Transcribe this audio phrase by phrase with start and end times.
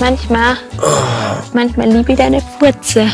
[0.00, 0.56] Manchmal,
[1.52, 3.08] manchmal liebe ich deine Furze.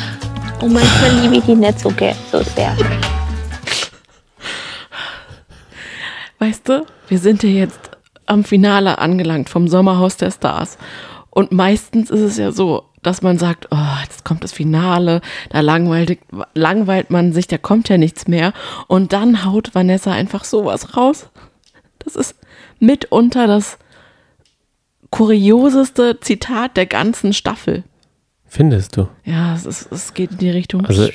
[0.60, 1.90] Und manchmal liebe ich die nicht so,
[2.30, 2.76] so sehr.
[6.38, 7.90] Weißt du, wir sind ja jetzt
[8.26, 10.76] am Finale angelangt vom Sommerhaus der Stars.
[11.30, 15.60] Und meistens ist es ja so, dass man sagt, oh, jetzt kommt das Finale, da
[15.60, 16.18] langweilt,
[16.54, 18.52] langweilt man sich, da kommt ja nichts mehr.
[18.88, 21.30] Und dann haut Vanessa einfach sowas raus.
[21.98, 22.36] Das ist
[22.78, 23.78] mitunter das
[25.14, 27.84] kurioseste Zitat der ganzen Staffel.
[28.46, 29.06] Findest du?
[29.24, 30.84] Ja, es, ist, es geht in die Richtung.
[30.84, 31.08] Also,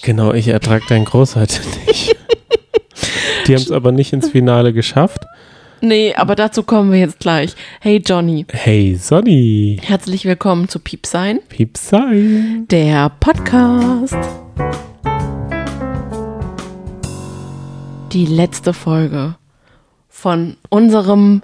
[0.00, 2.16] genau, ich ertrage dein Großheit nicht.
[3.46, 5.26] Die haben es aber nicht ins Finale geschafft.
[5.82, 7.54] nee, aber dazu kommen wir jetzt gleich.
[7.82, 11.40] Hey Johnny, Hey Sonny, herzlich willkommen zu Piepsein.
[11.50, 12.64] Piepsein.
[12.70, 14.16] Der Podcast.
[18.14, 19.34] Die letzte Folge
[20.08, 21.42] von unserem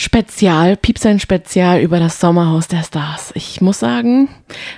[0.00, 3.32] Spezial, Piepsein Spezial über das Sommerhaus der Stars.
[3.34, 4.28] Ich muss sagen,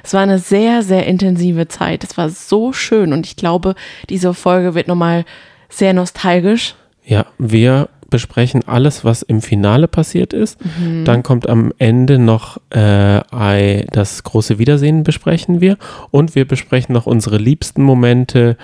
[0.02, 2.04] es war eine sehr, sehr intensive Zeit.
[2.04, 3.74] Es war so schön und ich glaube,
[4.08, 5.26] diese Folge wird nochmal
[5.68, 6.74] sehr nostalgisch.
[7.04, 10.58] Ja, wir besprechen alles, was im Finale passiert ist.
[10.64, 11.04] Mhm.
[11.04, 15.76] Dann kommt am Ende noch äh, das große Wiedersehen besprechen wir.
[16.10, 18.56] Und wir besprechen noch unsere liebsten Momente.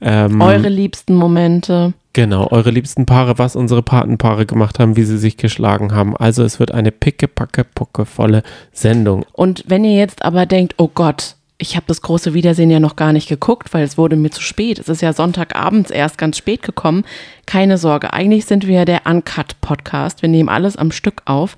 [0.00, 1.92] Ähm, Eure liebsten Momente.
[2.14, 6.14] Genau, eure liebsten Paare, was unsere Patenpaare gemacht haben, wie sie sich geschlagen haben.
[6.16, 9.24] Also es wird eine picke, packe, pucke volle Sendung.
[9.32, 12.96] Und wenn ihr jetzt aber denkt, oh Gott, ich habe das große Wiedersehen ja noch
[12.96, 14.78] gar nicht geguckt, weil es wurde mir zu spät.
[14.78, 17.04] Es ist ja Sonntagabends erst ganz spät gekommen.
[17.46, 20.20] Keine Sorge, eigentlich sind wir ja der Uncut-Podcast.
[20.20, 21.56] Wir nehmen alles am Stück auf.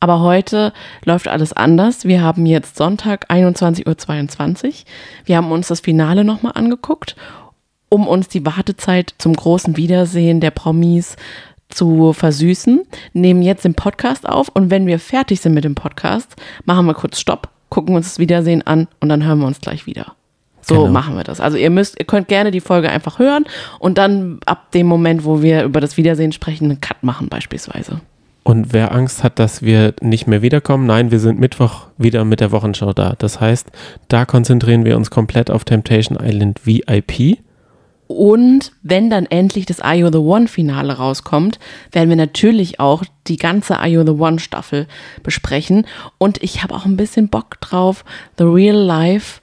[0.00, 2.04] Aber heute läuft alles anders.
[2.04, 4.72] Wir haben jetzt Sonntag 21.22 Uhr.
[5.24, 7.16] Wir haben uns das Finale nochmal angeguckt,
[7.94, 11.14] um uns die Wartezeit zum großen Wiedersehen der Promis
[11.68, 16.34] zu versüßen, nehmen jetzt den Podcast auf und wenn wir fertig sind mit dem Podcast,
[16.64, 19.86] machen wir kurz Stopp, gucken uns das Wiedersehen an und dann hören wir uns gleich
[19.86, 20.14] wieder.
[20.60, 20.88] So Genau.
[20.90, 21.38] machen wir das.
[21.40, 23.44] Also ihr müsst, ihr könnt gerne die Folge einfach hören
[23.78, 28.00] und dann ab dem Moment, wo wir über das Wiedersehen sprechen, einen Cut machen beispielsweise.
[28.42, 32.40] Und wer Angst hat, dass wir nicht mehr wiederkommen, nein, wir sind Mittwoch wieder mit
[32.40, 33.14] der Wochenschau da.
[33.18, 33.68] Das heißt,
[34.08, 37.38] da konzentrieren wir uns komplett auf Temptation Island VIP.
[38.06, 41.58] Und wenn dann endlich das You the One Finale rauskommt,
[41.92, 44.86] werden wir natürlich auch die ganze You the One Staffel
[45.22, 45.86] besprechen.
[46.18, 48.04] Und ich habe auch ein bisschen Bock drauf,
[48.38, 49.40] The Real Life,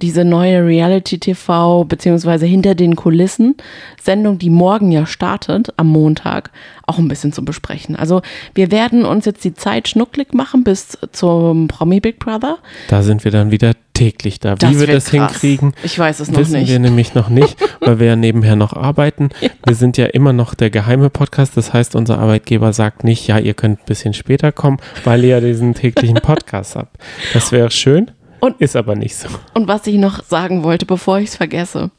[0.00, 3.54] diese neue Reality TV beziehungsweise hinter den Kulissen
[4.02, 6.50] Sendung, die morgen ja startet am Montag,
[6.86, 7.94] auch ein bisschen zu besprechen.
[7.94, 8.20] Also
[8.54, 12.58] wir werden uns jetzt die Zeit schnucklig machen bis zum Promi Big Brother.
[12.88, 14.56] Da sind wir dann wieder täglich da.
[14.56, 15.30] Das Wie wir das krass.
[15.30, 16.70] hinkriegen, Ich weiß es noch wissen nicht.
[16.70, 19.28] wir nämlich noch nicht, weil wir ja nebenher noch arbeiten.
[19.64, 21.56] Wir sind ja immer noch der geheime Podcast.
[21.56, 25.30] Das heißt, unser Arbeitgeber sagt nicht, ja, ihr könnt ein bisschen später kommen, weil ihr
[25.30, 26.96] ja diesen täglichen Podcast habt.
[27.34, 28.10] Das wäre schön,
[28.44, 29.28] Und- ist aber nicht so.
[29.54, 31.92] Und was ich noch sagen wollte, bevor ich es vergesse.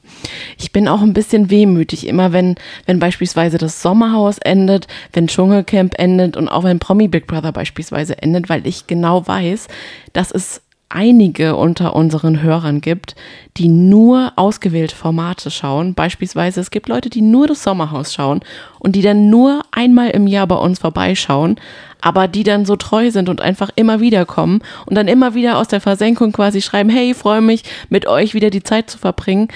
[0.57, 2.55] Ich bin auch ein bisschen wehmütig, immer wenn,
[2.85, 8.21] wenn beispielsweise das Sommerhaus endet, wenn Dschungelcamp endet und auch wenn Promi Big Brother beispielsweise
[8.21, 9.69] endet, weil ich genau weiß,
[10.11, 10.61] dass es
[10.93, 13.15] einige unter unseren Hörern gibt,
[13.57, 15.95] die nur ausgewählte Formate schauen.
[15.95, 18.41] Beispielsweise es gibt Leute, die nur das Sommerhaus schauen
[18.79, 21.59] und die dann nur einmal im Jahr bei uns vorbeischauen,
[21.99, 25.57] aber die dann so treu sind und einfach immer wieder kommen und dann immer wieder
[25.57, 29.47] aus der Versenkung quasi schreiben, hey, freue mich, mit euch wieder die Zeit zu verbringen.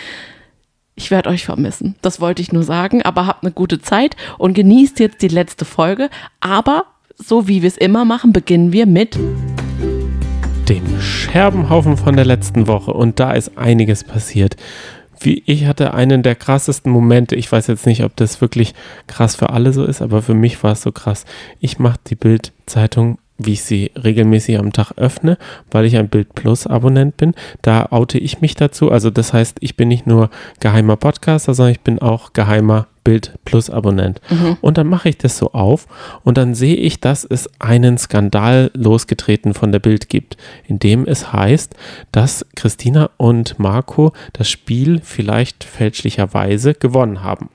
[0.96, 1.96] Ich werde euch vermissen.
[2.02, 5.66] Das wollte ich nur sagen, aber habt eine gute Zeit und genießt jetzt die letzte
[5.66, 6.10] Folge.
[6.40, 9.20] Aber so wie wir es immer machen, beginnen wir mit
[10.70, 14.58] dem Scherbenhaufen von der letzten Woche und da ist einiges passiert.
[15.20, 17.36] Wie ich hatte einen der krassesten Momente.
[17.36, 18.76] Ich weiß jetzt nicht, ob das wirklich
[19.08, 21.26] krass für alle so ist, aber für mich war es so krass.
[21.60, 25.38] Ich mache die Bild-Zeitung, wie ich sie regelmäßig am Tag öffne,
[25.72, 27.34] weil ich ein Bild Plus Abonnent bin.
[27.62, 28.92] Da oute ich mich dazu.
[28.92, 30.30] Also das heißt, ich bin nicht nur
[30.60, 34.20] geheimer Podcaster, sondern ich bin auch geheimer Bild Plus Abonnent.
[34.60, 35.88] Und dann mache ich das so auf
[36.26, 40.36] und dann sehe ich, dass es einen Skandal losgetreten von der Bild gibt,
[40.68, 41.74] in dem es heißt,
[42.12, 47.50] dass Christina und Marco das Spiel vielleicht fälschlicherweise gewonnen haben.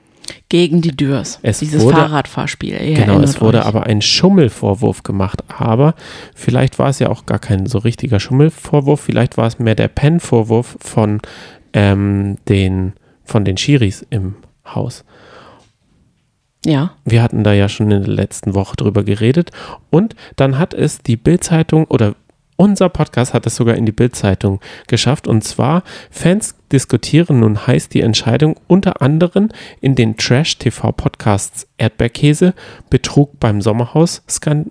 [0.49, 1.37] gegen die Dürs.
[1.43, 2.79] Es Dieses wurde- Fahrradfahrspiel.
[2.81, 3.65] Ihr Genau, es wurde euch.
[3.65, 5.43] aber ein Schummelvorwurf gemacht.
[5.49, 5.95] Aber
[6.33, 9.01] vielleicht war es ja auch gar kein so richtiger Schummelvorwurf.
[9.01, 11.19] Vielleicht war es mehr der Pen-Vorwurf von,
[11.73, 12.93] ähm, den,
[13.25, 14.35] von den Schiris im
[14.65, 15.03] Haus.
[16.65, 16.93] Ja.
[17.05, 19.51] Wir hatten da ja schon in der letzten Woche drüber geredet.
[19.89, 22.15] Und dann hat es die Bild-Zeitung oder
[22.55, 25.27] unser Podcast hat es sogar in die Bild-Zeitung geschafft.
[25.27, 29.49] Und zwar, Fans diskutieren nun heiß die Entscheidung unter anderem
[29.81, 32.53] in den Trash-TV-Podcasts Erdbeerkäse,
[32.89, 34.23] Betrug beim Sommerhaus,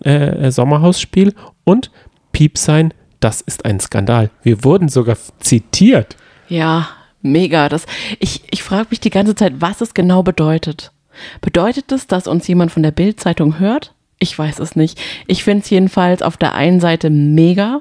[0.04, 1.34] äh, Sommerhausspiel
[1.64, 1.90] und
[2.32, 2.94] Piep sein.
[3.20, 4.30] Das ist ein Skandal.
[4.42, 6.16] Wir wurden sogar zitiert.
[6.48, 6.88] Ja,
[7.20, 7.68] mega.
[7.68, 7.86] Das,
[8.18, 10.92] ich ich frage mich die ganze Zeit, was es genau bedeutet.
[11.40, 13.94] Bedeutet es, dass uns jemand von der Bild-Zeitung hört?
[14.18, 15.00] Ich weiß es nicht.
[15.26, 17.80] Ich finde es jedenfalls auf der einen Seite mega.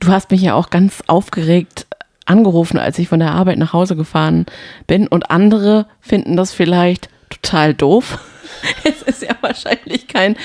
[0.00, 1.86] Du hast mich ja auch ganz aufgeregt
[2.26, 4.46] angerufen, als ich von der Arbeit nach Hause gefahren
[4.86, 5.06] bin.
[5.06, 8.18] Und andere finden das vielleicht total doof.
[8.84, 10.36] Es ist ja wahrscheinlich kein,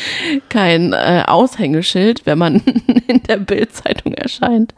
[0.49, 2.55] kein äh, Aushängeschild, wenn man
[3.07, 4.73] in der Bildzeitung erscheint.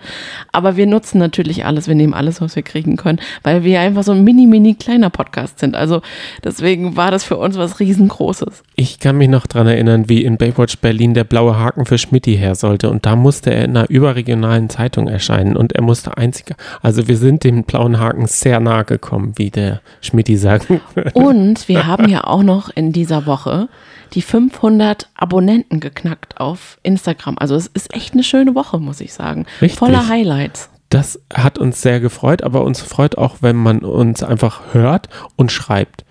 [0.52, 4.04] Aber wir nutzen natürlich alles, wir nehmen alles, was wir kriegen können, weil wir einfach
[4.04, 5.76] so ein mini, mini kleiner Podcast sind.
[5.76, 6.02] Also
[6.44, 8.64] deswegen war das für uns was riesengroßes.
[8.76, 12.38] Ich kann mich noch daran erinnern, wie in Baywatch Berlin der blaue Haken für Schmidti
[12.38, 12.90] her sollte.
[12.90, 15.58] Und da musste er in einer überregionalen Zeitung erscheinen.
[15.58, 16.56] Und er musste einziger.
[16.82, 21.12] Also wir sind dem blauen Haken sehr nahe gekommen, wie der Schmidti sagen würde.
[21.14, 23.70] Und wir haben ja auch noch in dieser Woche
[24.14, 27.38] die 500 Abonnenten geknackt auf Instagram.
[27.38, 29.46] Also es ist echt eine schöne Woche, muss ich sagen.
[29.62, 29.78] Richtig.
[29.80, 30.70] Voller Highlights.
[30.90, 35.52] Das hat uns sehr gefreut, aber uns freut auch, wenn man uns einfach hört und
[35.52, 36.04] schreibt.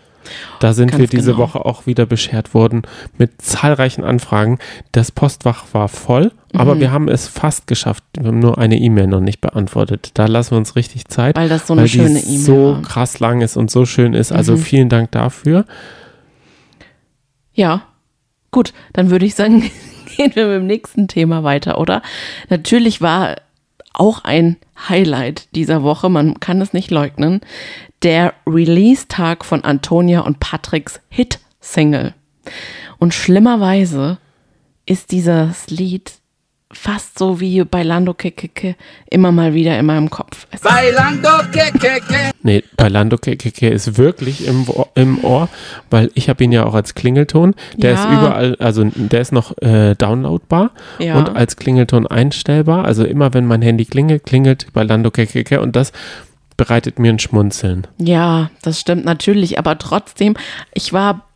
[0.60, 1.44] Da sind Ganz wir diese genau.
[1.44, 2.82] Woche auch wieder beschert worden
[3.16, 4.58] mit zahlreichen Anfragen.
[4.92, 6.80] Das Postfach war voll, aber Mhm.
[6.80, 8.04] wir haben es fast geschafft.
[8.16, 10.10] Wir haben nur eine E-Mail noch nicht beantwortet.
[10.14, 12.82] Da lassen wir uns richtig Zeit, Weil das so eine weil schöne E-Mail so war.
[12.82, 14.30] krass lang ist und so schön ist.
[14.30, 14.58] Also Mhm.
[14.58, 15.64] vielen Dank dafür.
[17.58, 17.82] Ja,
[18.52, 19.68] gut, dann würde ich sagen,
[20.16, 22.02] gehen wir mit dem nächsten Thema weiter, oder?
[22.48, 23.34] Natürlich war
[23.92, 24.58] auch ein
[24.88, 27.40] Highlight dieser Woche, man kann es nicht leugnen,
[28.04, 32.14] der Release-Tag von Antonia und Patricks Hit-Single.
[32.98, 34.18] Und schlimmerweise
[34.86, 36.12] ist dieses Lied
[36.70, 38.76] fast so wie bei Lando Kekeke
[39.10, 40.46] immer mal wieder in meinem Kopf.
[40.50, 41.62] Es Bailando que.
[42.42, 45.48] Nee, bei Lando KKK ist wirklich im, Ohr- im Ohr,
[45.90, 47.54] weil ich habe ihn ja auch als Klingelton.
[47.76, 47.96] Der Ja.
[47.96, 51.16] ist überall, also der ist noch äh, downloadbar Ja.
[51.16, 52.84] und als Klingelton einstellbar.
[52.84, 55.92] Also immer wenn mein Handy klingelt, klingelt bei Lando KKK und das
[56.58, 57.86] bereitet mir ein Schmunzeln.
[57.98, 60.34] Ja, das stimmt natürlich, aber trotzdem,
[60.74, 61.27] ich war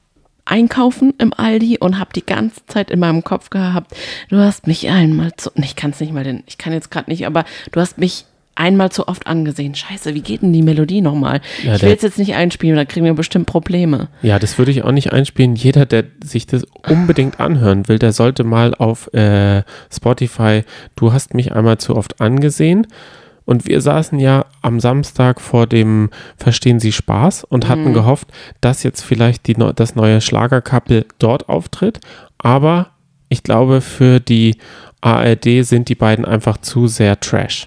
[0.45, 3.95] einkaufen im Aldi und habe die ganze Zeit in meinem Kopf gehabt,
[4.29, 7.11] du hast mich einmal zu, ich kann es nicht mal, denn ich kann jetzt gerade
[7.11, 9.75] nicht, aber du hast mich einmal zu oft angesehen.
[9.75, 11.41] Scheiße, wie geht denn die Melodie nochmal?
[11.63, 14.09] Ja, ich will es jetzt nicht einspielen, da kriegen wir bestimmt Probleme.
[14.21, 15.57] Ja, das würde ich auch nicht einspielen.
[15.57, 20.65] Jeder, der sich das unbedingt anhören will, der sollte mal auf äh, Spotify,
[20.97, 22.87] du hast mich einmal zu oft angesehen.
[23.45, 28.29] Und wir saßen ja am Samstag vor dem Verstehen Sie Spaß und hatten gehofft,
[28.61, 32.01] dass jetzt vielleicht die, das neue Schlagerkappel dort auftritt.
[32.39, 32.91] Aber
[33.29, 34.57] ich glaube, für die
[35.03, 37.67] ARD sind die beiden einfach zu sehr Trash.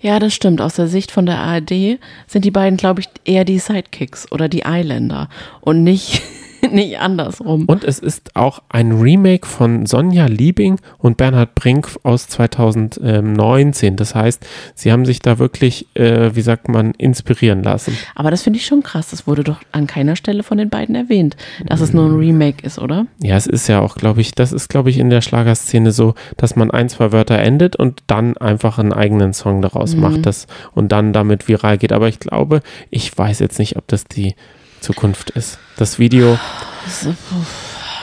[0.00, 0.60] Ja, das stimmt.
[0.60, 4.48] Aus der Sicht von der ARD sind die beiden, glaube ich, eher die Sidekicks oder
[4.48, 5.28] die Eiländer
[5.60, 6.22] und nicht,
[6.70, 7.64] nicht andersrum.
[7.66, 13.96] Und es ist auch ein Remake von Sonja Liebing und Bernhard Brink aus 2019.
[13.96, 17.96] Das heißt, sie haben sich da wirklich, äh, wie sagt man, inspirieren lassen.
[18.14, 19.10] Aber das finde ich schon krass.
[19.10, 22.64] Das wurde doch an keiner Stelle von den beiden erwähnt, dass es nur ein Remake
[22.64, 23.06] ist, oder?
[23.20, 26.14] Ja, es ist ja auch, glaube ich, das ist, glaube ich, in der Schlagerszene so,
[26.36, 30.46] dass man ein, zwei Wörter endet und dann einfach einen eigenen Song daraus macht das
[30.74, 31.92] und dann damit viral geht.
[31.92, 34.34] Aber ich glaube, ich weiß jetzt nicht, ob das die
[34.80, 35.58] Zukunft ist.
[35.76, 36.38] Das Video,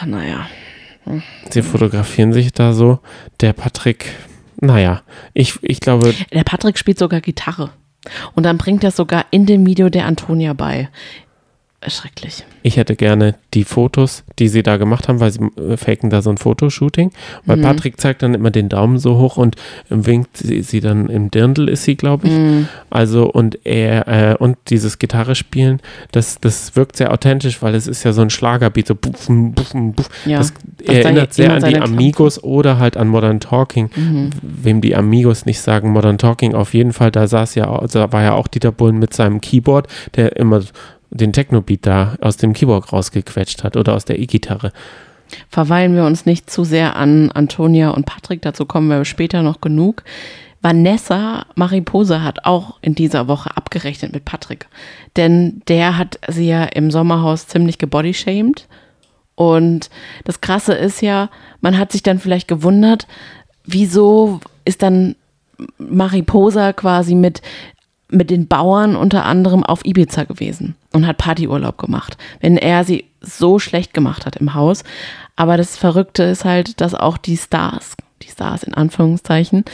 [0.06, 0.48] naja.
[1.50, 3.00] sie fotografieren sich da so.
[3.42, 4.12] Der Patrick,
[4.60, 5.02] naja,
[5.34, 7.72] ich, ich glaube, Der Patrick spielt sogar Gitarre.
[8.34, 10.90] Und dann bringt er sogar in dem Video der Antonia bei.
[11.90, 12.44] Schrecklich.
[12.64, 16.22] Ich hätte gerne die Fotos, die sie da gemacht haben, weil sie äh, faken da
[16.22, 17.12] so ein Fotoshooting.
[17.46, 21.08] Weil Patrick zeigt dann immer den Daumen so hoch und äh, winkt sie, sie dann
[21.10, 22.34] im Dirndl ist sie, glaube ich.
[22.90, 25.80] Also und er äh, und dieses Gitarre spielen,
[26.12, 29.74] das, das wirkt sehr authentisch, weil es ist ja so ein Schlagerbeat, so buff, buff,
[29.74, 30.10] buff.
[30.26, 30.54] Ja, das
[30.86, 31.78] das erinnert sehr an die.
[31.78, 33.90] Amigos oder halt an Modern Talking.
[34.42, 38.24] Wem die Amigos nicht sagen, Modern Talking auf jeden Fall, da saß ja, da war
[38.24, 40.62] ja auch Dieter Bohlen mit seinem Keyboard, der immer
[41.16, 44.72] den Techno-Beat da aus dem Keyboard rausgequetscht hat oder aus der E-Gitarre.
[45.50, 49.62] Verweilen wir uns nicht zu sehr an Antonia und Patrick, dazu kommen wir später noch
[49.62, 50.04] genug.
[50.62, 54.68] Vanessa Mariposa hat auch in dieser Woche abgerechnet mit Patrick.
[55.16, 58.68] Denn der hat sie ja im Sommerhaus ziemlich gebodyshamed.
[59.36, 59.90] Und
[60.24, 61.30] das Krasse ist ja,
[61.62, 63.06] man hat sich dann vielleicht gewundert,
[63.64, 65.16] wieso ist dann
[65.78, 67.42] Mariposa quasi mit,
[68.10, 73.06] mit den Bauern unter anderem auf Ibiza gewesen und hat Partyurlaub gemacht, wenn er sie
[73.22, 74.84] so schlecht gemacht hat im Haus.
[75.36, 79.66] Aber das Verrückte ist halt, dass auch die Stars, die Stars in Anführungszeichen,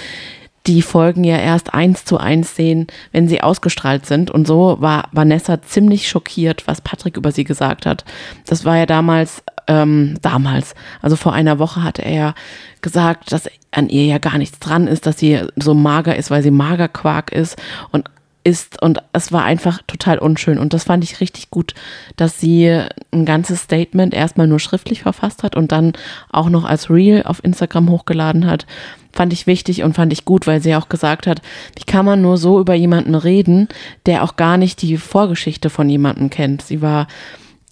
[0.67, 4.29] die Folgen ja erst eins zu eins sehen, wenn sie ausgestrahlt sind.
[4.29, 8.05] Und so war Vanessa ziemlich schockiert, was Patrick über sie gesagt hat.
[8.45, 10.75] Das war ja damals ähm, damals.
[11.01, 12.35] Also vor einer Woche hatte er
[12.81, 16.43] gesagt, dass an ihr ja gar nichts dran ist, dass sie so mager ist, weil
[16.43, 17.57] sie Magerquark ist
[17.91, 18.09] und
[18.43, 21.73] ist und es war einfach total unschön und das fand ich richtig gut,
[22.15, 25.93] dass sie ein ganzes Statement erstmal nur schriftlich verfasst hat und dann
[26.29, 28.65] auch noch als Reel auf Instagram hochgeladen hat.
[29.13, 31.41] Fand ich wichtig und fand ich gut, weil sie auch gesagt hat,
[31.77, 33.67] wie kann man nur so über jemanden reden,
[34.05, 36.61] der auch gar nicht die Vorgeschichte von jemandem kennt.
[36.61, 37.07] Sie war,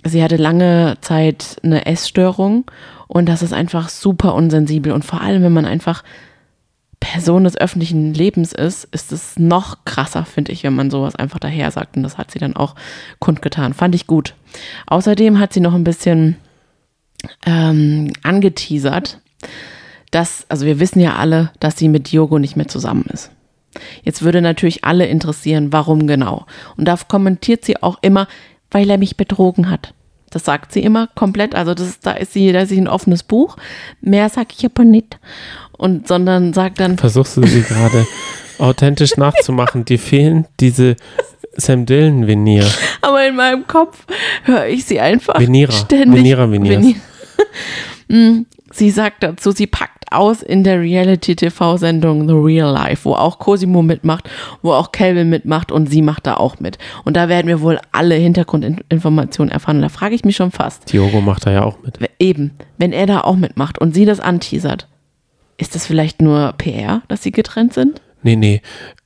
[0.03, 2.65] sie hatte lange Zeit eine Essstörung
[3.07, 6.03] und das ist einfach super unsensibel und vor allem, wenn man einfach
[6.99, 11.39] Person des öffentlichen Lebens ist, ist es noch krasser, finde ich, wenn man sowas einfach
[11.39, 11.95] daher sagt.
[11.97, 12.75] Und das hat sie dann auch
[13.19, 13.73] kundgetan.
[13.73, 14.35] Fand ich gut.
[14.87, 16.35] Außerdem hat sie noch ein bisschen
[17.45, 19.19] ähm, angeteasert,
[20.11, 23.31] dass, also wir wissen ja alle, dass sie mit Diogo nicht mehr zusammen ist.
[24.03, 26.45] Jetzt würde natürlich alle interessieren, warum genau.
[26.75, 28.27] Und da kommentiert sie auch immer,
[28.71, 29.93] weil er mich betrogen hat.
[30.29, 31.55] Das sagt sie immer komplett.
[31.55, 33.57] Also das, da ist sie, da ist sie ein offenes Buch.
[34.01, 35.19] Mehr sag ich aber nicht
[35.77, 36.97] und sondern sagt dann.
[36.97, 38.05] Versuchst du sie gerade
[38.59, 39.85] authentisch nachzumachen?
[39.85, 40.95] Dir fehlen diese
[41.55, 42.69] Sam Dillon Venier.
[43.01, 44.05] Aber in meinem Kopf
[44.43, 45.71] höre ich sie einfach Venera.
[45.71, 46.19] ständig.
[46.23, 46.77] Venera Veneers.
[46.83, 46.95] Venier.
[48.07, 53.39] Mm, sie sagt dazu, sie packt aus in der Reality-TV-Sendung The Real Life, wo auch
[53.39, 54.29] Cosimo mitmacht,
[54.61, 56.77] wo auch Calvin mitmacht und sie macht da auch mit.
[57.05, 59.81] Und da werden wir wohl alle Hintergrundinformationen erfahren.
[59.81, 60.91] Da frage ich mich schon fast.
[60.91, 61.99] Diogo macht da ja auch mit.
[62.19, 64.87] Eben, wenn er da auch mitmacht und sie das anteasert,
[65.57, 68.01] ist das vielleicht nur PR, dass sie getrennt sind?
[68.23, 68.61] Nee, nee.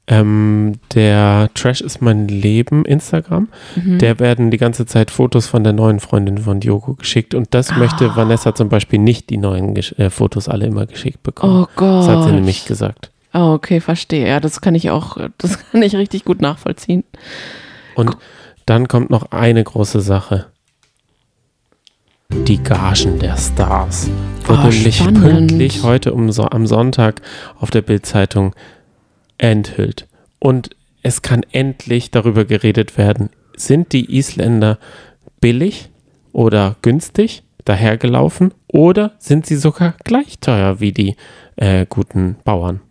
[0.06, 3.48] Ähm, der Trash ist mein Leben Instagram.
[3.76, 4.00] Mhm.
[4.00, 7.74] Der werden die ganze Zeit Fotos von der neuen Freundin von Diogo geschickt und das
[7.78, 8.16] möchte Ah.
[8.18, 11.64] Vanessa zum Beispiel nicht die neuen Gesch äh, Fotos alle immer geschickt bekommen.
[11.64, 12.02] Oh Gott.
[12.02, 13.12] Das hat sie nämlich gesagt.
[13.34, 14.28] Oh, okay, verstehe.
[14.28, 17.06] Ja, das kann ich auch, das kann ich richtig gut nachvollziehen.
[17.96, 18.18] Und
[18.66, 20.48] dann kommt noch eine große Sache.
[22.30, 24.10] Die Gagen der Stars.
[24.46, 27.22] Wird Oh, nämlich pünktlich heute um am Sonntag
[27.60, 28.54] auf der Bildzeitung
[29.44, 30.08] enthüllt.
[30.40, 30.70] Und
[31.04, 34.80] es kann endlich darüber geredet werden, sind die Isländer
[35.42, 35.90] billig
[36.32, 41.16] oder günstig dahergelaufen oder sind sie sogar gleich teuer wie die
[41.58, 42.82] äh, guten Bauern?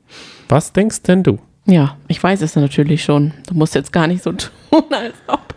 [0.48, 1.38] Was denkst denn du?
[1.64, 3.32] Ja, ich weiß es natürlich schon.
[3.46, 4.32] Du musst jetzt gar nicht so
[4.70, 5.54] tun, als ob.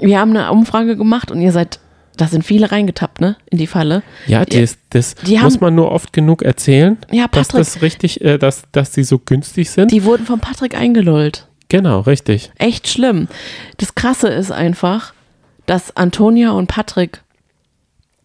[0.00, 1.80] Wir haben eine Umfrage gemacht und ihr seid,
[2.20, 3.36] da sind viele reingetappt, ne?
[3.50, 4.02] In die Falle.
[4.26, 7.58] Ja, Die- das, das die muss haben- man nur oft genug erzählen, Ja, dass Patrick,
[7.60, 9.90] das richtig, äh, dass, dass die so günstig sind.
[9.90, 11.46] die wurden von Patrick eingelullt.
[11.68, 12.50] genau, richtig.
[12.58, 13.28] Echt schlimm.
[13.78, 15.12] Das Krasse ist einfach,
[15.66, 17.22] dass Antonia und Patrick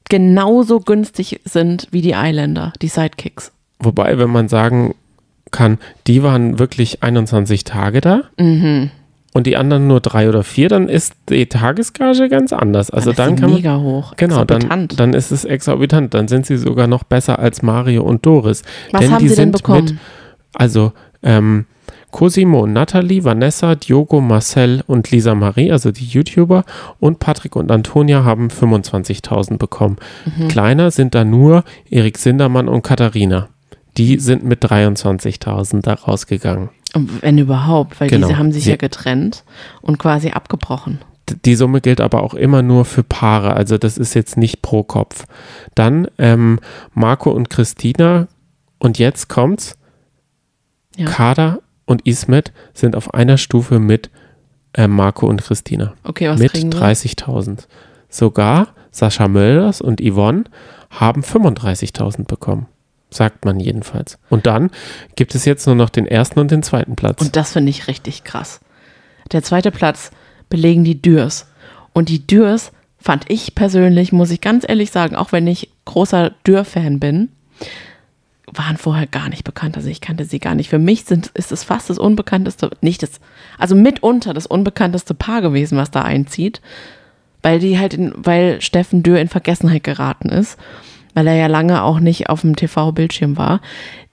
[0.10, 3.52] genauso günstig sind wie die Eiländer, die Sidekicks.
[3.80, 4.96] Wobei, wenn man sagen
[5.52, 8.92] kann, die waren wirklich 21 Tage da Mhm.
[9.34, 12.92] Und die anderen nur drei oder vier, dann ist die Tagesgage ganz anders.
[12.92, 14.14] Also ist dann kann man, mega hoch.
[14.16, 16.14] genau, dann, dann ist es exorbitant.
[16.14, 18.62] Dann sind sie sogar noch besser als Mario und Doris.
[18.92, 19.86] Was denn haben die sie denn sind bekommen?
[19.86, 19.98] Mit,
[20.54, 21.66] also ähm,
[22.12, 26.64] Cosimo, Natalie, Vanessa, Diogo, Marcel und Lisa Marie, also die YouTuber,
[27.00, 29.98] und Patrick und Antonia haben 25.000 bekommen.
[30.26, 30.48] Mhm.
[30.48, 33.50] Kleiner sind da nur Erik Sindermann und Katharina.
[33.98, 36.70] Die sind mit 23.000 da rausgegangen.
[36.94, 38.28] Wenn überhaupt, weil Genau.
[38.28, 39.44] diese haben sich ja getrennt
[39.82, 41.00] und quasi abgebrochen.
[41.46, 44.84] Die Summe gilt aber auch immer nur für Paare, also das ist jetzt nicht pro
[44.84, 45.26] Kopf.
[45.74, 46.60] Dann ähm,
[46.94, 48.28] Marco und Christina
[48.78, 49.78] und jetzt kommt's.
[50.98, 51.06] Ja.
[51.06, 54.12] Kader und Ismet sind auf einer Stufe mit
[54.74, 55.94] äh, Marco und Christina.
[56.04, 56.78] Okay, was mit kriegen sie?
[56.78, 57.68] 30.000.
[58.10, 60.44] Sogar Sascha Mölders und Yvonne
[60.92, 62.68] haben 35.000 bekommen.
[63.14, 64.18] Sagt man jedenfalls.
[64.30, 64.72] Und dann
[65.16, 67.22] gibt es jetzt nur noch den ersten und den zweiten Platz.
[67.22, 68.60] Und das finde ich richtig krass.
[69.32, 70.12] Der zweite Platz
[70.50, 71.48] belegen die Dürs.
[71.94, 76.32] Und die Dürs fand ich persönlich, muss ich ganz ehrlich sagen, auch wenn ich großer
[76.48, 77.30] Dürr-Fan bin,
[78.52, 79.78] waren vorher gar nicht bekannt.
[79.78, 80.70] Also ich kannte sie gar nicht.
[80.70, 83.20] Für mich sind, ist es fast das unbekannteste, nicht das,
[83.58, 86.62] also mitunter das unbekannteste Paar gewesen, was da einzieht,
[87.42, 90.58] weil die halt, in, weil Steffen Dürr in Vergessenheit geraten ist,
[91.14, 93.62] weil er ja lange auch nicht auf dem TV-Bildschirm war.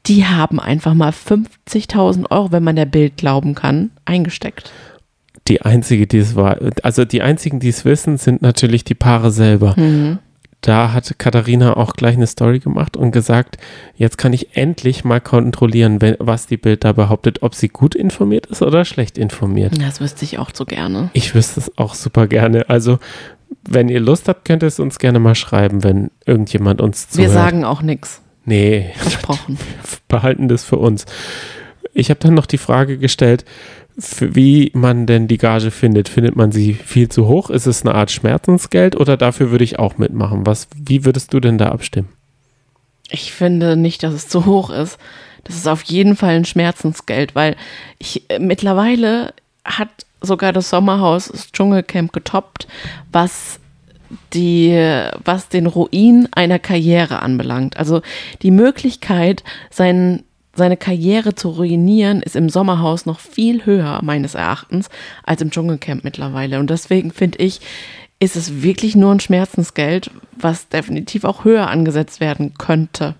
[0.06, 4.72] Die haben einfach mal 50.000 Euro, wenn man der Bild glauben kann, eingesteckt.
[5.48, 9.30] die einzige, die es war, also die einzigen, die es wissen, sind natürlich die Paare
[9.30, 9.74] selber.
[9.76, 10.18] Mhm.
[10.60, 13.56] Da hat Katharina auch gleich eine Story gemacht und gesagt,
[13.96, 17.94] jetzt kann ich endlich mal kontrollieren, wenn, was die Bild da behauptet, ob sie gut
[17.94, 19.80] informiert ist oder schlecht informiert.
[19.80, 21.10] Das wüsste ich auch so gerne.
[21.14, 22.68] Ich wüsste es auch super gerne.
[22.68, 22.98] Also,
[23.62, 27.28] wenn ihr Lust habt, könnt ihr es uns gerne mal schreiben, wenn irgendjemand uns zuhört.
[27.28, 28.22] Wir sagen auch nichts.
[28.44, 29.58] Nee, Versprochen.
[30.08, 31.06] behalten das für uns.
[31.92, 33.44] ich habe dann noch die Frage gestellt,
[34.20, 36.08] wie man denn die Gage findet.
[36.08, 37.50] Findet man sie viel zu hoch?
[37.50, 40.46] Ist es eine Art Schmerzensgeld oder dafür würde ich auch mitmachen?
[40.46, 42.08] Was, wie würdest du denn da abstimmen?
[43.10, 44.98] Ich finde nicht, dass es zu hoch ist.
[45.44, 47.56] Das ist auf jeden Fall ein Schmerzensgeld, weil
[47.98, 52.66] ich äh, mittlerweile hat sogar das Sommerhaus das Dschungelcamp getoppt,
[53.12, 53.60] was
[54.32, 54.72] die,
[55.24, 57.76] was den Ruin einer Karriere anbelangt.
[57.76, 58.02] Also
[58.42, 60.24] die Möglichkeit, sein,
[60.54, 64.88] seine Karriere zu ruinieren, ist im Sommerhaus noch viel höher, meines Erachtens,
[65.24, 66.58] als im Dschungelcamp mittlerweile.
[66.58, 67.60] Und deswegen finde ich,
[68.18, 73.14] ist es wirklich nur ein Schmerzensgeld, was definitiv auch höher angesetzt werden könnte.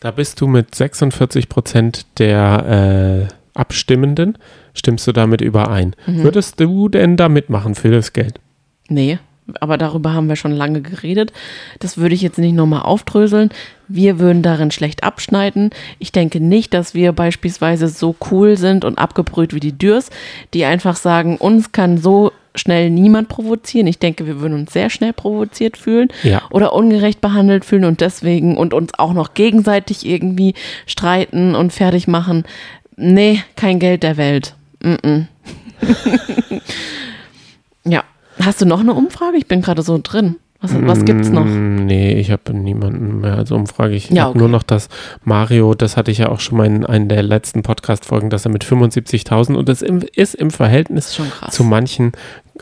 [0.00, 4.38] Da bist du mit 46 Prozent der äh, Abstimmenden,
[4.74, 5.94] stimmst du damit überein.
[6.06, 8.40] Würdest du denn da mitmachen für das Geld?
[8.88, 9.18] Nee,
[9.60, 11.32] aber darüber haben wir schon lange geredet.
[11.78, 13.50] Das würde ich jetzt nicht nochmal aufdröseln.
[13.88, 15.70] Wir würden darin schlecht abschneiden.
[15.98, 20.10] Ich denke nicht, dass wir beispielsweise so cool sind und abgebrüht wie die Dürs,
[20.54, 23.86] die einfach sagen, uns kann so schnell niemand provozieren.
[23.88, 26.42] Ich denke, wir würden uns sehr schnell provoziert fühlen Ja.
[26.50, 30.54] oder ungerecht behandelt fühlen und deswegen und uns auch noch gegenseitig irgendwie
[30.86, 32.44] streiten und fertig machen.
[32.96, 34.54] Nee, kein Geld der Welt.
[34.84, 35.26] Mm -mm.
[37.84, 38.04] ja.
[38.40, 39.36] Hast du noch eine Umfrage?
[39.36, 40.36] Ich bin gerade so drin.
[40.60, 41.44] Was, was gibt's noch?
[41.44, 43.94] Mm, Nee, ich habe niemanden mehr als Umfrage.
[43.94, 44.38] Ich Ja, habe okay.
[44.38, 44.88] nur noch das
[45.22, 48.50] Mario, das hatte ich ja auch schon mal in einer der letzten Podcast-Folgen, dass er
[48.50, 51.18] mit 75.000 und das ist im Verhältnis
[51.50, 52.12] zu manchen,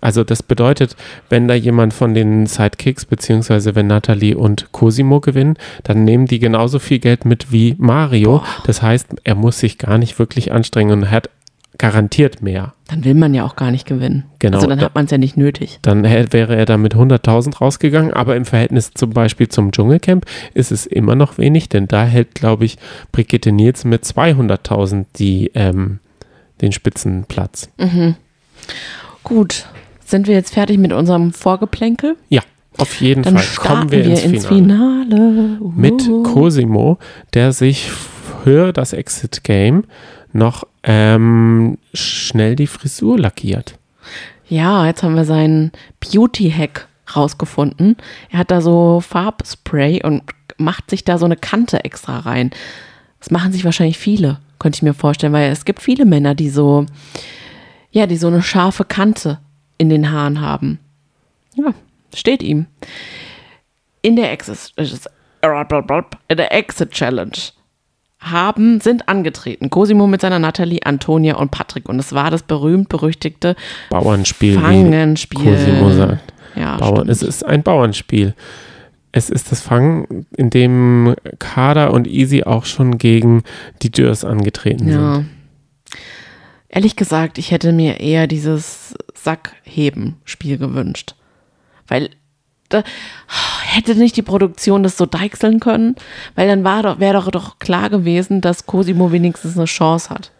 [0.01, 0.97] also das bedeutet,
[1.29, 6.41] wenn da jemand von den Sidekicks, beziehungsweise wenn Natalie und Cosimo gewinnen, dann nehmen die
[6.41, 8.43] genauso viel Geld mit wie Mario.
[8.67, 11.31] Das heißt, er muss sich gar nicht wirklich anstrengen und hat
[11.79, 12.75] garantiert mehr.
[12.89, 14.25] Dann will man ja auch gar nicht gewinnen.
[14.39, 15.79] Genau, Also dann da- hat man es ja nicht nötig.
[15.83, 20.71] Dann wäre er da mit 100.000 rausgegangen, aber im Verhältnis zum Beispiel zum Dschungelcamp ist
[20.71, 22.77] es immer noch wenig, denn da hält, glaube ich,
[23.11, 25.99] Brigitte Nielsen mit 200.000 die, ähm,
[26.61, 27.69] den Spitzenplatz.
[29.25, 29.67] Gut,
[30.05, 32.17] sind wir jetzt fertig mit unserem Vorgeplänkel?
[32.29, 32.43] Ja,
[32.79, 35.07] auf jeden Dann Fall kommen wir, ins, Finale.
[35.07, 35.59] Finale.
[35.75, 36.23] Mit Uhu.
[36.23, 36.99] Cosimo,
[37.35, 37.91] der sich
[38.45, 39.85] für das Exit Game
[40.35, 43.79] noch ähm, schnell die Frisur lackiert.
[44.49, 47.97] Ja, jetzt haben wir seinen Beauty-Hack rausgefunden.
[48.31, 50.23] Er hat da so Farbspray und
[50.59, 52.51] macht sich da so eine Kante extra rein.
[53.19, 56.51] Das machen sich wahrscheinlich viele, könnte ich mir vorstellen, weil es gibt viele Männer, die
[56.51, 56.87] so,
[57.91, 59.39] ja, die so eine scharfe Kante
[59.79, 60.81] in den Haaren haben.
[61.55, 61.73] Ja,
[62.15, 62.67] steht ihm.
[64.03, 64.73] In der Exit,
[66.29, 67.39] in der Exit Challenge
[68.23, 69.71] haben, sind angetreten.
[69.71, 71.89] Cosimo mit seiner Natalie, Antonia und Patrick.
[71.89, 73.57] Und es war das berühmt-berüchtigte
[73.91, 75.57] Bauernspiel, Fangenspiel.
[75.57, 76.33] Cosimo sagt.
[76.55, 78.35] Ja, Bauern, es ist ein Bauernspiel.
[79.11, 83.43] Es ist das Fangen, in dem Kader und Easy auch schon gegen
[83.83, 85.01] die Dürs angetreten sind.
[85.01, 85.25] Ja.
[86.69, 91.15] Ehrlich gesagt, ich hätte mir eher dieses Sackheben-Spiel gewünscht.
[91.87, 92.11] Weil
[92.73, 92.83] da
[93.65, 95.97] hätte nicht die Produktion das so deichseln können,
[96.35, 100.33] weil dann doch, wäre doch, doch klar gewesen, dass Cosimo wenigstens eine Chance hat.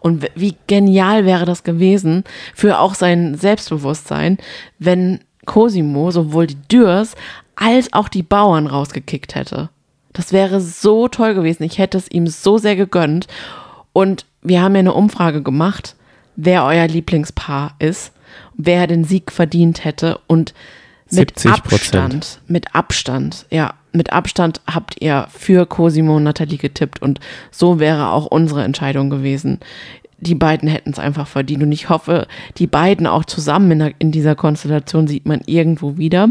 [0.00, 4.38] Und wie genial wäre das gewesen für auch sein Selbstbewusstsein,
[4.78, 7.14] wenn Cosimo sowohl die Dürs
[7.56, 9.70] als auch die Bauern rausgekickt hätte.
[10.12, 11.64] Das wäre so toll gewesen.
[11.64, 13.26] Ich hätte es ihm so sehr gegönnt.
[13.92, 15.96] Und wir haben ja eine Umfrage gemacht,
[16.36, 18.12] wer euer Lieblingspaar ist,
[18.56, 20.54] wer den Sieg verdient hätte und
[21.14, 21.48] mit 70%.
[21.48, 27.78] Abstand, mit Abstand, ja, mit Abstand habt ihr für Cosimo und Nathalie getippt und so
[27.78, 29.60] wäre auch unsere Entscheidung gewesen.
[30.18, 33.92] Die beiden hätten es einfach verdient und ich hoffe, die beiden auch zusammen in, der,
[33.98, 36.30] in dieser Konstellation sieht man irgendwo wieder.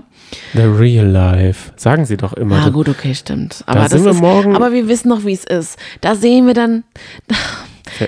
[0.53, 1.71] The Real Life.
[1.75, 2.65] Sagen sie doch immer.
[2.65, 3.61] Ah, gut, okay, stimmt.
[3.67, 5.77] Aber, Da das sind wir ist, morgen- aber wir wissen noch, wie es ist.
[6.01, 6.83] Da sehen wir dann,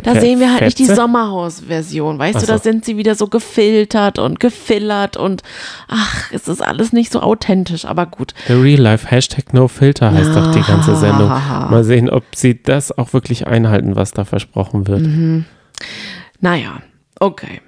[0.03, 0.95] da sehen wir halt nicht die Fetze?
[0.95, 2.19] Sommerhaus-Version.
[2.19, 2.63] Weißt Ach du, da so.
[2.63, 5.43] sind sie wieder so gefiltert und gefillert und
[5.87, 8.33] ach, es ist alles nicht so authentisch, aber gut.
[8.47, 9.09] The Real Life.
[9.09, 11.29] Hashtag No Filter heißt doch die ganze Sendung.
[11.29, 11.67] Ah.
[11.69, 15.01] Mal sehen, ob sie das auch wirklich einhalten, was da versprochen wird.
[15.01, 15.45] Mhm.
[16.39, 16.81] Naja,
[17.19, 17.61] okay.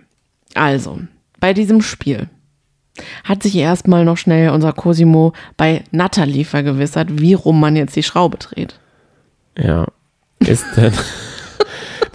[0.54, 1.00] Also,
[1.40, 2.28] bei diesem Spiel
[3.24, 8.04] hat sich erstmal noch schnell unser Cosimo bei Natalie vergewissert, wie rum man jetzt die
[8.04, 8.80] Schraube dreht.
[9.58, 9.86] Ja.
[10.40, 10.94] Ist denn.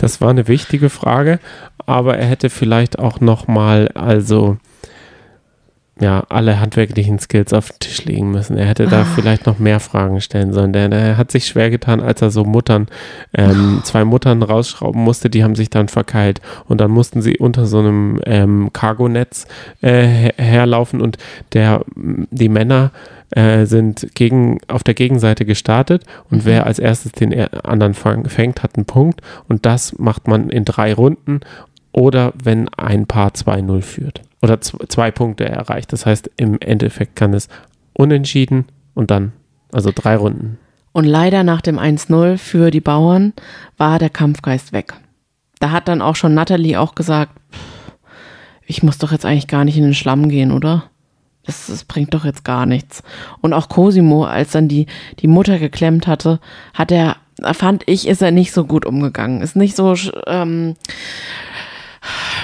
[0.02, 1.38] Das war eine wichtige Frage,
[1.86, 4.58] aber er hätte vielleicht auch nochmal, also.
[6.00, 8.56] Ja, alle handwerklichen Skills auf den Tisch legen müssen.
[8.56, 10.72] Er hätte da vielleicht noch mehr Fragen stellen sollen.
[10.72, 12.88] Der, der hat sich schwer getan, als er so Muttern,
[13.34, 16.40] ähm, zwei Muttern rausschrauben musste, die haben sich dann verkeilt.
[16.66, 19.46] Und dann mussten sie unter so einem ähm, Cargonetz
[19.82, 21.18] äh, her- herlaufen und
[21.52, 22.90] der, die Männer
[23.32, 26.44] äh, sind gegen, auf der Gegenseite gestartet und Mhm.
[26.46, 30.64] wer als erstes den er- anderen fängt, hat einen Punkt und das macht man in
[30.64, 31.40] drei Runden
[31.92, 35.92] oder wenn ein Paar 2-0 führt oder zwei Punkte erreicht.
[35.92, 37.48] Das heißt, im Endeffekt kann es
[37.94, 39.32] unentschieden und dann,
[39.72, 40.58] also drei Runden.
[40.92, 43.32] Und leider nach dem 1-0 für die Bauern
[43.78, 44.92] war der Kampfgeist weg.
[45.58, 47.60] Da hat dann auch schon Natalie auch gesagt, "Pff,
[48.66, 50.84] ich muss doch jetzt eigentlich gar nicht in den Schlamm gehen, oder?
[51.44, 53.02] Das, das bringt doch jetzt gar nichts.
[53.40, 54.86] Und auch Cosimo, als dann die,
[55.18, 56.40] die Mutter geklemmt hatte,
[56.72, 57.16] hat er,
[57.52, 59.40] fand ich, ist er nicht so gut umgegangen.
[59.40, 59.94] Ist nicht so
[60.26, 60.76] ähm,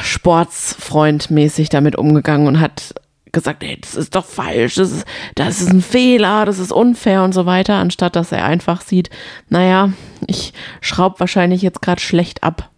[0.03, 2.95] sportsfreundmäßig damit umgegangen und hat
[3.33, 7.23] gesagt, ey, das ist doch falsch, das ist, das ist ein Fehler, das ist unfair
[7.23, 9.11] und so weiter, anstatt dass er einfach sieht,
[9.49, 9.93] naja,
[10.27, 12.71] ich schraub wahrscheinlich jetzt gerade schlecht ab.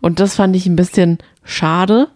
[0.00, 2.08] Und das fand ich ein bisschen schade.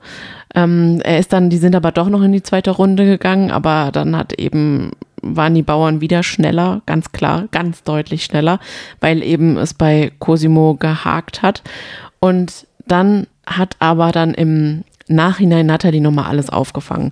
[0.55, 3.91] Ähm, er ist dann, die sind aber doch noch in die zweite Runde gegangen, aber
[3.93, 8.61] dann hat eben, waren die Bauern wieder schneller, ganz klar, ganz deutlich schneller,
[9.01, 11.63] weil eben es bei Cosimo gehakt hat.
[12.21, 17.11] Und dann hat aber dann im Nachhinein Natalie nochmal alles aufgefangen.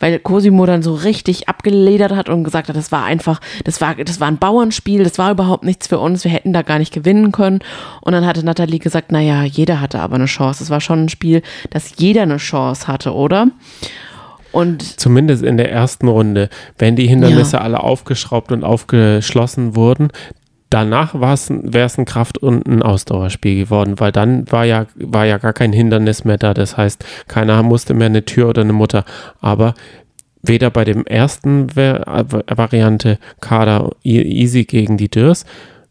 [0.00, 3.94] Weil Cosimo dann so richtig abgeledert hat und gesagt hat, das war einfach, das war,
[3.94, 6.92] das war ein Bauernspiel, das war überhaupt nichts für uns, wir hätten da gar nicht
[6.92, 7.60] gewinnen können.
[8.00, 10.64] Und dann hatte Natalie gesagt, naja, jeder hatte aber eine Chance.
[10.64, 13.48] Es war schon ein Spiel, dass jeder eine Chance hatte, oder?
[14.52, 20.08] Und Zumindest in der ersten Runde, wenn die Hindernisse alle aufgeschraubt und aufgeschlossen wurden.
[20.70, 25.38] Danach wäre es ein Kraft- und ein Ausdauerspiel geworden, weil dann war ja, war ja
[25.38, 26.54] gar kein Hindernis mehr da.
[26.54, 29.04] Das heißt, keiner musste mehr eine Tür oder eine Mutter.
[29.40, 29.74] Aber
[30.42, 35.44] weder bei dem ersten Ver Variante Kader Easy gegen die Dürrs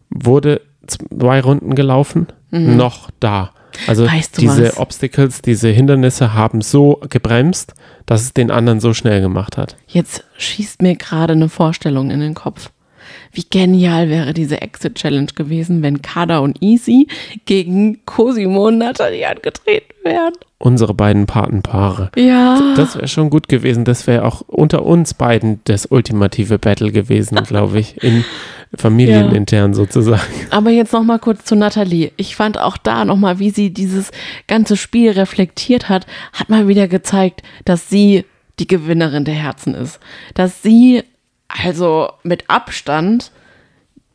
[0.09, 3.51] wurde zwei Runden gelaufen, noch da.
[3.87, 4.07] Also Mhm.
[4.11, 4.77] Weißt du diese was?
[4.77, 7.73] Obstacles, diese Hindernisse haben so gebremst,
[8.05, 9.77] dass es den anderen so schnell gemacht hat.
[9.87, 12.71] Jetzt schießt mir gerade eine Vorstellung in den Kopf.
[13.31, 17.07] Wie genial wäre diese Exit Challenge gewesen, wenn Kada und Easy
[17.45, 20.33] gegen Cosimo und Natalie angetreten wären.
[20.57, 22.11] Unsere beiden Patenpaare.
[22.15, 22.73] Ja.
[22.75, 23.85] Das wäre schon gut gewesen.
[23.85, 28.03] Das wäre auch unter uns beiden das ultimative Battle gewesen, glaube ich.
[28.03, 28.25] In
[28.75, 30.21] familienintern sozusagen.
[30.51, 32.11] Aber jetzt noch mal kurz zu Nathalie.
[32.17, 34.11] Ich fand auch da noch mal, wie sie dieses
[34.47, 38.25] ganze Spiel reflektiert hat, hat mal wieder gezeigt, dass sie
[38.59, 39.99] die Gewinnerin der Herzen ist.
[40.33, 41.03] Dass sie
[41.49, 43.31] also mit Abstand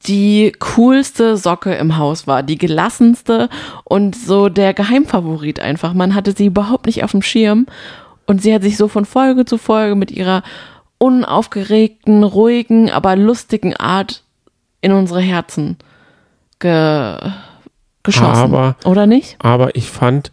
[0.06, 3.48] die coolste Socke im Haus war, die gelassenste
[3.84, 5.94] und so der Geheimfavorit einfach.
[5.94, 7.66] Man hatte sie überhaupt nicht auf dem Schirm
[8.26, 10.42] und sie hat sich so von Folge zu Folge mit ihrer
[10.98, 14.22] unaufgeregten, ruhigen, aber lustigen Art
[14.80, 15.76] in unsere Herzen
[16.58, 17.16] ge
[18.02, 18.54] geschossen.
[18.54, 19.36] Aber- oder nicht?
[19.38, 20.30] Aber ich fand,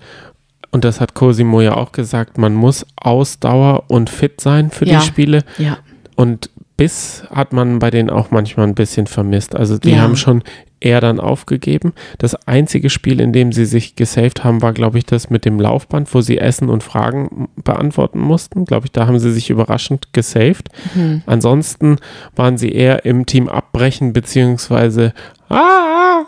[0.71, 4.99] und das hat Cosimo ja auch gesagt, man muss Ausdauer und fit sein für Ja.
[4.99, 5.43] die Spiele.
[5.57, 5.77] Ja.
[6.17, 9.55] Und Biss hat man bei denen auch manchmal ein bisschen vermisst.
[9.55, 10.01] Also die Ja.
[10.01, 10.43] haben schon
[10.79, 11.93] eher dann aufgegeben.
[12.17, 15.59] Das einzige Spiel, in dem sie sich gesaved haben, war, glaube ich, das mit dem
[15.59, 18.65] Laufband, wo sie Essen und Fragen beantworten mussten.
[18.65, 20.69] Glaube ich, da haben sie sich überraschend gesaved.
[20.95, 21.21] Mhm.
[21.27, 21.97] Ansonsten
[22.35, 25.13] waren sie eher im Team abbrechen, beziehungsweise
[25.49, 26.23] ah,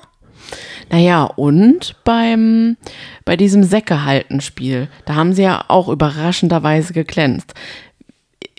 [0.92, 2.78] Naja, und beim,
[3.26, 7.56] bei diesem Säckehalten-Spiel, da haben sie ja auch überraschenderweise geglänzt.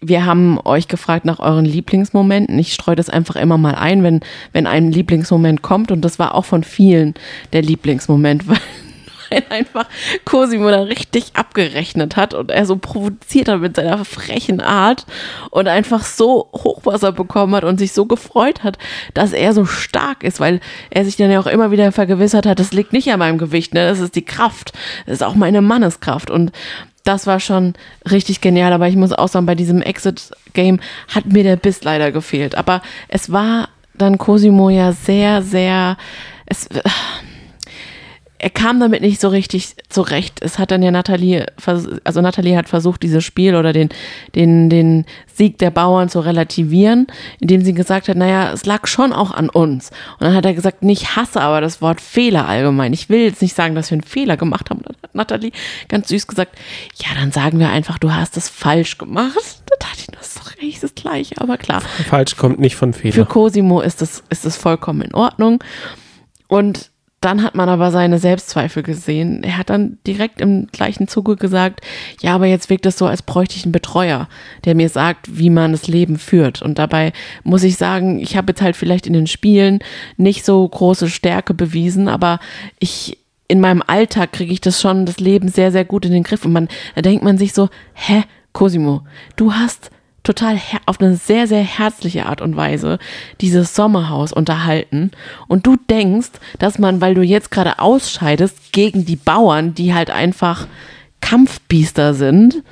[0.07, 2.59] Wir haben euch gefragt nach euren Lieblingsmomenten.
[2.59, 4.21] Ich streue das einfach immer mal ein, wenn,
[4.53, 5.91] wenn ein Lieblingsmoment kommt.
[5.91, 7.15] Und das war auch von vielen
[7.55, 8.59] der Lieblingsmoment, weil,
[9.31, 9.87] weil einfach
[10.27, 15.07] Cosimo da richtig abgerechnet hat und er so provoziert hat mit seiner frechen Art
[15.51, 18.77] und einfach so Hochwasser bekommen hat und sich so gefreut hat,
[19.15, 22.59] dass er so stark ist, weil er sich dann ja auch immer wieder vergewissert hat,
[22.59, 23.89] das liegt nicht an meinem Gewicht, ne?
[23.89, 24.75] das ist die Kraft,
[25.07, 26.53] das ist auch meine Manneskraft und
[27.05, 27.75] das war schon
[28.11, 30.81] richtig genial, aber ich muss auch sagen, bei diesem Exit-Game
[31.15, 32.57] hat mir der Biss leider gefehlt.
[32.57, 35.97] Aber es war dann Cosimo ja sehr, sehr,
[36.47, 36.69] es,
[38.45, 40.43] er kam damit nicht so richtig zurecht.
[40.43, 41.47] Es hat dann ja Nathalie,
[42.05, 43.89] also Nathalie hat versucht, dieses Spiel oder den,
[44.35, 47.07] den, den Sieg der Bauern zu relativieren,
[47.41, 49.89] indem sie gesagt hat, naja, es lag schon auch an uns.
[50.19, 52.93] Und dann hat er gesagt, nicht hasse aber das Wort Fehler allgemein.
[52.93, 54.83] Ich will jetzt nicht sagen, dass wir einen Fehler gemacht haben.
[54.83, 55.53] Dann hat Nathalie
[55.89, 56.55] ganz süß gesagt,
[56.97, 59.39] ja, dann sagen wir einfach, du hast es falsch gemacht.
[59.67, 61.81] Da dachte ich, das ist doch eigentlich das Gleiche, aber klar.
[61.81, 63.25] falsch kommt nicht von Für Fehler.
[63.25, 65.65] Cosimo ist es, ist es vollkommen in Ordnung.
[66.47, 66.91] Und
[67.25, 69.43] dann hat man aber seine Selbstzweifel gesehen.
[69.45, 71.81] Er hat dann direkt im gleichen Zuge gesagt,
[72.21, 74.29] ja, aber jetzt wirkt es so, als bräuchte ich einen Betreuer,
[74.67, 76.61] der mir sagt, wie man das Leben führt.
[76.61, 79.79] Und dabei muss ich sagen, ich habe jetzt halt vielleicht in den Spielen
[80.19, 82.41] nicht so große Stärke bewiesen, aber
[82.79, 83.17] ich
[83.49, 86.45] in meinem Alltag kriege ich das schon, das Leben sehr, sehr gut in den Griff.
[86.45, 89.03] Und man, da denkt man sich so, hä, Cosimo,
[89.37, 89.91] du hast
[90.25, 92.99] total auf eine sehr, sehr herzliche Art und Weise
[93.41, 95.13] dieses Sommerhaus unterhalten.
[95.47, 100.11] Und du denkst, dass man, weil du jetzt gerade ausscheidest, gegen die Bauern, die halt
[100.11, 100.67] einfach
[101.21, 102.63] Kampfbiester sind,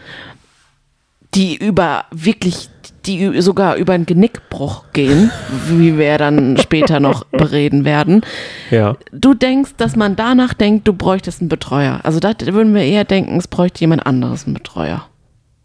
[1.35, 2.69] die über wirklich,
[3.07, 5.31] die sogar über einen Genickbruch gehen,
[5.69, 8.23] wie wir dann später noch bereden werden.
[8.71, 8.97] Ja.
[9.13, 12.01] Du denkst, dass man danach denkt, du bräuchtest einen Betreuer.
[12.03, 15.07] Also da würden wir eher denken, es bräuchte jemand anderes einen Betreuer.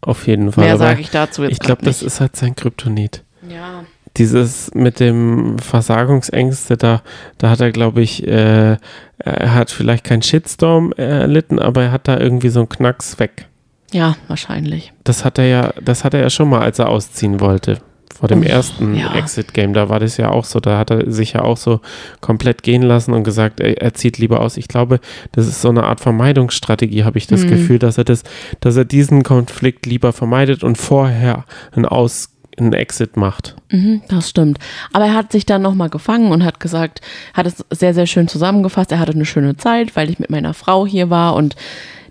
[0.00, 0.64] Auf jeden Fall.
[0.64, 3.24] Mehr sage ich dazu jetzt Ich glaube, das ist halt sein Kryptonit.
[3.48, 3.84] Ja.
[4.16, 7.02] Dieses mit dem Versagungsängste, da,
[7.38, 8.76] da hat er, glaube ich, äh,
[9.18, 13.48] er hat vielleicht keinen Shitstorm erlitten, aber er hat da irgendwie so einen Knacks weg.
[13.92, 14.92] Ja, wahrscheinlich.
[15.04, 17.78] Das hat er ja, das hat er ja schon mal, als er ausziehen wollte.
[18.18, 19.14] Vor dem ersten ja.
[19.14, 21.80] Exit-Game, da war das ja auch so, da hat er sich ja auch so
[22.20, 24.56] komplett gehen lassen und gesagt, er, er zieht lieber aus.
[24.56, 24.98] Ich glaube,
[25.32, 27.48] das ist so eine Art Vermeidungsstrategie, habe ich das Mhm.
[27.48, 28.24] Gefühl, dass er das,
[28.58, 33.54] dass er diesen Konflikt lieber vermeidet und vorher einen Aus, einen Exit macht.
[33.70, 34.58] Mhm, das stimmt.
[34.92, 37.00] Aber er hat sich dann nochmal gefangen und hat gesagt,
[37.34, 38.90] hat es sehr, sehr schön zusammengefasst.
[38.90, 41.54] Er hatte eine schöne Zeit, weil ich mit meiner Frau hier war und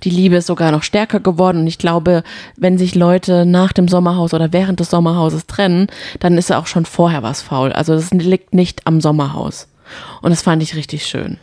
[0.04, 1.60] die Liebe ist sogar noch stärker geworden.
[1.60, 2.24] Und ich glaube,
[2.56, 5.88] wenn sich Leute nach dem Sommerhaus oder während des Sommerhauses trennen,
[6.20, 7.72] dann ist ja auch schon vorher was faul.
[7.72, 9.68] Also das liegt nicht am Sommerhaus.
[10.22, 11.38] Und das fand ich richtig schön.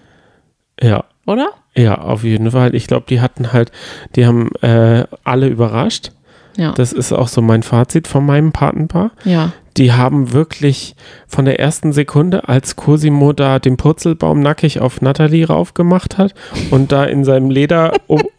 [0.80, 1.48] Ja, Oder?
[1.76, 2.74] ja, auf jeden Fall.
[2.74, 3.70] Ich glaube, die hatten halt,
[4.16, 6.10] die haben äh, alle überrascht.
[6.56, 6.72] Ja.
[6.72, 9.12] Das ist auch so mein Fazit von meinem Patenpaar.
[9.24, 9.52] ja.
[9.76, 10.94] Die haben wirklich
[11.26, 16.34] von der ersten Sekunde, als Cosimo da den Purzelbaum nackig auf Natalie raufgemacht hat
[16.70, 17.92] und da in seinem Leder,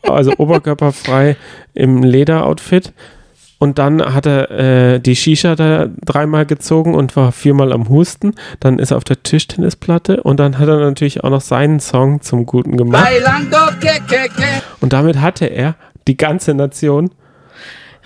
[0.04, 1.36] also oberkörperfrei
[1.74, 2.94] im Lederoutfit.
[3.58, 8.36] Und dann hat er äh, die Shisha da dreimal gezogen und war viermal am Husten.
[8.60, 12.22] Dann ist er auf der Tischtennisplatte und dann hat er natürlich auch noch seinen Song
[12.22, 13.08] zum Guten gemacht.
[14.82, 15.76] Und damit hatte er
[16.08, 17.12] die ganze Nation.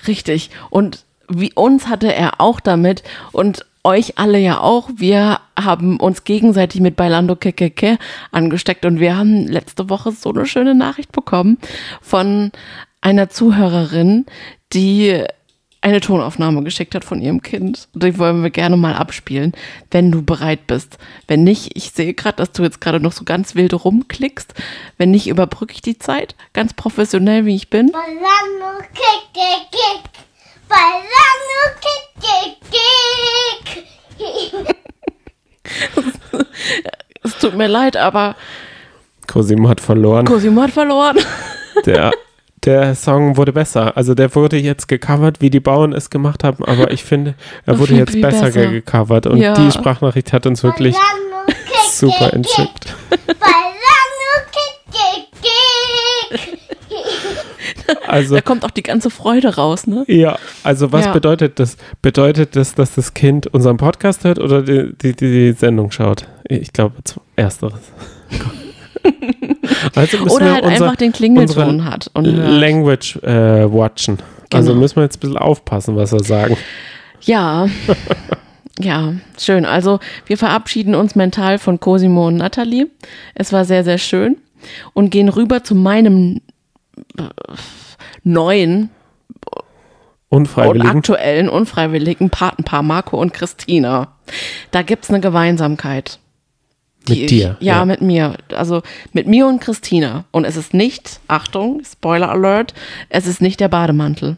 [0.08, 0.52] Richtig.
[0.70, 4.90] Und wie uns hatte er auch damit und euch alle ja auch.
[4.96, 7.98] Wir haben uns gegenseitig mit Bailando Kekeke
[8.32, 11.58] angesteckt und wir haben letzte Woche so eine schöne Nachricht bekommen
[12.02, 12.52] von
[13.02, 14.26] einer Zuhörerin,
[14.74, 15.24] die
[15.82, 17.88] eine Tonaufnahme geschickt hat von ihrem Kind.
[17.94, 19.54] Die wollen wir gerne mal abspielen,
[19.92, 20.98] wenn du bereit bist.
[21.28, 24.54] Wenn nicht, ich sehe gerade, dass du jetzt gerade noch so ganz wild rumklickst.
[24.98, 27.94] Wenn nicht, überbrücke ich die Zeit, ganz professionell wie ich bin.
[27.94, 30.29] Bailando kick
[37.24, 38.36] Es tut mir leid, aber
[39.28, 40.26] Cosimo hat verloren.
[40.26, 41.18] Cosimo hat verloren.
[41.86, 42.12] Der,
[42.66, 43.96] der Song wurde besser.
[43.96, 47.78] Also der wurde jetzt gecovert, wie die Bauern es gemacht haben, aber ich finde, er
[47.80, 48.68] wurde viel, jetzt besser, besser.
[48.68, 49.54] gecovert und Ja.
[49.54, 50.96] die Sprachnachricht hat uns wirklich
[51.92, 52.34] super kick kick.
[52.34, 52.96] entzückt.
[58.08, 60.04] Also Da kommt auch die ganze Freude raus, ne?
[60.08, 61.12] ja, also was Ja.
[61.14, 61.78] bedeutet das?
[62.02, 66.28] Bedeutet das, dass das Kind unseren Podcast hört oder die, die, die, Sendung schaut?
[66.48, 66.96] Ich glaube,
[67.36, 67.80] ersteres.
[69.96, 72.10] also Oder wir halt unser, einfach den Klingelton hat.
[72.14, 72.26] Und.
[72.26, 74.18] Language äh, watchen.
[74.52, 74.82] Also Genau.
[74.82, 76.58] müssen wir jetzt ein bisschen aufpassen, was wir sagen.
[77.22, 77.68] Ja.
[78.82, 79.66] Ja, schön.
[79.66, 82.88] Also wir verabschieden uns mental von Cosimo und Nathalie.
[83.36, 84.38] Es war sehr, sehr schön.
[84.94, 86.40] Und gehen rüber zu meinem
[88.24, 88.90] neuen
[90.30, 90.98] und Unfreiwilligen.
[90.98, 94.16] aktuellen unfreiwilligen Patenpaar Marco und Christina.
[94.72, 96.20] Da gibt's eine Gemeinsamkeit.
[97.08, 97.86] Mit dir, Ich, ja, ja.
[97.86, 98.36] mit mir.
[98.56, 98.84] Also
[99.14, 100.26] mit mir und Christina.
[100.32, 102.76] Und es ist nicht, Achtung, Spoiler Alert,
[103.10, 104.38] es ist nicht der Bademantel.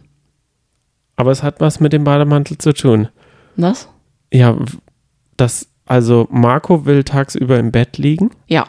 [1.17, 3.09] Aber es hat was mit dem Bademantel zu tun.
[3.57, 3.89] Was?
[4.31, 4.55] Ja,
[5.35, 8.65] das, also Marco will tagsüber im Bett liegen Ja.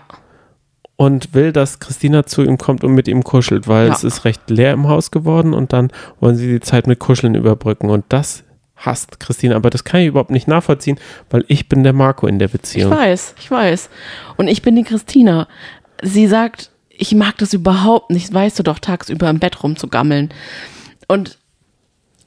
[0.97, 3.95] Und will, dass Christina zu ihm kommt und mit ihm kuschelt, weil Ja.
[3.95, 7.35] es ist recht leer im Haus geworden und dann wollen sie die Zeit mit Kuscheln
[7.35, 8.45] überbrücken und das
[8.77, 10.99] hasst Christina, aber das kann ich überhaupt nicht nachvollziehen,
[11.31, 12.91] weil ich bin der Marco in der Ich Beziehung.
[12.91, 13.89] weiß, ich weiß.
[14.37, 15.47] Und ich bin die Christina.
[16.03, 20.31] Sie sagt, ich mag das überhaupt nicht, weißt du doch, tagsüber im Bett rumzugammeln.
[21.09, 21.39] Und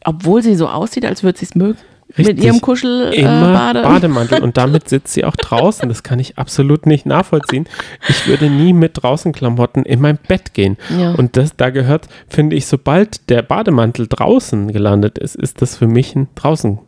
[0.04, 1.80] obwohl sie so aussieht, als würde sie es mögen,
[2.18, 2.46] mit Richtig.
[2.46, 3.24] ihrem Kuschel äh.
[3.24, 5.90] Bademantel und damit sitzt sie auch draußen.
[5.90, 7.68] Das kann ich absolut nicht nachvollziehen.
[8.08, 10.78] Ich würde nie mit draußen Klamotten in mein Bett gehen.
[10.98, 11.12] Ja.
[11.14, 15.88] Und das da gehört, finde ich, sobald der Bademantel draußen gelandet ist, ist das für
[15.88, 16.80] mich ein draußen.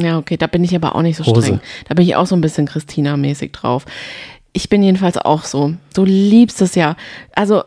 [0.00, 1.42] Ja, okay, da bin ich aber auch nicht so Hose.
[1.42, 1.60] streng.
[1.88, 3.84] Da bin ich auch so ein bisschen Christina-mäßig drauf.
[4.52, 5.74] Ich bin jedenfalls auch so.
[5.94, 6.96] Du liebst es ja.
[7.34, 7.62] Also,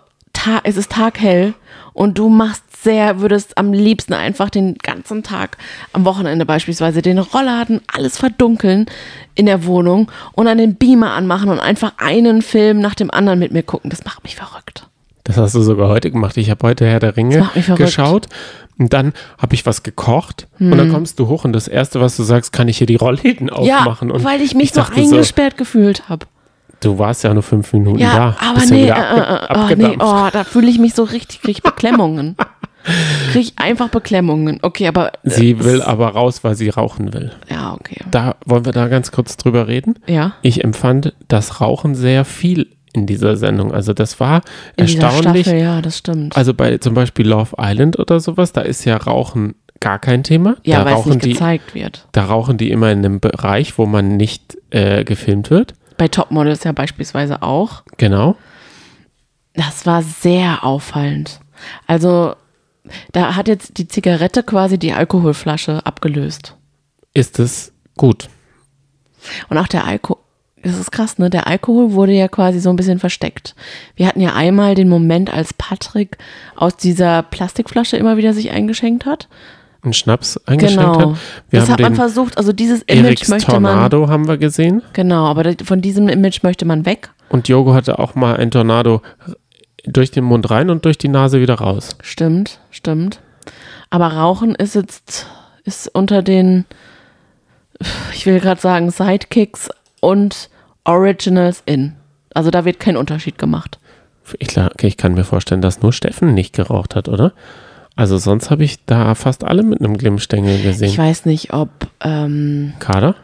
[0.63, 1.53] es ist taghell
[1.93, 5.57] und du machst sehr, würdest am liebsten einfach den ganzen Tag,
[5.93, 8.85] am Wochenende beispielsweise, den Rollladen, alles verdunkeln
[9.35, 13.39] in der Wohnung und dann den Beamer anmachen und einfach einen Film nach dem anderen
[13.39, 13.89] mit mir gucken.
[13.89, 14.87] Das macht mich verrückt.
[15.23, 16.35] Das hast du sogar heute gemacht.
[16.37, 18.25] Ich habe heute Herr der Ringe geschaut
[18.79, 22.17] und dann habe ich was gekocht und dann kommst du hoch und das Erste, was
[22.17, 24.09] du sagst, kann ich hier die Rollläden Ja, aufmachen?
[24.09, 26.25] und weil ich mich so dachte eingesperrt gefühlt habe.
[26.79, 28.49] du warst ja nur fünf Minuten Ja, da.
[28.49, 30.95] aber ja nee, wieder äh, abge äh, äh, oh, nee, oh, da fühle ich mich
[30.95, 32.35] so richtig, krieg ich Beklemmungen.
[33.31, 34.59] krieg ich einfach Beklemmungen.
[34.61, 35.11] Okay, aber.
[35.23, 37.31] äh, Sie will aber raus, weil sie rauchen will.
[37.49, 37.97] Ja, okay.
[38.11, 39.95] Da wollen wir da ganz kurz drüber reden.
[40.07, 40.33] Ja.
[40.41, 43.71] Ich empfand das Rauchen sehr viel in dieser Sendung.
[43.73, 44.41] Also das war
[44.75, 45.43] In erstaunlich.
[45.45, 46.35] Staffel, ja, das stimmt.
[46.35, 50.57] Also bei zum Beispiel Love Island oder sowas, da ist ja Rauchen gar kein Thema.
[50.63, 52.05] ja, da weil es nicht die, gezeigt wird.
[52.11, 55.73] da rauchen die immer in einem Bereich, wo man nicht äh, gefilmt wird.
[55.97, 57.83] Bei Topmodels ja beispielsweise auch.
[57.97, 58.35] Genau.
[59.53, 61.39] Das war sehr auffallend.
[61.87, 62.35] Also,
[63.11, 66.55] da hat jetzt die Zigarette quasi die Alkoholflasche abgelöst.
[67.13, 68.29] Ist es gut.
[69.49, 70.17] Und auch der Alkohol,
[70.63, 71.29] das ist krass, ne?
[71.29, 73.55] Der Alkohol wurde ja quasi so ein bisschen versteckt.
[73.95, 76.17] Wir hatten ja einmal den Moment, als Patrick
[76.55, 79.27] aus dieser Plastikflasche immer wieder sich eingeschenkt hat.
[79.83, 81.11] Einen Schnaps eingeschenkt Genau.
[81.13, 81.17] hat.
[81.49, 83.73] Wir das hat man versucht, also dieses Image Eriks möchte man.
[83.73, 84.83] Tornado haben wir gesehen.
[84.93, 87.09] Genau, aber von diesem Image möchte man weg.
[87.29, 89.01] Und Jogo hatte auch mal ein Tornado
[89.85, 91.95] durch den Mund rein und durch die Nase wieder raus.
[92.01, 93.19] Stimmt, stimmt.
[93.89, 95.27] Aber Rauchen ist jetzt
[95.63, 96.65] ist unter den,
[98.13, 100.49] ich will gerade sagen, Sidekicks und
[100.83, 101.95] Originals in.
[102.33, 103.79] Also da wird kein Unterschied gemacht.
[104.39, 107.33] Ich, ich kann mir vorstellen, dass nur Steffen nicht geraucht hat, oder?
[107.95, 110.97] Also sonst habe ich da fast alle mit einem Glimmstängel Ich gesehen.
[110.97, 111.69] weiß nicht, ob
[112.01, 113.15] ähm, Kader?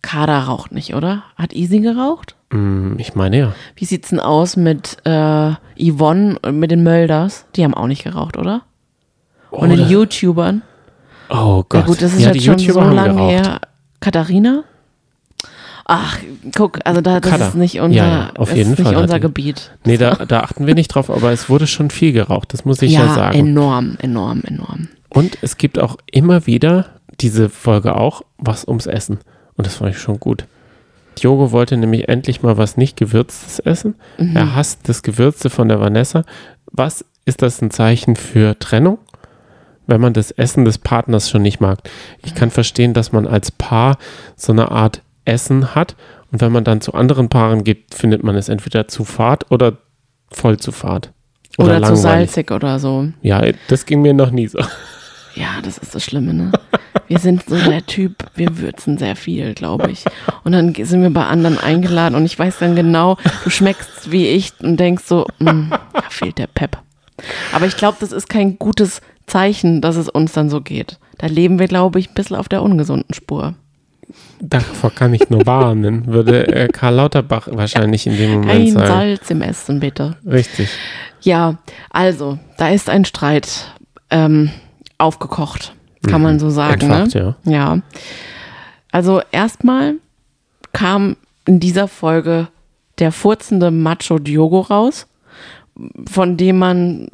[0.00, 1.22] Kader raucht nicht, oder?
[1.36, 2.34] Hat Easy geraucht?
[2.52, 3.54] Hm, ich meine ja.
[3.76, 7.46] Wie sieht's denn aus mit äh, Yvonne und mit den Mölders?
[7.56, 8.62] Die haben auch nicht geraucht, oder?
[9.50, 10.62] Und den Oder- YouTubern?
[11.30, 11.80] Oh Gott.
[11.80, 13.60] Ja gut, das ist ja, jetzt schon so YouTuber haben lange her.
[14.00, 14.64] Katharina?
[15.86, 16.18] Ach,
[16.54, 17.48] guck, also da, das Kader.
[17.48, 19.72] ist nicht unser, Ja, ja, auf jeden Fall unser Gebiet.
[19.84, 22.82] Nee, da, da achten wir nicht drauf, aber es wurde schon viel geraucht, das muss
[22.82, 23.38] ich ja, ja, sagen.
[23.38, 24.88] enorm, enorm, enorm.
[25.08, 26.86] Und es gibt auch immer wieder,
[27.20, 29.18] diese Folge auch, was ums Essen.
[29.56, 30.46] Und das fand ich schon gut.
[31.18, 33.94] Diogo wollte nämlich endlich mal was nicht Gewürztes essen.
[34.18, 34.36] Mhm.
[34.36, 36.24] Er hasst das Gewürzte von der Vanessa.
[36.70, 38.98] Was ist das ein Zeichen für Trennung?
[39.86, 41.80] Wenn man das Essen des Partners schon nicht mag.
[42.24, 43.98] Ich kann verstehen, dass man als Paar
[44.36, 45.96] so eine Art Essen hat.
[46.30, 49.78] Und wenn man dann zu anderen Paaren gibt, findet man es entweder zu fad oder
[50.30, 51.12] voll zu fad.
[51.58, 52.00] Oder, zu langweilig.
[52.00, 53.08] salzig oder so.
[53.20, 54.58] Ja, das ging mir noch nie so.
[55.34, 56.52] Ja, das ist das Schlimme, ne?
[57.08, 60.04] Wir sind so der Typ, wir würzen sehr viel, glaube ich.
[60.44, 64.26] Und dann sind wir bei anderen eingeladen und ich weiß dann genau, du schmeckst wie
[64.28, 66.78] ich und denkst so, "Mm, da fehlt der Pep.
[67.52, 70.98] Aber ich glaube, das ist kein gutes Zeichen, dass es uns dann so geht.
[71.18, 73.54] Da leben wir, glaube ich, ein bisschen auf der ungesunden Spur.
[74.40, 78.86] Davor kann ich nur warnen, würde äh, Karl Lauterbach wahrscheinlich in dem Moment Kein sagen.
[78.86, 80.16] Salz im Essen, bitte.
[80.26, 80.68] Richtig.
[81.22, 81.58] Ja,
[81.90, 83.72] also, da ist ein Streit
[84.10, 84.50] ähm,
[85.02, 85.74] aufgekocht,
[86.08, 86.90] kann man so sagen.
[86.90, 87.36] Entfacht, ne?
[87.44, 87.52] ja.
[87.52, 87.82] ja.
[88.90, 89.94] Also erstmal
[90.72, 92.48] kam in dieser Folge
[92.98, 95.06] der furzende Macho Diogo raus,
[96.10, 97.08] von dem man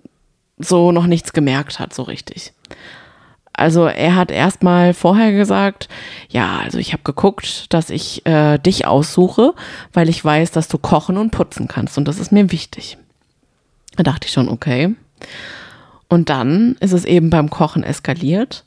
[0.59, 2.53] so noch nichts gemerkt hat, so richtig.
[3.53, 5.89] Also er hat erstmal vorher gesagt,
[6.29, 9.53] ja, also ich habe geguckt, dass ich äh, dich aussuche,
[9.93, 12.99] weil ich weiß, dass du kochen und putzen kannst und das ist mir wichtig.
[13.97, 14.95] Da dachte ich schon, okay.
[16.09, 18.65] Und dann ist es eben beim Kochen eskaliert,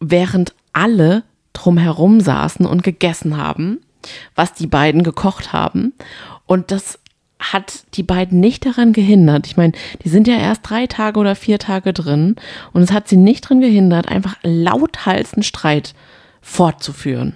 [0.00, 3.80] während alle drumherum saßen und gegessen haben,
[4.34, 5.92] was die beiden gekocht haben.
[6.46, 6.98] Und das
[7.38, 9.46] hat die beiden nicht daran gehindert.
[9.46, 9.72] Ich meine,
[10.04, 12.36] die sind ja erst drei Tage oder vier Tage drin
[12.72, 15.94] und es hat sie nicht daran gehindert, einfach lauthals einen Streit
[16.40, 17.34] fortzuführen.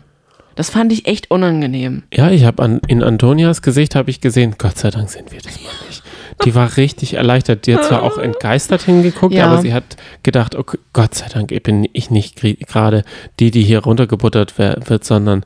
[0.55, 2.05] Das fand ich echt unangenehm.
[2.13, 5.41] Ja, ich habe an, in Antonias Gesicht habe ich gesehen, Gott sei Dank sind wir
[5.41, 6.03] das mal nicht.
[6.45, 7.67] Die war richtig erleichtert.
[7.67, 9.47] Die hat zwar auch entgeistert hingeguckt, Ja.
[9.47, 13.05] aber sie hat gedacht, okay, Gott sei Dank bin ich nicht gerade
[13.41, 15.45] die, die hier runtergebuttert wird, sondern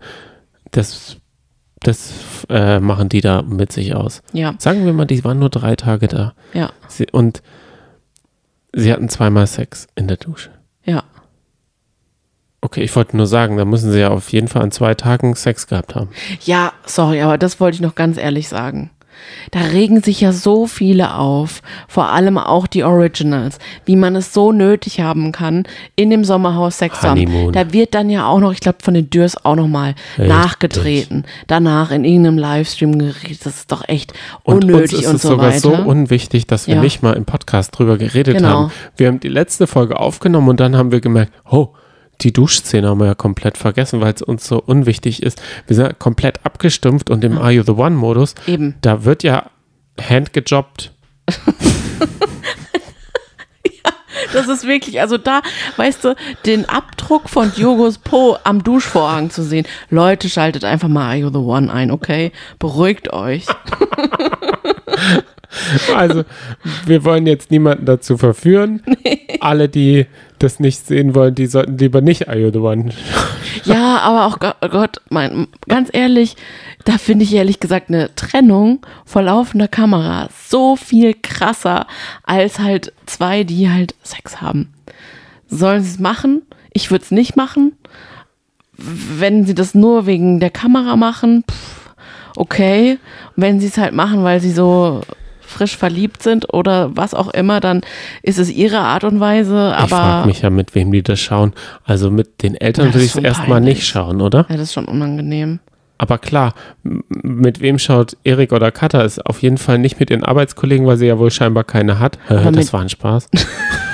[0.72, 1.16] das,
[1.80, 2.12] das
[2.48, 4.22] äh, machen die da mit sich aus.
[4.32, 6.34] Ja, Sagen wir mal, die waren nur drei Tage da.
[6.54, 7.40] ja, Sie, und
[8.72, 10.50] sie hatten zweimal Sex in der Dusche.
[10.84, 11.04] ja.
[12.62, 15.34] Okay, ich wollte nur sagen, da müssen sie ja auf jeden Fall an zwei Tagen
[15.34, 16.10] Sex gehabt haben.
[16.42, 18.90] Ja, sorry, aber das wollte ich noch ganz ehrlich sagen.
[19.50, 24.32] Da regen sich ja so viele auf, vor allem auch die Originals, wie man es
[24.32, 25.64] so nötig haben kann,
[25.96, 27.52] in dem Sommerhaus Sex zu haben.
[27.52, 30.28] Da wird dann ja auch noch, ich glaube, von den Dürrs auch noch mal Richtig.
[30.28, 31.24] nachgetreten.
[31.46, 33.44] Danach in irgendeinem Livestream geredet.
[33.44, 35.58] Das ist doch echt Und unnötig uns ist und, es so sogar weiter.
[35.60, 36.80] so unwichtig, dass wir Ja.
[36.80, 38.48] nicht mal im Podcast drüber geredet Genau.
[38.48, 38.72] haben.
[38.96, 41.68] Wir haben die letzte Folge aufgenommen und dann haben wir gemerkt, oh,
[42.22, 45.40] die Duschszene haben wir ja komplett vergessen, weil es uns so unwichtig ist.
[45.66, 48.76] Wir sind komplett abgestumpft und im Are You the One-Modus, Eben.
[48.82, 49.50] da wird ja
[50.00, 50.92] handgejobbt
[54.32, 55.42] Das ist wirklich, also da,
[55.76, 56.14] weißt du,
[56.46, 59.66] den Abdruck von Diogos Po am Duschvorhang zu sehen.
[59.88, 62.30] Leute, schaltet einfach mal Are You the One ein, okay?
[62.58, 63.46] Beruhigt euch.
[65.96, 66.22] Also,
[66.86, 68.82] wir wollen jetzt niemanden dazu verführen.
[69.40, 70.06] Alle, die
[70.38, 72.90] das nicht sehen wollen, die sollten lieber nicht You the One.
[73.64, 76.36] Ja, aber auch Go- Gott, mein, ganz ehrlich,
[76.84, 81.86] da finde ich ehrlich gesagt eine Trennung vor laufender Kamera so viel krasser
[82.22, 84.72] als halt zwei, die halt Sex haben.
[85.48, 86.42] Sollen sie es machen?
[86.72, 87.72] Ich würde es nicht machen.
[88.76, 91.90] Wenn sie das nur wegen der Kamera machen, pff,
[92.36, 92.98] okay.
[93.36, 95.02] Wenn sie es halt machen, weil sie so
[95.50, 97.82] frisch verliebt sind oder was auch immer, dann
[98.22, 99.74] ist es ihre Art und Weise.
[99.78, 101.52] ich frage Aber mich ja, mit wem die das schauen.
[101.84, 104.46] Also mit den Eltern würde ich es erstmal nicht schauen, oder?
[104.48, 105.60] ja, das ist schon unangenehm.
[105.98, 109.02] Aber klar, mit wem schaut Erik oder Katha?
[109.02, 112.18] Ist auf jeden Fall nicht mit ihren Arbeitskollegen, weil sie ja wohl scheinbar keine hat.
[112.28, 113.28] Aber das war ein Spaß.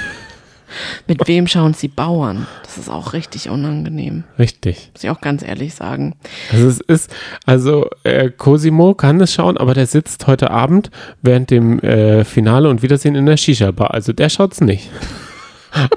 [1.06, 2.46] Mit wem schauen sie Bauern?
[2.64, 4.24] Das ist auch richtig unangenehm.
[4.38, 4.90] Richtig.
[4.94, 6.14] Muss ich auch ganz ehrlich sagen.
[6.52, 7.14] Also es ist,
[7.44, 10.90] also äh, Cosimo kann es schauen, aber der sitzt heute Abend
[11.22, 13.92] während dem äh, Finale und Wiedersehen in der Shisha-Bar.
[13.94, 14.90] Also der schaut's nicht.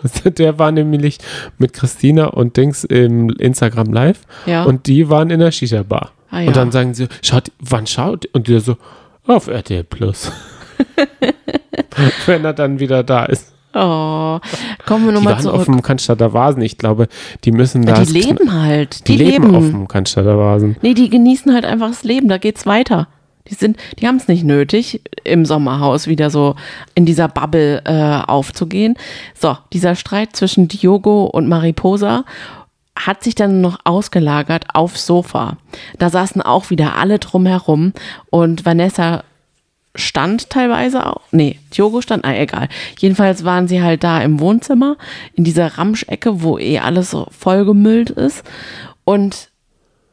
[0.03, 1.19] Also der war nämlich
[1.57, 4.63] mit Christina und Dings im Instagram Live Ja.
[4.63, 6.11] und die waren in der Shisha-Bar.
[6.31, 6.47] Ah, ja.
[6.47, 8.25] Und dann sagen sie, schaut, wann schaut?
[8.33, 8.75] Und die so,
[9.25, 10.33] auf RTL Plus.
[12.25, 13.53] Wenn er dann wieder da ist.
[13.73, 14.39] Oh,
[14.87, 15.55] kommen wir nochmal zurück.
[15.59, 16.61] auf dem Cannstatter Vasen.
[16.63, 17.07] Ich glaube,
[17.43, 18.01] die müssen da.
[18.01, 19.07] die leben halt.
[19.07, 19.55] Die, Die, leben, leben.
[19.55, 20.75] auf dem Cannstatter Vasen.
[20.81, 22.27] Nee, die genießen halt einfach das Leben.
[22.29, 23.07] Da geht's weiter.
[23.47, 26.55] Die sind, die haben es nicht nötig, im Sommerhaus wieder so
[26.93, 28.95] in dieser Bubble äh, aufzugehen.
[29.33, 32.25] So, dieser Streit zwischen Diogo und Mariposa
[32.95, 35.57] hat sich dann noch ausgelagert aufs Sofa.
[35.97, 37.93] Da saßen auch wieder alle drumherum
[38.29, 39.23] und Vanessa
[39.99, 41.21] stand teilweise auch.
[41.31, 42.69] Nee, Diogo stand, ah, egal.
[42.97, 44.97] Jedenfalls waren sie halt da im Wohnzimmer,
[45.33, 48.43] in dieser Ramschecke, wo eh alles so vollgemüllt ist.
[49.05, 49.49] Und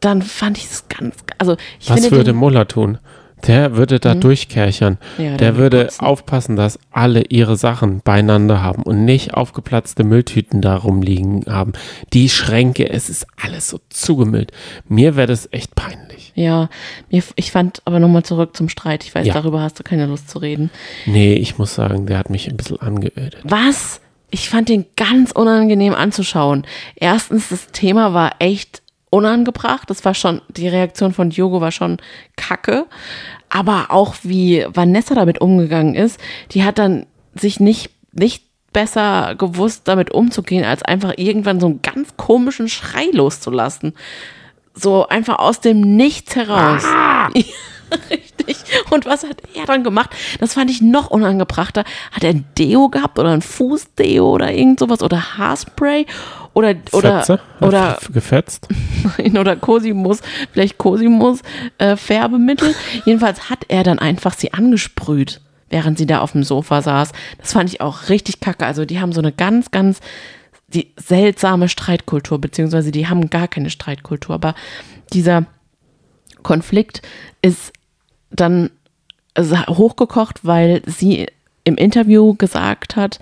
[0.01, 2.99] dann fand ich es ganz, also ich Was würde den, Muller tun?
[3.47, 4.99] Der würde da durchkerchern.
[5.18, 6.07] Ja, der würde kotzen.
[6.07, 11.72] aufpassen, dass alle ihre Sachen beieinander haben und nicht aufgeplatzte Mülltüten da rumliegen haben.
[12.12, 14.53] Die Schränke, es ist alles so zugemüllt.
[14.88, 16.32] Mir wäre das echt peinlich.
[16.34, 16.68] ja,
[17.09, 19.05] ich fand aber nochmal zurück zum Streit.
[19.05, 19.34] Ich weiß, Ja.
[19.34, 20.70] darüber hast du keine Lust zu reden.
[21.07, 23.38] Nee, ich muss sagen, der hat mich ein bisschen angeödet.
[23.44, 24.01] Was?
[24.30, 26.66] Ich fand den ganz unangenehm anzuschauen.
[26.97, 29.88] Erstens, das Thema war echt unangebracht.
[29.88, 31.97] Das war schon, die Reaktion von Diogo war schon
[32.36, 32.86] kacke.
[33.49, 36.20] Aber auch wie Vanessa damit umgegangen ist,
[36.53, 41.82] die hat dann sich nicht, nicht besser gewusst, damit umzugehen, als einfach irgendwann so einen
[41.82, 43.94] ganz komischen Schrei loszulassen.
[44.74, 46.84] So einfach aus dem Nichts heraus.
[48.11, 48.57] Richtig.
[48.90, 50.11] Und was hat er dann gemacht?
[50.40, 51.84] Das fand ich noch unangebrachter.
[52.12, 56.07] Hat er ein Deo gehabt oder ein Fußdeo oder irgend sowas oder Haarspray
[56.57, 57.40] oder oder Fetze?
[57.61, 58.66] oder Gefetzt?
[59.38, 60.20] oder Cosimus,
[60.52, 61.40] vielleicht Cosimus
[61.78, 62.74] äh, Färbemittel.
[63.04, 67.12] Jedenfalls hat er dann einfach sie angesprüht, während sie da auf dem Sofa saß.
[67.38, 68.64] Das fand ich auch richtig kacke.
[68.64, 70.00] Also die haben so eine ganz, ganz
[70.68, 74.54] die seltsame Streitkultur, beziehungsweise die haben gar keine Streitkultur, aber
[75.12, 75.44] dieser
[76.42, 77.02] Konflikt
[77.42, 77.72] ist
[78.30, 78.70] dann
[79.38, 81.26] sa- hochgekocht, weil sie
[81.64, 83.18] im Interview gesagt hat,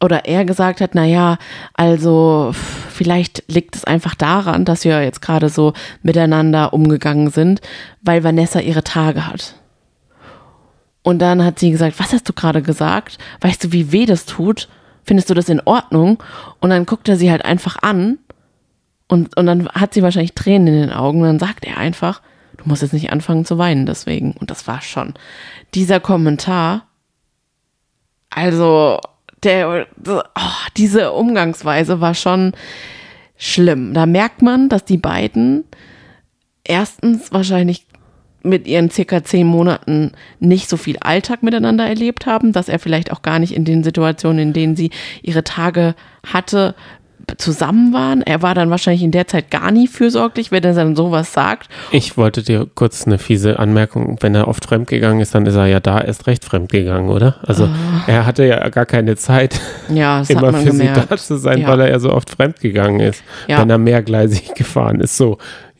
[0.00, 1.38] oder er gesagt hat, naja,
[1.74, 5.72] also vielleicht liegt es einfach daran, dass wir jetzt gerade so
[6.02, 7.60] miteinander umgegangen sind,
[8.02, 9.54] weil Vanessa ihre Tage hat.
[11.02, 13.18] Und dann hat sie gesagt, was hast du gerade gesagt?
[13.40, 14.68] Weißt du, wie weh das tut?
[15.04, 16.22] Findest du das in Ordnung?
[16.60, 18.18] Und dann guckt er sie halt einfach an
[19.08, 21.20] und, und dann hat sie wahrscheinlich Tränen in den Augen.
[21.20, 22.22] Und dann sagt er einfach,
[22.56, 24.32] du musst jetzt nicht anfangen zu weinen deswegen.
[24.32, 25.14] Und das war schon
[25.74, 26.86] dieser Kommentar.
[28.30, 28.98] Also,
[29.42, 30.20] der, oh,
[30.76, 32.52] diese Umgangsweise war schon
[33.36, 33.94] schlimm.
[33.94, 35.64] Da merkt man, dass die beiden
[36.64, 37.86] erstens wahrscheinlich
[38.42, 43.12] mit ihren circa zehn Monaten nicht so viel Alltag miteinander erlebt haben, dass er vielleicht
[43.12, 44.90] auch gar nicht in den Situationen, in denen sie
[45.22, 46.74] ihre Tage hatte,
[47.38, 48.22] zusammen waren.
[48.22, 51.68] Er war dann wahrscheinlich in der Zeit gar nie fürsorglich, wenn er dann sowas sagt.
[51.90, 54.16] Ich wollte dir kurz eine fiese Anmerkung.
[54.20, 57.36] Wenn er oft fremdgegangen ist, dann ist er ja da erst recht fremdgegangen, oder?
[57.46, 57.68] Also
[58.06, 61.00] er hatte ja gar keine Zeit, Ja, immer für gemerkt.
[61.02, 61.68] sie da zu sein, ja.
[61.68, 63.60] weil er ja so oft fremdgegangen ist, Ja.
[63.60, 65.16] wenn er mehrgleisig gefahren ist.
[65.16, 65.38] So,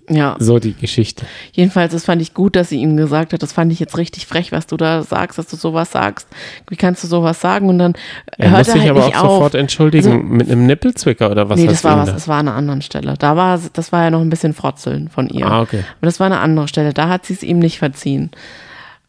[0.08, 0.36] ja.
[0.38, 1.26] so die Geschichte.
[1.52, 3.42] Jedenfalls, das fand ich gut, dass sie ihm gesagt hat.
[3.42, 6.28] Das fand ich jetzt richtig frech, was du da sagst, dass du sowas sagst.
[6.68, 7.68] Wie kannst du sowas sagen?
[7.68, 7.94] Und dann
[8.38, 9.30] Er hört muss er sich halt aber auch nicht auf.
[9.32, 12.12] sofort entschuldigen Also- mit einem Nippelzwicker oder was nee, das war was, da?
[12.12, 13.14] das war an einer anderen Stelle.
[13.18, 15.46] Da war, das war ja noch ein bisschen Frotzeln von ihr.
[15.46, 15.80] Ah, okay.
[15.98, 16.92] Aber das war eine andere Stelle.
[16.92, 18.30] Da hat sie es ihm nicht verziehen.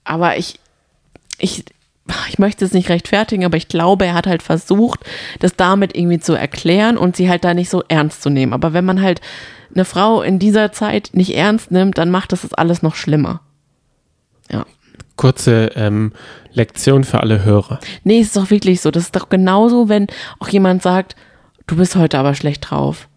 [0.03, 0.59] Aber ich,
[1.37, 1.63] ich
[2.29, 5.01] ich möchte es nicht rechtfertigen, aber ich glaube, er hat halt versucht,
[5.39, 8.53] das damit irgendwie zu erklären und sie halt da nicht so ernst zu nehmen.
[8.53, 9.19] Aber wenn man halt
[9.73, 13.41] eine Frau in dieser Zeit nicht ernst nimmt, dann macht das das alles noch schlimmer.
[14.51, 14.65] Ja.
[15.15, 16.13] Kurze ähm,
[16.53, 17.79] Lektion für alle Hörer.
[18.03, 18.91] Nee, es ist doch wirklich so.
[18.91, 20.07] Das ist doch genauso, wenn
[20.39, 21.15] auch jemand sagt,
[21.65, 23.07] du bist heute aber schlecht drauf.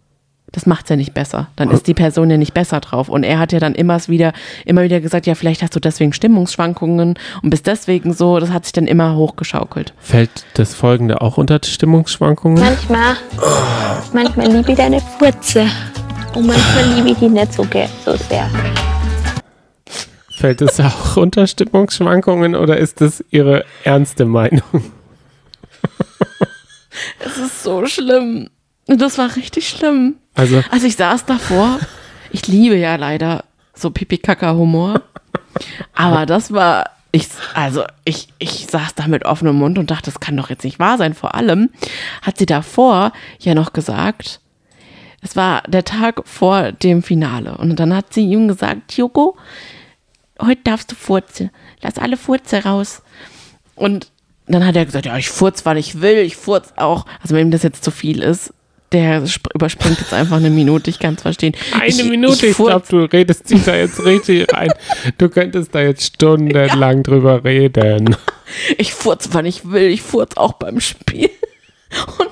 [0.52, 1.46] Das macht's ja nicht besser.
[1.54, 3.08] Dann ist die Person ja nicht besser drauf.
[3.08, 4.32] Und er hat ja dann immer wieder,
[4.64, 8.40] immer wieder gesagt, ja, vielleicht hast du deswegen Stimmungsschwankungen und bist deswegen so.
[8.40, 9.94] Das hat sich dann immer hochgeschaukelt.
[10.00, 12.58] Fällt das folgende auch unter Stimmungsschwankungen?
[12.58, 13.16] Manchmal,
[14.12, 15.66] manchmal liebe ich deine Furze.
[16.34, 17.66] Und manchmal liebe ich die nicht so,
[18.04, 18.48] so sehr.
[20.38, 24.62] Fällt es auch unter Stimmungsschwankungen oder ist das Ihre ernste Meinung?
[27.18, 28.50] Es ist so schlimm.
[28.86, 30.16] Das war richtig schlimm.
[30.34, 31.78] Also, Also ich saß davor.
[32.30, 35.00] Ich liebe ja leider so Pipi-Kaka-Humor.
[35.94, 40.20] Aber das war, ich, also ich, ich saß da mit offenem Mund und dachte, das
[40.20, 41.14] kann doch jetzt nicht wahr sein.
[41.14, 41.70] Vor allem
[42.22, 44.39] hat sie davor ja noch gesagt,
[45.22, 47.56] es war der Tag vor dem Finale.
[47.58, 49.36] Und dann hat sie ihm gesagt, Joko,
[50.40, 51.50] heute darfst du furze.
[51.82, 53.02] Lass alle Furze raus.
[53.74, 54.10] Und
[54.46, 57.06] dann hat er gesagt, ja, ich furz, wann ich will, ich furz auch.
[57.22, 58.52] Also wenn ihm das jetzt zu viel ist,
[58.92, 61.54] der sp- überspringt jetzt einfach eine Minute, ich kann es verstehen.
[61.72, 64.72] eine ich, Minute, ich, furz- glaube, du redest dich da jetzt richtig rein.
[65.18, 68.16] Du könntest da jetzt stundenlang drüber reden.
[68.78, 71.30] Ich furz, wann ich will, ich furz auch beim Spiel.
[72.18, 72.30] Und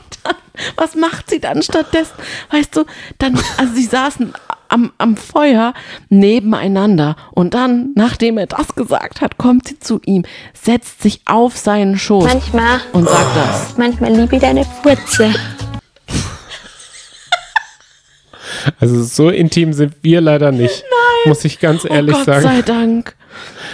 [0.77, 2.15] was macht sie dann stattdessen?
[2.51, 2.85] Weißt du,
[3.19, 4.33] dann, also sie saßen
[4.69, 5.75] am, am Feuer
[6.09, 11.57] nebeneinander und dann, nachdem er das gesagt hat, kommt sie zu ihm, setzt sich auf
[11.57, 13.79] seinen Schoß Manchmal, und sagt das.
[13.79, 15.35] manchmal liebe ich deine Furze.
[18.81, 20.85] Also so intim sind wir leider nicht,
[21.25, 22.43] muss ich ganz ehrlich oh Gott sagen.
[22.43, 23.15] sei Dank.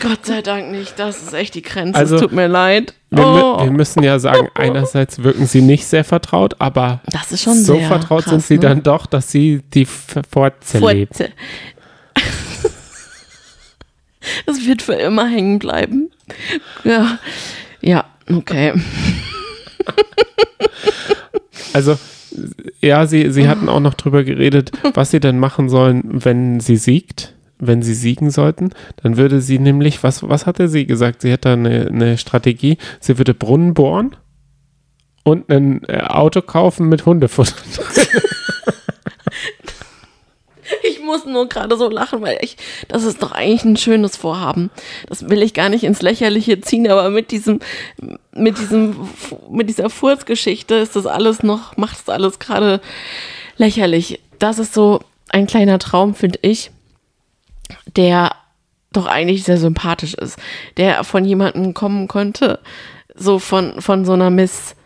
[0.03, 0.99] Gott sei Dank nicht.
[0.99, 1.99] Das ist echt die Grenze.
[1.99, 2.95] Also, es tut mir leid.
[3.11, 3.63] Wir, Oh.
[3.63, 7.79] wir müssen ja sagen, einerseits wirken sie nicht sehr vertraut, aber Das ist schon so
[7.79, 8.61] vertraut krass, sind sie ne?
[8.61, 11.31] dann doch, dass sie die Forze lebt.
[14.47, 16.11] Das wird für immer hängen bleiben.
[16.83, 17.19] Ja,
[17.83, 18.73] ja okay.
[21.75, 21.99] Also,
[22.81, 26.77] ja, sie, sie hatten auch noch drüber geredet, was sie denn machen sollen, wenn sie
[26.77, 27.35] siegt,
[27.67, 28.71] wenn sie siegen sollten.
[29.03, 31.23] Dann würde sie nämlich, was, was hatte sie gesagt?
[31.23, 32.79] Sie hätte eine, eine Strategie.
[33.01, 34.17] Sie würde Brunnen bohren
[35.25, 37.55] und ein äh, Auto kaufen mit Hundefutter.
[40.83, 42.57] Ich muss nur gerade so lachen, weil ich,
[42.89, 44.71] das ist doch eigentlich ein schönes Vorhaben.
[45.09, 47.61] Das will ich gar nicht ins Lächerliche ziehen, aber mit diesem,
[48.33, 49.09] mit diesem,
[49.51, 52.81] mit dieser Furzgeschichte ist das alles noch, macht das alles gerade
[53.57, 54.21] lächerlich.
[54.39, 56.71] Das ist so ein kleiner Traum, finde ich,
[57.97, 58.33] der
[58.93, 60.39] doch eigentlich sehr sympathisch ist,
[60.77, 62.61] der von jemandem kommen könnte,
[63.15, 64.77] so von, von so einer Miss,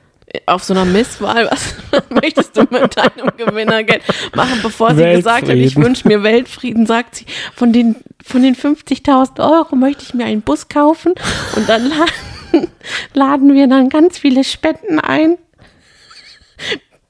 [0.47, 1.74] auf so einer Misswahl, was
[2.11, 4.03] möchtest du mit deinem Gewinnergeld
[4.35, 8.55] machen, bevor sie gesagt hat, ich wünsche mir Weltfrieden, sagt sie, von den, von den
[8.55, 11.14] 50.000 Euro möchte ich mir einen Bus kaufen
[11.57, 12.68] und dann laden,
[13.14, 15.39] laden wir dann ganz viele Spenden ein,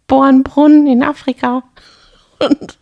[0.07, 1.65] bohren Brunnen in Afrika
[2.49, 2.77] und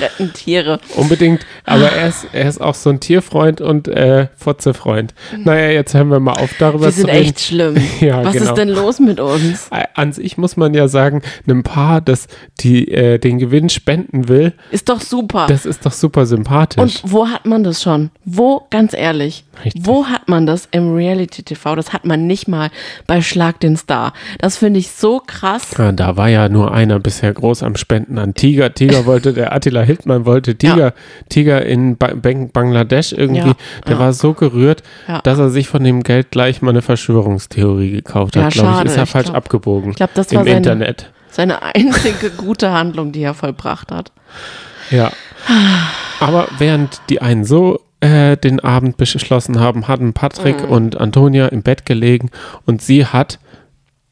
[0.00, 0.80] retten Tiere.
[0.96, 5.14] Unbedingt, aber er ist, er ist auch so ein Tierfreund und äh, Fotzefreund.
[5.36, 7.22] Naja, jetzt hören wir mal auf, darüber Wir zu sind reden.
[7.26, 7.76] echt schlimm.
[8.00, 8.44] Ja, Was genau.
[8.46, 9.68] ist denn los mit uns?
[9.70, 12.26] Äh, An sich muss man ja sagen, einem Paar, das
[12.60, 15.46] die, äh, den Gewinn spenden will, Ist doch super.
[15.46, 16.80] das ist doch super sympathisch.
[16.82, 18.10] Und wo hat man das schon?
[18.24, 19.82] Wo, ganz ehrlich, Richtig.
[19.86, 21.76] wo hat man das im Reality TV?
[21.76, 22.70] Das hat man nicht mal
[23.06, 24.12] bei Schlag den Star.
[24.38, 25.70] Das finde ich so krass.
[25.78, 28.72] Ja, da war ja nur einer bisher groß am Spenden an Tiger.
[28.74, 30.94] Tiger wollte, der Attila Hildmann wollte Tiger,
[31.28, 33.48] Tiger in ba Bang Bangladesch irgendwie.
[33.48, 33.98] Ja, der ja.
[33.98, 35.20] war so gerührt, Ja.
[35.22, 38.52] dass er sich von dem Geld gleich mal eine Verschwörungstheorie gekauft Ja, hat.
[38.54, 39.90] Glaube ich, ist er Ich falsch glaub- abgebogen.
[39.90, 41.10] ich glaub, das Im war seine- Internet.
[41.30, 44.12] Seine einzige gute Handlung, die er vollbracht hat.
[44.90, 45.10] Ja.
[46.20, 50.70] Aber während die einen so äh, den Abend beschlossen haben, hatten Patrick Mhm.
[50.70, 52.30] und Antonia im Bett gelegen
[52.66, 53.38] und sie hat,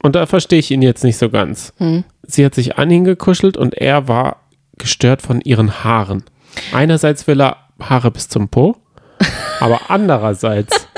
[0.02, 2.04] und da verstehe ich ihn jetzt nicht so ganz, Mhm.
[2.22, 4.39] sie hat sich an ihn gekuschelt und er war
[4.80, 6.24] gestört von ihren Haaren.
[6.72, 8.76] Einerseits will er Haare bis zum Po,
[9.60, 10.88] aber andererseits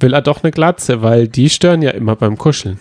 [0.00, 2.78] will er doch eine Glatze, weil die stören ja immer beim Kuscheln.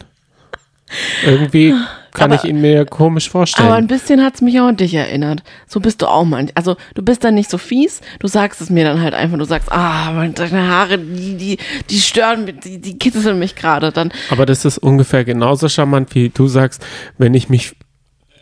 [1.26, 1.74] Irgendwie
[2.12, 3.68] kann Aber- ich ihn mir komisch vorstellen.
[3.68, 5.44] Aber ein bisschen hat es mich auch an dich erinnert.
[5.68, 6.52] So bist du auch manch.
[6.56, 9.46] Also du bist dann nicht so fies, du sagst es mir dann halt einfach, du
[9.46, 11.58] sagst, ah, meine deine Haare, die, die,
[11.90, 13.92] die stören mich, die, die kitzeln mich gerade.
[13.92, 16.86] Dann, Aber das ist ungefähr genauso charmant, wie du sagst,
[17.18, 17.76] wenn ich mich,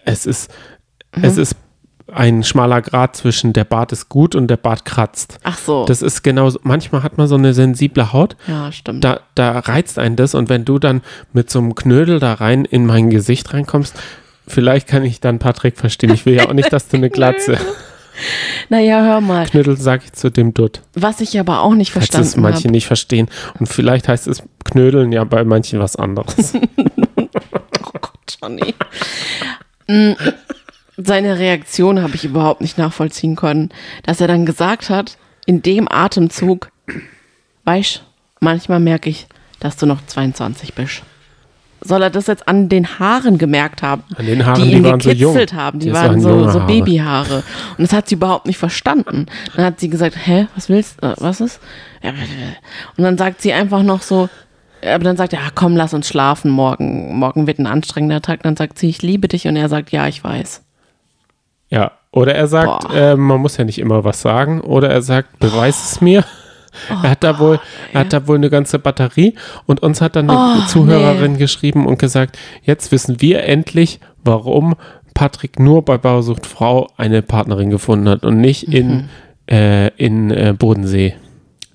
[0.05, 0.51] es ist,
[1.15, 1.23] Mhm.
[1.25, 1.55] es ist
[2.11, 5.39] ein schmaler Grad zwischen der Bart ist gut und der Bart kratzt.
[5.43, 5.85] Ach so.
[5.85, 9.03] Das ist genau, so- manchmal hat man so eine sensible Haut, ja, stimmt.
[9.03, 11.01] da, da reizt einen das und wenn du dann
[11.31, 13.95] mit so einem Knödel da rein in mein Gesicht reinkommst,
[14.47, 16.11] vielleicht kann ich dann Patrick verstehen.
[16.13, 17.57] Ich will ja auch nicht, dass du eine Glatze.
[18.69, 19.45] naja, hör mal.
[19.47, 20.81] Knödel sag ich zu dem Dutt.
[20.93, 22.71] Was ich aber auch nicht Falls es verstanden manche habe.
[22.71, 23.29] nicht verstehen.
[23.59, 26.53] Und vielleicht heißt es Knödeln ja bei manchen was anderes.
[27.15, 28.73] Oh Gott, Johnny.
[30.97, 33.69] Seine Reaktion habe ich überhaupt nicht nachvollziehen können.
[34.03, 36.69] Dass er dann gesagt hat, in dem Atemzug,
[37.65, 38.03] weißt,
[38.39, 39.27] manchmal merke ich,
[39.59, 41.03] dass du noch 22 bist.
[41.85, 44.03] Soll er das jetzt an den Haaren gemerkt haben?
[44.15, 45.33] An den Haaren, die die ihn waren so jung.
[45.33, 45.79] gekitzelt haben.
[45.79, 46.67] Die Das waren so, so Haare.
[46.67, 47.43] Babyhaare.
[47.77, 49.25] Und das hat sie überhaupt nicht verstanden.
[49.55, 51.07] Dann hat sie gesagt, hä, was willst du?
[51.07, 51.59] Äh, was ist?
[52.01, 52.13] Äh,
[52.95, 54.29] Und dann sagt sie einfach noch so,
[54.81, 58.43] aber dann sagt er, ja, komm, lass uns schlafen, morgen, morgen wird ein anstrengender Tag.
[58.43, 60.61] Dann sagt sie, ich liebe dich und er sagt, ja, ich weiß.
[61.69, 65.39] Ja, oder er sagt, äh, man muss ja nicht immer was sagen, oder er sagt,
[65.39, 66.23] beweis es mir.
[66.89, 67.59] er hat da wohl,
[67.91, 69.35] er hat da wohl eine ganze Batterie
[69.65, 74.75] und uns hat dann eine Oh, Zuhörerin geschrieben und gesagt, jetzt wissen wir endlich, warum
[75.13, 78.73] Patrick nur bei Bausucht Frau eine Partnerin gefunden hat und nicht Mhm.
[78.73, 79.09] in,
[79.49, 81.15] äh, in äh, Bodensee.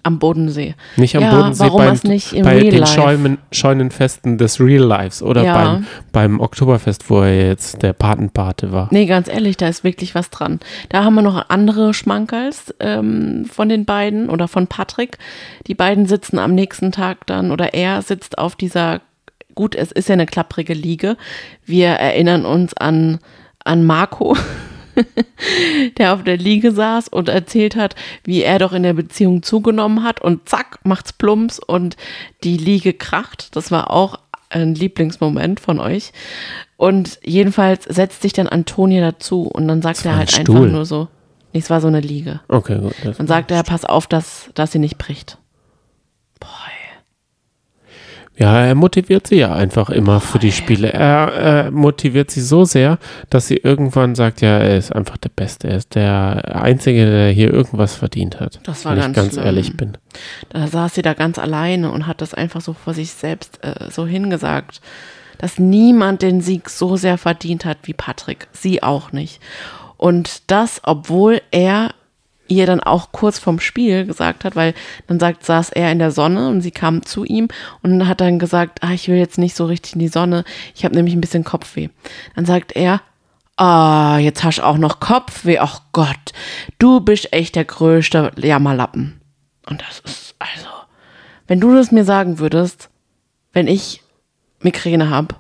[0.02, 0.74] Am Bodensee.
[0.96, 2.92] Nicht am Ja, Bodensee warum beim, es nicht im bei Real den Life?
[2.94, 5.54] Scheunen, Scheunenfesten des Real Lives oder Ja.
[5.54, 8.88] beim, beim Oktoberfest, wo er jetzt der Patenpate war.
[8.90, 10.60] Nee, ganz ehrlich, da ist wirklich was dran.
[10.88, 15.18] Da haben wir noch andere Schmankerls ähm, von den beiden oder von Patrick.
[15.66, 19.00] Die beiden sitzen am nächsten Tag dann oder er sitzt auf dieser,
[19.54, 21.16] gut, es ist ja eine klapprige Liege.
[21.66, 23.18] Wir erinnern uns an,
[23.64, 24.36] an Marco,
[25.98, 27.94] der auf der Liege saß und erzählt hat,
[28.24, 31.96] wie er doch in der Beziehung zugenommen hat und zack, macht's plumps und
[32.44, 33.54] die Liege kracht.
[33.56, 34.18] Das war auch
[34.50, 36.12] ein Lieblingsmoment von euch.
[36.76, 40.56] Und jedenfalls setzt sich dann Antonia dazu und dann sagt er ein halt Stuhl.
[40.56, 41.08] einfach nur so,
[41.52, 42.40] nee, es war so eine Liege.
[42.48, 42.94] Okay, gut.
[43.18, 45.38] Dann sagt er, pass auf, dass, dass sie nicht bricht.
[46.40, 46.48] Boah,
[48.38, 50.92] Ja, er motiviert sie ja einfach immer für die Spiele.
[50.92, 52.98] Er äh, motiviert sie so sehr,
[53.30, 55.66] dass sie irgendwann sagt, ja, er ist einfach der Beste.
[55.66, 58.60] Er ist der Einzige, der hier irgendwas verdient hat.
[58.62, 59.44] Das war wenn ganz ich ganz schlimm.
[59.44, 59.98] ehrlich bin.
[60.50, 63.90] Da saß sie da ganz alleine und hat das einfach so vor sich selbst äh,
[63.90, 64.80] so hingesagt,
[65.38, 68.46] dass niemand den Sieg so sehr verdient hat wie Patrick.
[68.52, 69.40] Sie auch nicht.
[69.96, 71.90] Und das, obwohl er
[72.48, 74.74] ihr dann auch kurz vorm Spiel gesagt hat, weil
[75.06, 77.48] dann sagt, saß er in der Sonne und sie kam zu ihm
[77.82, 80.44] und hat dann gesagt, ah, ich will jetzt nicht so richtig in die Sonne,
[80.74, 81.88] ich habe nämlich ein bisschen Kopfweh.
[82.34, 83.00] Dann sagt er,
[83.56, 86.32] ah, jetzt hast du auch noch Kopfweh, ach Gott,
[86.78, 89.20] du bist echt der größte Jammerlappen.
[89.66, 90.68] Und das ist, also,
[91.46, 92.88] wenn du das mir sagen würdest,
[93.52, 94.02] wenn ich
[94.60, 95.34] Migräne habe,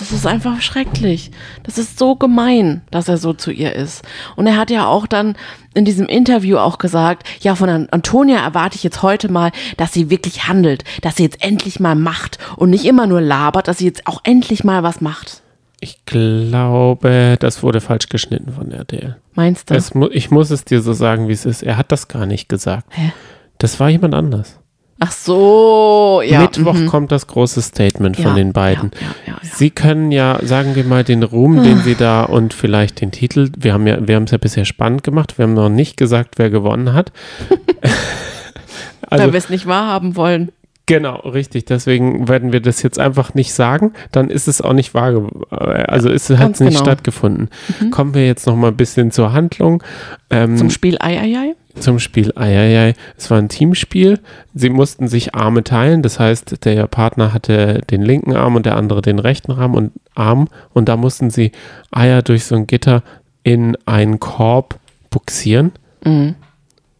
[0.00, 1.30] das ist einfach schrecklich.
[1.62, 4.02] Das ist so gemein, dass er so zu ihr ist.
[4.34, 5.36] Und er hat ja auch dann
[5.74, 9.92] in diesem Interview auch gesagt, ja, von An Antonia erwarte ich jetzt heute mal, dass
[9.92, 13.78] sie wirklich handelt, dass sie jetzt endlich mal macht und nicht immer nur labert, dass
[13.78, 15.42] sie jetzt auch endlich mal was macht.
[15.80, 19.16] Ich glaube, das wurde falsch geschnitten von RTL.
[19.34, 19.74] Meinst du?
[19.74, 21.62] Es mu ich muss es dir so sagen, wie es ist.
[21.62, 22.86] Er hat das gar nicht gesagt.
[22.90, 23.12] Hä?
[23.58, 24.59] Das war jemand anders.
[25.02, 26.42] Ach so, ja.
[26.42, 26.86] Mittwoch mhm.
[26.86, 28.90] kommt das große Statement von Ja, den beiden.
[28.94, 29.48] Ja, ja, ja, ja.
[29.50, 33.50] Sie können ja, sagen wir mal, den Ruhm, den sie da und vielleicht den Titel,
[33.56, 36.34] wir haben ja, wir haben es ja bisher spannend gemacht, wir haben noch nicht gesagt,
[36.36, 37.12] wer gewonnen hat.
[39.08, 40.52] also Weil wir es nicht wahrhaben wollen.
[40.84, 44.92] genau, richtig, deswegen werden wir das jetzt einfach nicht sagen, dann ist es auch nicht
[44.92, 46.84] wahr, äh, also es hat ganz nicht genau.
[46.84, 47.48] stattgefunden.
[47.90, 49.82] Kommen wir jetzt noch mal ein bisschen zur Handlung.
[50.28, 51.54] Ähm, Zum Spiel Eieiei?
[51.78, 52.94] Zum Spiel Eieiei.
[53.16, 54.18] Es war ein Teamspiel.
[54.54, 56.02] Sie mussten sich Arme teilen.
[56.02, 59.92] Das heißt, der Partner hatte den linken Arm und der andere den rechten Arm und
[60.14, 60.48] Arm.
[60.72, 61.52] Und da mussten sie
[61.90, 63.02] Eier durch so ein Gitter
[63.42, 64.78] in einen Korb
[65.10, 65.72] buxieren.
[66.04, 66.34] Mhm.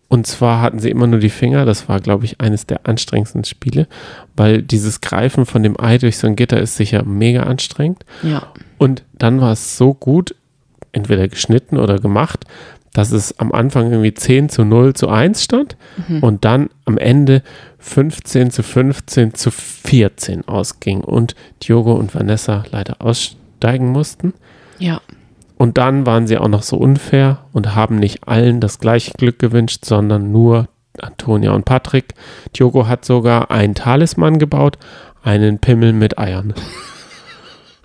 [0.08, 1.64] Und zwar hatten sie immer nur die Finger.
[1.64, 3.86] Das war, glaube ich, eines der anstrengendsten Spiele,
[4.36, 8.04] weil dieses Greifen von dem Ei durch so ein Gitter ist sicher mega anstrengend.
[8.24, 8.48] Ja.
[8.76, 10.34] Und dann war es so gut,
[10.90, 12.44] entweder geschnitten oder gemacht,
[12.92, 15.76] dass es am Anfang irgendwie 10 zu 0 zu 1 stand
[16.20, 17.42] und dann am Ende
[17.78, 24.34] 15 zu 15 zu 14 ausging und Diogo und Vanessa leider aussteigen mussten.
[24.78, 25.00] Ja.
[25.56, 29.38] Und dann waren sie auch noch so unfair und haben nicht allen das gleiche Glück
[29.38, 30.68] gewünscht, sondern nur
[30.98, 32.14] Antonia und Patrick.
[32.56, 34.78] Diogo hat sogar einen Talisman gebaut,
[35.22, 36.54] einen Pimmel mit Eiern.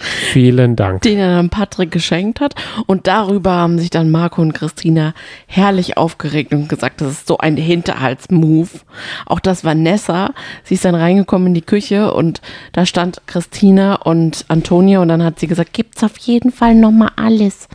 [0.06, 1.02] Vielen Dank.
[1.02, 2.56] den er dann Patrick geschenkt hat.
[2.86, 5.14] Und darüber haben sich dann Marco und Christina
[5.48, 8.86] herrlich aufgeregt und gesagt, das ist so ein Hinterhaltsmove.
[9.26, 10.32] Auch das Vanessa,
[10.64, 12.42] sie ist dann reingekommen in die Küche und
[12.72, 17.10] da stand Christina und Antonia und dann hat sie gesagt, gibt's auf jeden Fall nochmal
[17.16, 17.68] alles.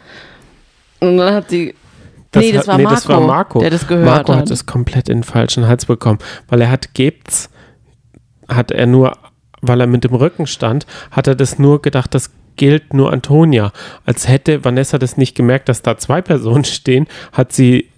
[1.00, 1.74] Und dann hat sie,
[2.34, 3.60] nee, das hat- war, nee, Marco, das war Marco.
[3.60, 4.40] der das gehört Marco hat.
[4.40, 6.18] hat es komplett in den falschen Hals bekommen,
[6.48, 7.48] weil er hat gebt's,
[8.48, 9.12] hat er nur,
[9.60, 13.72] weil er mit dem Rücken stand, hat er das nur gedacht, das gilt nur Antonia.
[14.04, 17.88] Als hätte Vanessa das nicht gemerkt, dass da zwei Personen stehen, hat sie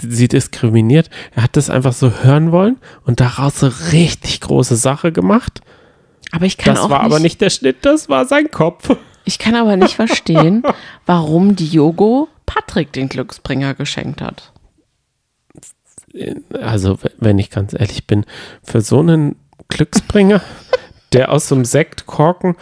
[0.00, 1.10] sie diskriminiert.
[1.34, 5.60] Er hat das einfach so hören wollen und daraus so richtig große Sache gemacht.
[6.32, 8.96] aber ich kann Das auch war aber nicht der Schnitt, das war sein Kopf.
[9.24, 10.62] Ich kann aber nicht verstehen,
[11.06, 14.52] warum Diogo Patrick den Glücksbringer geschenkt hat.
[16.62, 18.24] also wenn ich ganz ehrlich bin,
[18.62, 19.36] für so einen
[19.68, 20.40] Glücksbringer,
[21.12, 22.56] der aus so einem Sektkorken,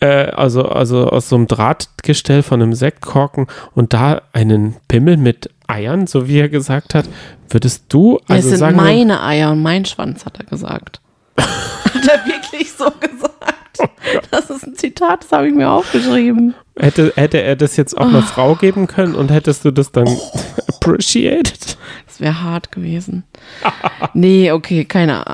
[0.00, 5.50] äh, also, also aus so einem Drahtgestell von einem Sektkorken und da einen Pimmel mit
[5.66, 7.08] Eiern, so wie er gesagt hat,
[7.50, 11.00] würdest du, Ja, also es sind sagen meine Eier und mein Schwanz, hat er gesagt.
[11.38, 13.34] hat er wirklich so gesagt?
[13.80, 13.86] Oh
[14.30, 16.54] das ist ein Zitat, das habe ich mir aufgeschrieben.
[16.78, 20.08] hätte, hätte er das jetzt auch einer Frau geben können und hättest du das dann
[20.68, 21.76] appreciated?
[22.06, 23.24] Das wäre hart gewesen.
[24.14, 25.24] nee, okay, keine,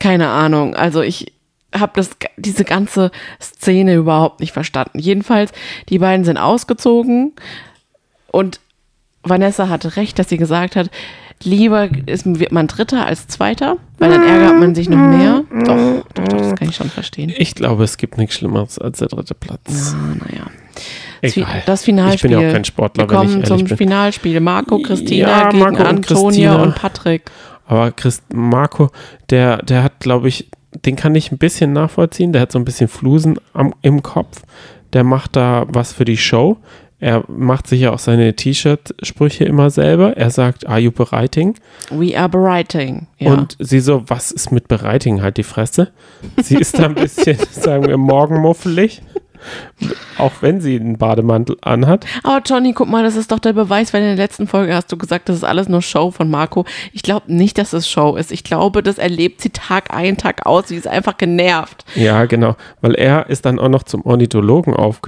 [0.00, 0.74] keine Ahnung.
[0.76, 1.32] Also ich
[1.78, 3.10] habe das diese ganze
[3.40, 4.98] Szene überhaupt nicht verstanden.
[4.98, 5.52] Jedenfalls,
[5.88, 7.32] die beiden sind ausgezogen
[8.30, 8.60] und
[9.22, 10.90] Vanessa hatte recht, dass sie gesagt hat,
[11.42, 15.44] lieber ist, wird man Dritter als Zweiter, weil dann ärgert man sich noch mehr.
[15.64, 17.32] Doch, doch, doch, das kann ich schon verstehen.
[17.36, 19.94] Ich glaube, es gibt nichts Schlimmeres als der dritte Platz.
[19.94, 20.46] Ah, naja.
[21.22, 21.62] Egal.
[21.64, 22.14] das Finalspiel.
[22.32, 23.76] Ich bin ja auch kein Sportler, Wir wenn ich kommen zum bin.
[23.78, 24.40] Finalspiel.
[24.40, 26.62] Marco, Christina Ja, gegen Marco und Antonia Christina.
[26.62, 27.30] und Patrick.
[27.66, 28.90] Aber Christ Marco,
[29.30, 32.32] der, der hat, glaube ich, den kann ich ein bisschen nachvollziehen.
[32.32, 34.42] Der hat so ein bisschen Flusen am, im Kopf.
[34.92, 36.58] Der macht da was für die Show.
[37.00, 40.16] Er macht sich ja auch seine T-Shirt-Sprüche immer selber.
[40.16, 41.54] Er sagt, are you bereiting?
[41.90, 43.08] We are writing.
[43.18, 43.34] Ja.
[43.34, 45.20] Und sie so, was ist mit bereiting?
[45.20, 45.90] Halt die Fresse.
[46.42, 49.02] Sie ist da ein bisschen, sagen wir, morgenmuffelig.
[50.18, 52.06] Auch wenn sie einen Bademantel anhat.
[52.22, 54.90] Aber Johnny, guck mal, das ist doch der Beweis, weil in der letzten Folge hast
[54.92, 56.64] du gesagt, das ist alles nur Show von Marco.
[56.92, 58.32] Ich glaube nicht, dass es Show ist.
[58.32, 60.68] Ich glaube, das erlebt sie Tag ein, Tag aus.
[60.68, 61.84] Sie ist einfach genervt.
[61.94, 62.56] Ja, genau.
[62.80, 65.00] Weil er ist dann auch noch zum Ornithologen auf,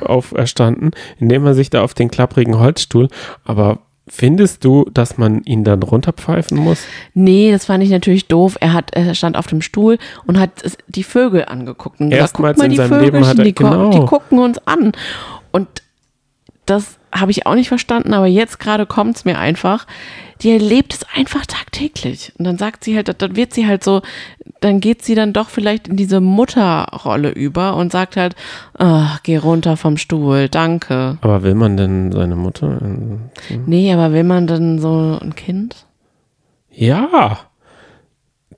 [0.00, 3.08] auferstanden, indem er sich da auf den klapprigen Holzstuhl.
[3.44, 3.78] Aber
[4.10, 6.82] findest du, dass man ihn dann runterpfeifen muss?
[7.14, 8.56] Nee, das fand ich natürlich doof.
[8.60, 10.50] Er hat, er stand auf dem Stuhl und hat
[10.88, 12.00] die Vögel angeguckt.
[12.00, 13.90] Und gesagt, Erstmals guck mal, in die seinem Leben hat er- die, genau.
[13.90, 14.92] die gucken uns an.
[15.52, 15.68] Und
[16.66, 19.86] das habe ich auch nicht verstanden, aber jetzt gerade kommt es mir einfach.
[20.42, 22.32] Die erlebt es einfach tagtäglich.
[22.38, 24.00] Und dann sagt sie halt, dann wird sie halt so,
[24.60, 28.34] dann geht sie dann doch vielleicht in diese Mutterrolle über und sagt halt,
[28.78, 31.18] "Ah, geh runter vom Stuhl, danke.
[31.22, 32.78] Aber will man denn seine Mutter?
[33.66, 35.86] Nee, aber will man dann so ein Kind?
[36.70, 37.38] Ja.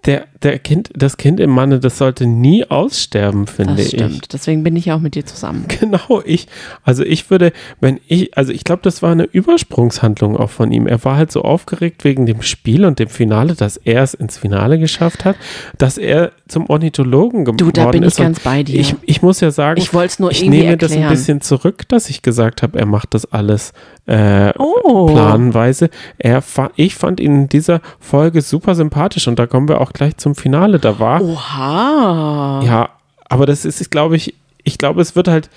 [0.04, 3.92] Der, der kind, das Kind im Manne, das sollte nie aussterben, finde Das ich.
[3.92, 4.32] stimmt.
[4.32, 5.66] Deswegen bin ich ja auch mit dir zusammen.
[5.80, 6.46] Genau, ich,
[6.84, 10.86] also ich würde, wenn ich, also ich glaube, das war eine Übersprungshandlung auch von ihm.
[10.86, 14.38] Er war halt so aufgeregt wegen dem Spiel und dem Finale, dass er es ins
[14.38, 15.36] Finale geschafft hat,
[15.78, 18.16] dass er zum Ornithologen geworden Du, da bin ich ist.
[18.18, 18.78] Ganz bei dir.
[18.78, 21.10] Ich, ich muss ja sagen, Ich nur ich nehme das ein erklären.
[21.10, 23.72] bisschen zurück, dass ich gesagt habe, er macht das alles
[24.06, 25.06] äh, Oh.
[25.06, 25.90] planenweise.
[26.18, 26.42] Er,
[26.76, 30.31] ich fand ihn in dieser Folge super sympathisch und da kommen wir auch gleich zum
[30.34, 30.78] Finale.
[30.78, 32.62] Da war Oha.
[32.64, 32.88] ja,
[33.28, 35.50] aber das ist, glaube ich, ich glaube, es wird halt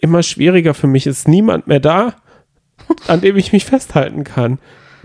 [0.00, 1.06] immer schwieriger für mich.
[1.06, 2.14] Es ist niemand mehr da,
[3.08, 4.58] an dem ich mich festhalten kann.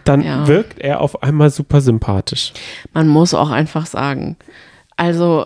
[0.05, 0.47] Dann Ja.
[0.47, 2.53] wirkt er auf einmal super sympathisch.
[2.93, 4.37] Man muss auch einfach sagen,
[4.95, 5.45] also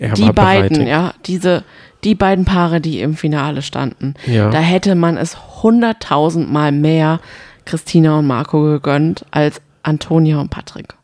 [0.00, 0.88] die beiden, bereitig.
[0.88, 1.64] ja, diese,
[2.04, 4.50] die beiden Paare, die im Finale standen, Ja.
[4.50, 7.20] da hätte man es hunderttausend Mal mehr
[7.64, 10.94] Christina und Marco gegönnt als Antonia und Patrick.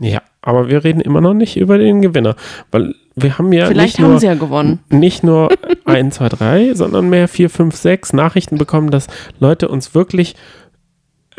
[0.00, 2.36] Ja, aber wir reden immer noch nicht über den Gewinner,
[2.70, 4.80] weil wir haben ja Vielleicht nicht haben nur, sie ja gewonnen.
[4.88, 5.50] nicht nur
[5.84, 10.36] 1, 2, 3, sondern mehr 4, 5, 6 Nachrichten bekommen, dass Leute uns wirklich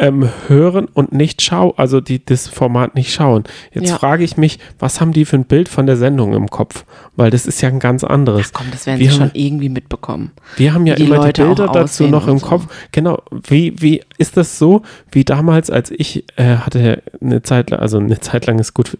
[0.01, 3.43] ähm, hören und nicht schauen, also die das Format nicht schauen.
[3.71, 3.97] Jetzt Ja.
[3.97, 6.85] frage ich mich, was haben die für ein Bild von der Sendung im Kopf?
[7.15, 8.51] Weil das ist ja ein ganz anderes.
[8.51, 10.31] Komm, das werden wir sie haben, schon irgendwie mitbekommen.
[10.57, 12.47] Wir haben ja immer Leute die Bilder dazu noch im so.
[12.47, 12.67] Kopf.
[12.91, 13.21] Genau.
[13.47, 14.81] Wie, wie ist das so,
[15.11, 18.97] wie damals, als ich äh, hatte eine Zeit lang, also eine Zeit lang ist gut,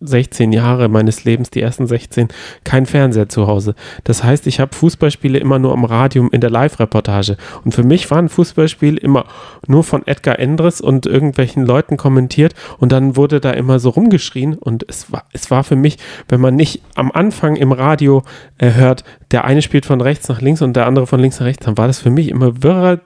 [0.00, 2.28] 16 Jahre meines Lebens, die ersten 16,
[2.64, 3.74] kein Fernseher zu Hause.
[4.04, 7.36] Das heißt, ich habe Fußballspiele immer nur am Radio in der Live-Reportage.
[7.64, 9.26] Und für mich war ein Fußballspiel immer
[9.66, 14.54] nur von Edgar Endres und irgendwelchen Leuten kommentiert und dann wurde da immer so rumgeschrien
[14.54, 18.22] und es war, es war für mich, wenn man nicht am Anfang im Radio
[18.58, 21.46] äh, hört, der eine spielt von rechts nach links und der andere von links nach
[21.46, 23.00] rechts, dann war das für mich immer wirrer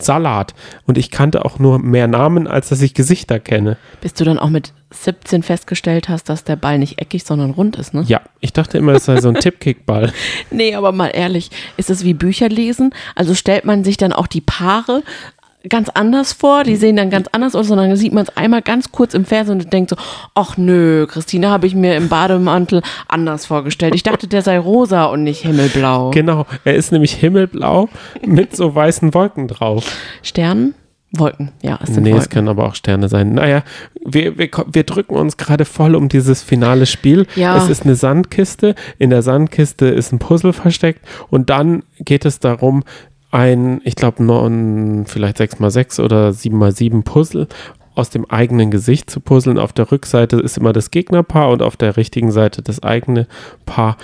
[0.00, 0.54] Salat.
[0.86, 3.76] Und ich kannte auch nur mehr Namen, als dass ich Gesichter kenne.
[4.00, 7.76] Bis du dann auch mit 17 festgestellt hast, dass der Ball nicht eckig, sondern rund
[7.76, 8.04] ist, ne?
[8.06, 10.12] Ja, ich dachte immer, es sei so ein Tippkickball.
[10.50, 12.94] Nee, aber mal ehrlich, ist es wie Bücher lesen?
[13.14, 15.02] Also stellt man sich dann auch die Paare
[15.68, 18.62] ganz anders vor, die sehen dann ganz anders aus, sondern dann sieht man es einmal
[18.62, 19.96] ganz kurz im Fernsehen und denkt so,
[20.34, 23.94] ach nö, Christine habe ich mir im Bademantel anders vorgestellt.
[23.94, 26.10] Ich dachte, der sei rosa und nicht himmelblau.
[26.10, 27.88] Genau, er ist nämlich himmelblau
[28.24, 29.84] mit so weißen Wolken drauf.
[30.22, 30.74] Sternen?
[31.10, 32.30] Wolken, ja, es sind Nee, es Wolken.
[32.30, 33.32] können aber auch Sterne sein.
[33.32, 33.62] Naja,
[34.04, 37.26] wir, wir, wir drücken uns gerade voll um dieses finale Spiel.
[37.34, 37.56] Ja.
[37.56, 38.74] Es ist eine Sandkiste.
[38.98, 41.00] In der Sandkiste ist ein Puzzle versteckt.
[41.30, 42.84] Und dann geht es darum,
[43.30, 47.46] ein, ich glaube, vielleicht 6x6 oder 7x7 Puzzle
[47.94, 49.58] aus dem eigenen Gesicht zu puzzeln.
[49.58, 53.26] Auf der Rückseite ist immer das Gegnerpaar und auf der richtigen Seite das eigene
[53.66, 53.96] Paar.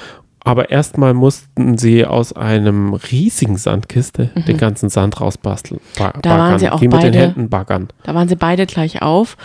[0.46, 5.80] Aber erstmal mussten sie aus einem riesigen Sandkiste den ganzen Sand rausbasteln.
[5.96, 6.12] Ba Mhm.
[6.22, 7.88] Da waren baggern, sie auch wie mit den beide- Händen baggern.
[8.02, 9.36] Da waren sie beide gleich auf.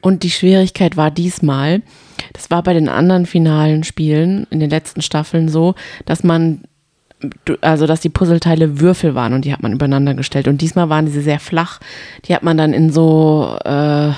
[0.00, 1.82] Und die Schwierigkeit war diesmal,
[2.32, 5.74] das war bei den anderen finalen Spielen in den letzten Staffeln so,
[6.06, 6.62] dass man,
[7.60, 10.48] also dass die Puzzleteile Würfel waren und die hat man übereinander gestellt.
[10.48, 11.80] Und diesmal waren diese sehr flach.
[12.24, 14.12] Die hat man dann in so äh,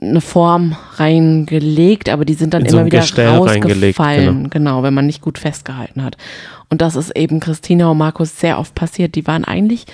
[0.00, 4.48] eine Form reingelegt, aber die sind dann In so immer ein wieder Gestell rausgefallen.
[4.50, 4.82] Genau.
[4.82, 6.16] wenn man nicht gut festgehalten hat.
[6.70, 9.14] Und das ist eben Christina und Markus sehr oft passiert.
[9.14, 9.86] Die waren eigentlich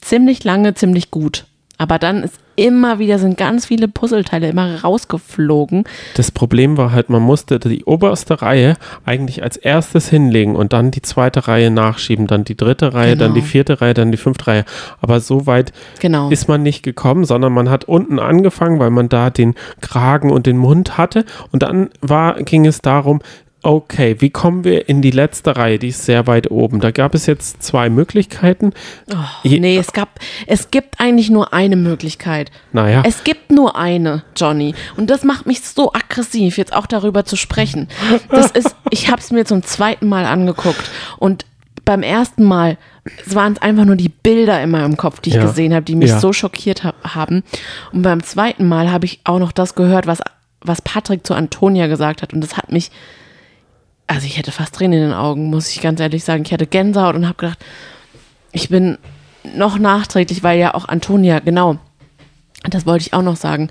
[0.00, 1.46] ziemlich lange ziemlich gut.
[1.82, 5.82] Aber dann ist immer wieder, sind ganz viele Puzzleteile immer rausgeflogen.
[6.14, 10.92] Das Problem war halt, man musste die oberste Reihe eigentlich als erstes hinlegen und dann
[10.92, 13.50] die zweite Reihe nachschieben, dann die dritte Reihe, dann die Genau.
[13.50, 14.64] vierte Reihe, dann die fünfte Reihe.
[15.00, 16.30] Aber so weit Genau.
[16.30, 20.46] ist man nicht gekommen, sondern man hat unten angefangen, weil man da den Kragen und
[20.46, 21.24] den Mund hatte.
[21.50, 23.22] Und dann war, ging es darum,
[23.62, 25.78] okay, wie kommen wir in die letzte Reihe?
[25.78, 26.80] Die ist sehr weit oben.
[26.80, 28.72] Da gab es jetzt zwei Möglichkeiten.
[29.42, 32.50] Je- nee, es gab, es gibt eigentlich nur eine Möglichkeit.
[32.72, 34.74] Naja, Es gibt nur eine, Johnny.
[34.96, 37.88] Und das macht mich so aggressiv, jetzt auch darüber zu sprechen.
[38.30, 40.90] Das ist, ich habe es mir zum zweiten Mal angeguckt.
[41.18, 41.46] Und
[41.84, 42.78] beim ersten Mal
[43.26, 45.42] waren es einfach nur die Bilder in meinem Kopf, die ich Ja.
[45.42, 46.20] gesehen habe, die mich Ja.
[46.20, 47.42] so schockiert ha haben.
[47.92, 50.20] Und beim zweiten Mal habe ich auch noch das gehört, was,
[50.60, 52.32] was Patrick zu Antonia gesagt hat.
[52.32, 52.90] Und das hat mich,
[54.12, 56.42] also ich hätte fast Tränen in den Augen, muss ich ganz ehrlich sagen.
[56.44, 57.58] Ich hatte Gänsehaut und habe gedacht,
[58.52, 58.98] ich bin
[59.54, 61.78] noch nachträglich, weil ja auch Antonia, genau,
[62.68, 63.70] das wollte ich auch noch sagen.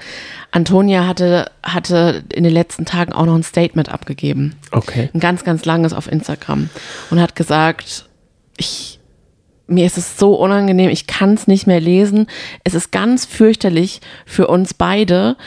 [0.51, 4.55] Antonia hatte, hatte in den letzten Tagen auch noch ein Statement abgegeben.
[4.71, 5.09] okay.
[5.13, 6.69] Ein ganz, ganz langes auf Instagram.
[7.09, 8.09] Und hat gesagt,
[8.57, 8.99] ich,
[9.67, 12.27] mir ist es so unangenehm, ich kann es nicht mehr lesen.
[12.63, 15.37] Es ist ganz fürchterlich für uns beide,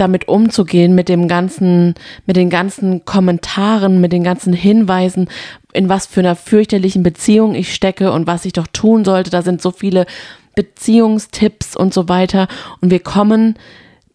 [0.00, 1.94] damit umzugehen, mit dem ganzen,
[2.26, 5.28] mit den ganzen Kommentaren, mit den ganzen Hinweisen,
[5.72, 9.30] in was für einer fürchterlichen Beziehung ich stecke und was ich doch tun sollte.
[9.30, 10.06] Da sind so viele
[10.54, 12.48] Beziehungstipps und so weiter.
[12.80, 13.56] Und wir kommen,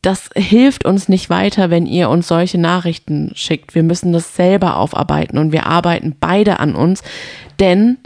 [0.02, 3.74] das hilft uns nicht weiter, wenn ihr uns solche Nachrichten schickt.
[3.74, 7.02] Wir müssen das selber aufarbeiten und wir arbeiten beide an uns,
[7.60, 7.98] denn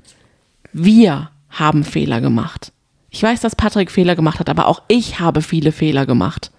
[0.72, 2.72] wir haben Fehler gemacht.
[3.10, 6.52] Ich weiß, dass Patrick Fehler gemacht hat, aber auch ich habe viele Fehler gemacht.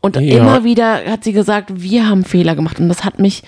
[0.00, 0.38] Und Ja.
[0.38, 2.80] immer wieder hat sie gesagt, wir haben Fehler gemacht.
[2.80, 3.42] Und das hat mich,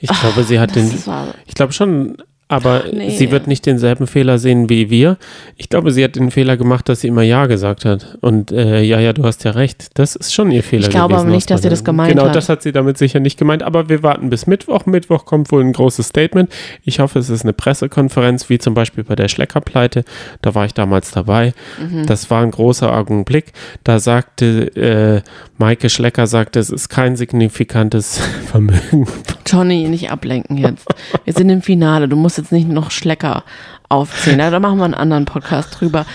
[0.00, 0.90] Ich glaube, sie hat den.
[0.90, 2.16] das war, Ich glaube schon,
[2.48, 3.10] aber nee.
[3.10, 5.16] sie wird nicht denselben Fehler sehen wie wir.
[5.56, 8.16] Ich glaube, sie hat den Fehler gemacht, dass sie immer Ja gesagt hat.
[8.20, 9.88] Und äh, ja, ja, du hast ja recht.
[9.94, 11.26] Das ist schon ihr Fehler Ich glaube gewesen.
[11.26, 12.36] aber nicht, dass sie das gemeint Genau, hat.
[12.36, 13.64] das hat sie damit sicher nicht gemeint.
[13.64, 14.86] Aber wir warten bis Mittwoch.
[14.86, 16.48] Mittwoch kommt wohl ein großes Statement.
[16.84, 20.04] Ich hoffe, es ist eine Pressekonferenz, wie zum Beispiel bei der Schleckerpleite.
[20.40, 21.52] Da war ich damals dabei.
[21.80, 22.06] Mhm.
[22.06, 23.52] Das war ein großer Augenblick.
[23.82, 25.22] Da sagte äh,
[25.58, 29.08] Maike Schlecker, sagte, es ist kein signifikantes Vermögen
[29.46, 30.86] Johnny, nicht ablenken jetzt.
[31.24, 32.08] Wir sind im Finale.
[32.08, 33.44] Du musst jetzt nicht noch Schlecker
[33.88, 34.38] aufzählen.
[34.38, 36.06] Ja, da machen wir einen anderen Podcast drüber.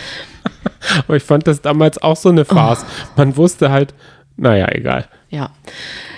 [1.07, 2.85] Aber ich fand das damals auch so eine Farce.
[3.15, 3.93] Man wusste halt,
[4.37, 5.07] naja, egal.
[5.29, 5.51] Ja.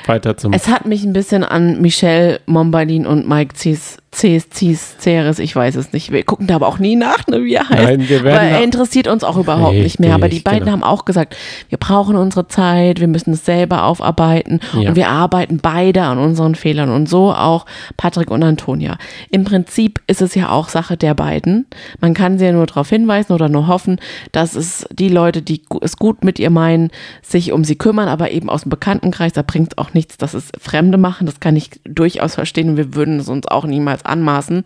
[0.05, 0.53] Weiter zum.
[0.53, 5.55] Es hat mich ein bisschen an Michelle Mombalin und Mike Zies Cis, Cis, Ceres, ich
[5.55, 6.11] weiß es nicht.
[6.11, 7.84] Wir gucken da aber auch nie nach, ne, wie er heißt.
[7.84, 10.14] Nein, wir werden Weil er interessiert uns auch überhaupt nicht mehr.
[10.14, 10.72] Aber die Richtig, beiden genau.
[10.74, 11.36] haben auch gesagt,
[11.70, 14.89] wir brauchen unsere Zeit, wir müssen es selber aufarbeiten Ja.
[14.89, 17.66] und wir arbeiten beide an unseren Fehlern und so auch
[17.97, 18.97] Patrick und Antonia.
[19.32, 21.66] Im Prinzip ist es ja auch Sache der beiden.
[21.99, 23.99] Man kann sie ja nur darauf hinweisen oder nur hoffen,
[24.32, 26.91] dass es die Leute, die es gut mit ihr meinen,
[27.24, 30.34] sich um sie kümmern, aber eben aus dem Bekanntenkreis, da bringt es auch nichts, dass
[30.36, 31.26] es Fremde machen.
[31.26, 34.63] Das kann ich durchaus verstehen und wir würden es uns auch niemals anmaßen,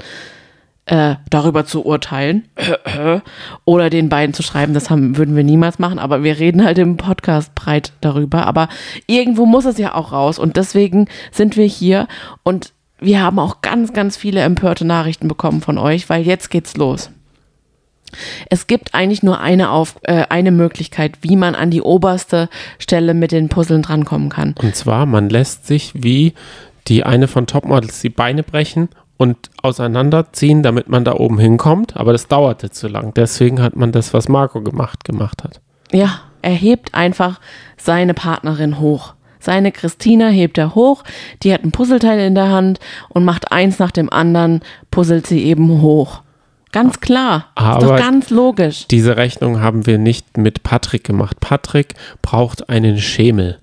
[0.88, 2.48] äh, darüber zu urteilen
[3.66, 4.74] oder den beiden zu schreiben.
[4.74, 8.46] Das haben, würden wir niemals machen, aber wir reden halt im Podcast breit darüber.
[8.46, 8.70] Aber
[9.06, 12.08] irgendwo muss es ja auch raus und deswegen sind wir hier
[12.44, 16.78] und wir haben auch ganz, ganz viele empörte Nachrichten bekommen von euch, weil jetzt geht's
[16.78, 17.12] los.
[18.50, 23.14] Es gibt eigentlich nur eine, Auf, äh, eine Möglichkeit, wie man an die oberste Stelle
[23.14, 24.56] mit den Puzzeln drankommen kann.
[24.62, 26.34] Und zwar, man lässt sich wie
[26.88, 28.88] die eine von Topmodels die Beine brechen
[29.18, 31.98] und auseinanderziehen, damit man da oben hinkommt.
[31.98, 33.14] Aber das dauerte zu lang.
[33.16, 35.60] Deswegen hat man das, was Marco gemacht, gemacht hat.
[35.92, 37.40] Ja, er hebt einfach
[37.78, 39.14] seine Partnerin hoch.
[39.40, 41.04] Seine Christina hebt er hoch,
[41.44, 44.62] die hat ein Puzzleteil in der Hand und macht eins nach dem anderen,
[44.92, 46.22] puzzelt sie eben hoch.
[46.72, 47.52] Ganz klar.
[47.58, 48.88] ist Aber doch ganz logisch.
[48.88, 51.40] Diese Rechnung haben wir nicht mit Patrick gemacht.
[51.40, 53.60] Patrick braucht einen Schemel,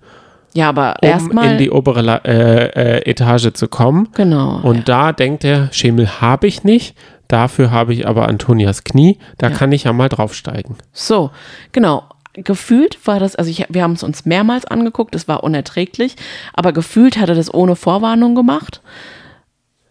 [0.54, 1.52] Ja, aber um erstmal.
[1.52, 2.66] in die obere La äh,
[3.00, 4.08] äh, Etage zu kommen.
[4.14, 4.60] Genau.
[4.62, 6.96] Und da denkt er, Schemel habe ich nicht.
[7.28, 9.18] Dafür habe ich aber Antonias Knie.
[9.38, 9.56] Da Ja.
[9.56, 10.76] kann ich ja mal draufsteigen.
[10.92, 11.30] So,
[11.72, 12.04] genau.
[12.34, 16.16] Gefühlt war das, also ich, wir haben es uns mehrmals angeguckt, es war unerträglich,
[16.52, 18.80] aber gefühlt hat er das ohne Vorwarnung gemacht.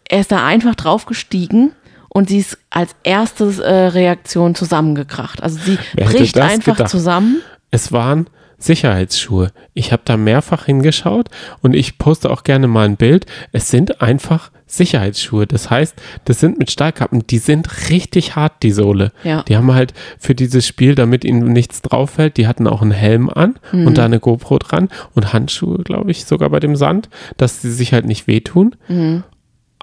[0.08, 1.72] Er ist da einfach draufgestiegen
[2.10, 5.42] und sie ist als erste äh, Reaktion zusammengekracht.
[5.42, 6.90] Also sie Wer bricht einfach gedacht?
[6.90, 7.40] zusammen.
[7.70, 8.26] Es waren
[8.58, 9.52] Sicherheitsschuhe.
[9.74, 11.28] Ich habe da mehrfach hingeschaut
[11.62, 13.26] und ich poste auch gerne mal ein Bild.
[13.52, 15.46] Es sind einfach Sicherheitsschuhe.
[15.46, 15.94] Das heißt,
[16.24, 19.12] das sind mit Stahlkappen, die sind richtig hart, die Sohle.
[19.22, 19.42] Ja.
[19.42, 22.90] Die haben halt für dieses Spiel, damit ihnen nichts drauf fällt, die hatten auch einen
[22.90, 23.86] Helm an Mhm.
[23.86, 27.72] und da eine GoPro dran und Handschuhe, glaube ich, sogar bei dem Sand, dass sie
[27.72, 28.74] sich halt nicht wehtun.
[28.88, 29.22] Mhm.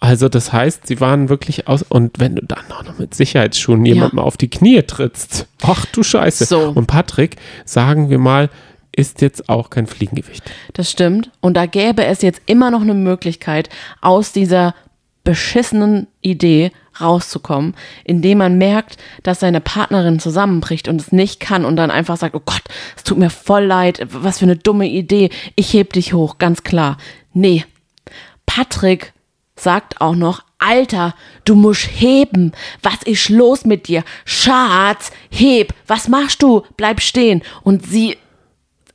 [0.01, 3.85] Also das heißt, sie waren wirklich aus und wenn du dann auch noch mit Sicherheitsschuhen
[3.85, 6.45] jemandem auf die Knie trittst, ach du Scheiße.
[6.45, 6.69] So.
[6.69, 8.49] Und Patrick, sagen wir mal,
[8.91, 10.43] ist jetzt auch kein Fliegengewicht.
[10.73, 11.29] Das stimmt.
[11.39, 13.69] Und da gäbe es jetzt immer noch eine Möglichkeit,
[14.01, 14.73] aus dieser
[15.23, 21.75] beschissenen Idee rauszukommen, indem man merkt, dass seine Partnerin zusammenbricht und es nicht kann und
[21.75, 22.63] dann einfach sagt, oh Gott,
[22.97, 26.63] es tut mir voll leid, was für eine dumme Idee, ich heb dich hoch, ganz
[26.63, 26.97] klar.
[27.33, 27.65] Nee,
[28.47, 29.13] Patrick
[29.61, 32.51] sagt auch noch, Alter, du musst heben.
[32.83, 34.03] Was ist los mit dir?
[34.25, 35.73] Schatz, heb.
[35.87, 36.63] Was machst du?
[36.77, 37.41] Bleib stehen.
[37.63, 38.17] Und sie,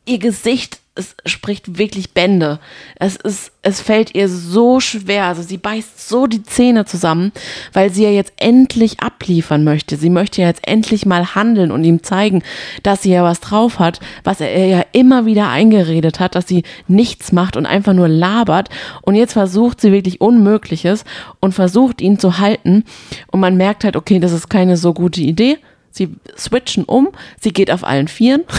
[0.04, 2.58] ihr Gesicht, es spricht wirklich Bände.
[2.98, 5.24] Es ist, es fällt ihr so schwer.
[5.24, 7.32] Also sie beißt so die Zähne zusammen,
[7.72, 9.96] weil sie ja jetzt endlich abliefern möchte.
[9.96, 12.42] Sie möchte ja jetzt endlich mal handeln und ihm zeigen,
[12.82, 16.64] dass sie ja was drauf hat, was er ja immer wieder eingeredet hat, dass sie
[16.88, 18.70] nichts macht und einfach nur labert.
[19.02, 21.04] Und jetzt versucht sie wirklich Unmögliches
[21.40, 22.84] und versucht ihn zu halten.
[23.28, 25.58] Und man merkt halt, okay, das ist keine so gute Idee.
[25.90, 27.08] Sie switchen um,
[27.40, 28.44] sie geht auf allen Vieren.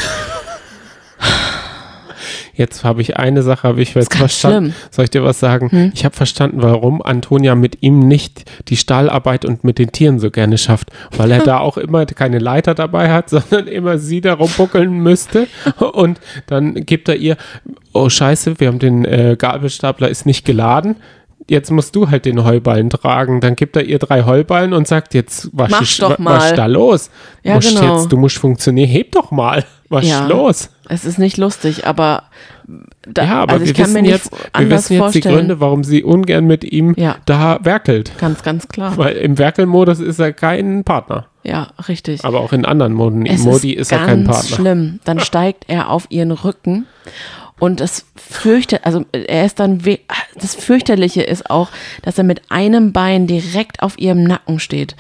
[2.58, 4.72] Jetzt habe ich eine Sache, habe ich jetzt verstanden.
[4.72, 4.82] schlimm.
[4.84, 4.90] Hm?
[4.92, 5.92] Soll ich dir was sagen?
[5.94, 10.32] Ich habe verstanden, warum Antonia mit ihm nicht die Stahlarbeit und mit den Tieren so
[10.32, 10.90] gerne schafft.
[11.16, 15.48] Weil er da auch immer keine Leiter dabei hat, sondern immer sie darum buckeln müsste.
[15.94, 17.38] Und dann gibt er ihr,
[17.94, 20.96] oh scheiße, wir haben den äh, Gabelstapler, ist nicht geladen.
[21.50, 23.40] Jetzt musst du halt den Heuballen tragen.
[23.40, 26.36] Dann gibt er ihr drei Heuballen und sagt, jetzt was Mach ist, doch mal.
[26.38, 27.10] was ist da los?
[27.44, 27.96] Ja, musst genau.
[28.00, 29.64] jetzt, du musst funktionieren, heb doch mal.
[29.88, 30.24] Was Ja.
[30.24, 30.70] ist los?
[30.90, 32.24] Es ist nicht lustig, aber
[33.08, 34.98] da, Ja, aber also ich wir kann wissen mir nicht jetzt, wir wissen jetzt die
[34.98, 35.36] vorstellen.
[35.36, 37.18] Gründe, warum sie ungern mit ihm Ja.
[37.26, 38.12] da werkelt.
[38.20, 38.98] Ganz, ganz klar.
[38.98, 41.28] Weil im Werkelmodus ist er kein Partner.
[41.44, 42.26] Ja, richtig.
[42.26, 44.56] Aber auch in anderen Moden, es Modi ist, ist er kein ganz Partner.
[44.56, 45.00] schlimm.
[45.06, 46.86] Dann steigt er auf ihren Rücken
[47.60, 49.82] und das fürchte, also er ist dann,
[50.36, 51.70] das fürchterliche ist auch,
[52.02, 54.96] dass er mit einem Bein direkt auf ihrem Nacken steht.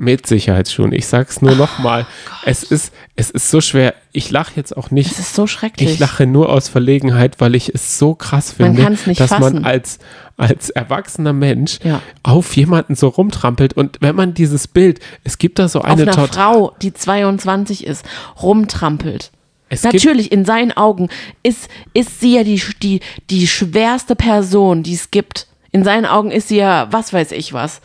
[0.00, 0.92] Mit Sicherheitsschuhen.
[0.92, 2.06] Ich sag's nur Oh nochmal.
[2.44, 3.94] Es ist, es ist so schwer.
[4.12, 5.10] Ich lache jetzt auch nicht.
[5.10, 5.90] Das ist so schrecklich.
[5.94, 9.54] Ich lache nur aus Verlegenheit, weil ich es so krass Man finde, nicht dass fassen.
[9.56, 9.98] man als,
[10.36, 12.00] als erwachsener Mensch Ja.
[12.22, 13.72] auf jemanden so rumtrampelt.
[13.72, 16.94] Und wenn man dieses Bild, es gibt da so auf eine einer tot- Frau, die
[16.94, 18.04] 22 ist,
[18.40, 19.32] rumtrampelt.
[19.68, 21.08] Es Natürlich, in seinen Augen
[21.42, 25.48] ist, ist sie ja die, die, die schwerste Person, die es gibt.
[25.72, 27.80] In seinen Augen ist sie ja, was weiß ich was.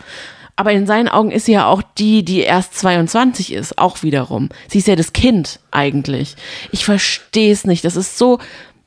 [0.56, 4.50] Aber in seinen Augen ist sie ja auch die, die erst 22 ist, auch wiederum.
[4.68, 6.36] Sie ist ja das Kind eigentlich.
[6.72, 7.84] Ich verstehe es nicht.
[7.86, 8.40] Das ist so,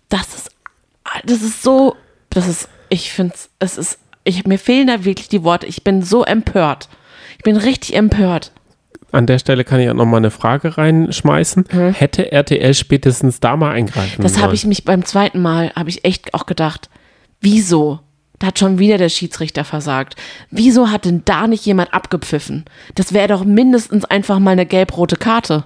[0.09, 0.51] das ist,
[1.25, 1.97] das ist so,
[2.31, 5.67] das ist, ich finde es, es ist ich, mir fehlen da wirklich die Worte.
[5.67, 6.89] Ich bin so empört.
[7.39, 8.53] Ich bin richtig empört.
[9.13, 11.67] An der Stelle kann ich auch nochmal eine Frage reinschmeißen.
[11.93, 16.05] Hätte RTL spätestens da mal eingreifen Das habe ich mich beim zweiten Mal, habe ich
[16.05, 16.91] echt auch gedacht,
[17.41, 18.01] wieso?
[18.39, 20.17] Da hat schon wieder der Schiedsrichter versagt.
[20.51, 22.65] Wieso hat denn da nicht jemand abgepfiffen?
[22.95, 25.65] Das wäre doch mindestens einfach mal eine gelb-rote Karte.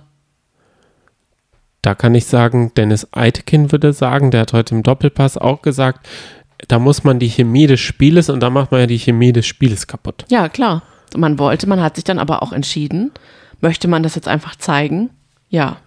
[1.83, 6.07] Da kann ich sagen, Dennis Eitekin würde sagen, der hat heute im Doppelpass auch gesagt,
[6.68, 9.47] da muss man die Chemie des Spieles und da macht man ja die Chemie des
[9.47, 10.27] Spieles kaputt.
[10.29, 10.83] Ja, klar.
[11.16, 13.11] Man wollte, man hat sich dann aber auch entschieden.
[13.61, 15.11] Möchte man das jetzt einfach zeigen?
[15.49, 15.79] Ja.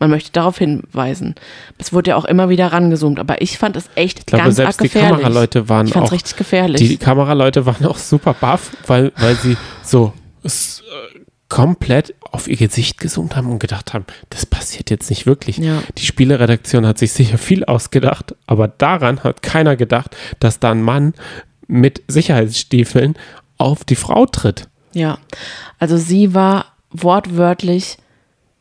[0.00, 1.36] Man möchte darauf hinweisen.
[1.78, 4.56] Es wurde ja auch immer wieder rangezoomt, aber ich fand es echt Ich glaube, ganz
[4.56, 5.10] selbst die gefährlich.
[5.20, 6.80] Kameraleute waren ich fand's auch richtig gefährlich.
[6.80, 10.82] Die Kameraleute waren auch super baff, weil, weil sie so s-
[11.14, 15.58] äh, komplett auf ihr Gesicht gezoomt haben und gedacht haben, das passiert jetzt nicht wirklich.
[15.58, 15.82] Ja.
[15.98, 20.80] Die Spieleredaktion hat sich sicher viel ausgedacht, aber daran hat keiner gedacht, dass da ein
[20.82, 21.12] Mann
[21.66, 23.16] mit Sicherheitsstiefeln
[23.58, 24.68] auf die Frau tritt.
[24.92, 25.18] ja.
[25.78, 27.96] Also sie war wortwörtlich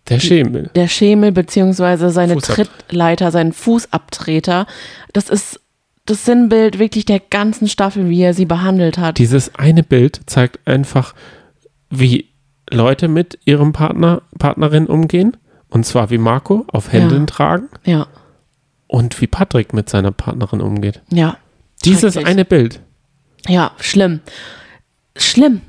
[0.09, 0.69] Der Schemel.
[0.75, 4.65] der Schemel beziehungsweise seine Fußab- Trittleiter, sein Fußabtreter.
[5.13, 5.59] Das ist
[6.05, 9.17] das Sinnbild wirklich der ganzen Staffel, wie er sie behandelt hat.
[9.19, 11.13] Dieses eine Bild zeigt einfach,
[11.91, 12.29] wie
[12.71, 15.37] Leute mit ihrem Partner, Partnerin umgehen.
[15.69, 17.25] Und zwar wie Marco auf Händen Ja.
[17.27, 18.07] tragen ja,
[18.87, 21.01] und wie Patrick mit seiner Partnerin umgeht.
[21.11, 21.37] ja.
[21.85, 22.81] Dieses eine Bild.
[23.47, 24.19] Ja, schlimm.
[25.15, 25.61] Schlimm.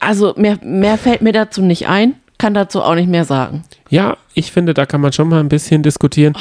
[0.00, 3.64] Also mehr, mehr fällt mir dazu nicht ein, kann dazu auch nicht mehr sagen.
[3.88, 6.34] Ja, ich finde, da kann man schon mal ein bisschen diskutieren.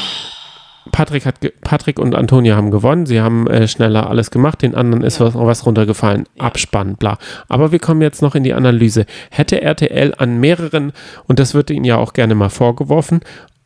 [0.91, 3.07] Patrick, hat Patrick und Antonia haben gewonnen.
[3.07, 4.61] Sie haben äh, schneller alles gemacht.
[4.61, 6.25] Den anderen ist was, was runtergefallen.
[6.37, 7.17] Abspann, bla.
[7.49, 9.05] Aber wir kommen jetzt noch in die Analyse.
[9.31, 10.93] Hätte RTL an mehreren,
[11.27, 13.21] und das wird ihnen ja auch gerne mal vorgeworfen,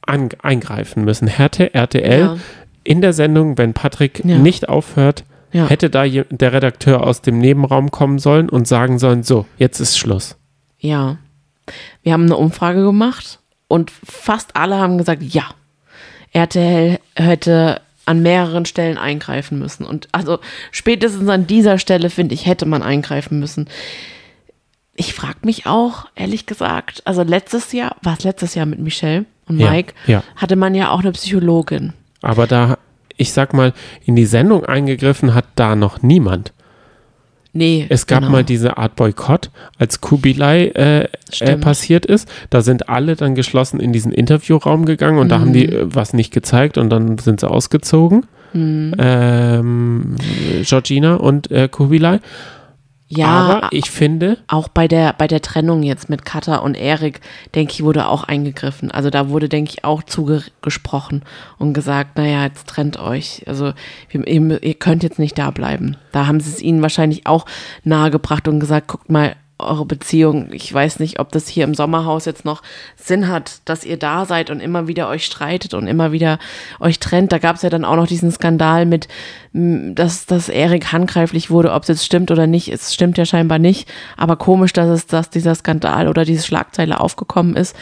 [0.05, 1.27] an, eingreifen müssen.
[1.27, 2.37] Hätte RTL Ja.
[2.85, 4.37] in der Sendung, wenn Patrick Ja.
[4.37, 5.67] nicht aufhört, Ja.
[5.67, 9.81] hätte da je- der Redakteur aus dem Nebenraum kommen sollen und sagen sollen, so, jetzt
[9.81, 10.37] ist Schluss.
[10.79, 11.17] Ja.
[12.03, 15.43] Wir haben eine Umfrage gemacht und fast alle haben gesagt, ja.
[16.31, 19.85] RTL hätte an mehreren Stellen eingreifen müssen.
[19.85, 20.39] Und also
[20.71, 23.67] spätestens an dieser Stelle, finde ich, hätte man eingreifen müssen.
[24.95, 29.25] Ich frage mich auch, ehrlich gesagt, also letztes Jahr, war es letztes Jahr mit Michelle
[29.47, 30.23] und Ja, Mike, ja.
[30.35, 31.93] hatte man ja auch eine Psychologin.
[32.21, 32.79] Aber da,
[33.15, 33.73] ich sag mal,
[34.05, 36.51] in die Sendung eingegriffen hat da noch niemand.
[37.53, 37.85] Nee.
[37.89, 38.31] Es gab genau.
[38.31, 41.07] mal diese Art Boykott, als Kubilai äh,
[41.39, 42.29] äh, passiert ist.
[42.49, 45.73] Da sind alle dann geschlossen in diesen Interviewraum gegangen und da haben die Mhm.
[45.73, 48.25] äh, was nicht gezeigt und dann sind sie ausgezogen.
[48.53, 48.93] Mhm.
[48.97, 50.15] Ähm,
[50.63, 52.19] Georgina und äh, Kubilai.
[53.11, 57.21] Ja, Aber ich finde, auch bei der, bei der Trennung jetzt mit Katha und Erik,
[57.55, 58.91] denke ich, wurde auch eingegriffen.
[58.91, 61.23] Also da wurde, denke ich, auch zugesprochen
[61.57, 63.43] und gesagt, naja, jetzt trennt euch.
[63.47, 63.73] Also
[64.11, 65.97] ihr, ihr könnt jetzt nicht da bleiben.
[66.11, 67.47] Da haben sie es ihnen wahrscheinlich auch
[67.83, 72.25] nahegebracht und gesagt, guckt mal, eure Beziehung, ich weiß nicht, ob das hier im Sommerhaus
[72.25, 72.63] jetzt noch
[72.95, 76.39] Sinn hat, dass ihr da seid und immer wieder euch streitet und immer wieder
[76.79, 77.31] euch trennt.
[77.31, 79.07] Da gab es ja dann auch noch diesen Skandal mit,
[79.53, 82.69] dass, dass Erik handgreiflich wurde, ob es jetzt stimmt oder nicht.
[82.69, 83.89] Es stimmt ja scheinbar nicht.
[84.17, 87.75] Aber komisch, dass es, dass dieser Skandal oder diese Schlagzeile aufgekommen ist.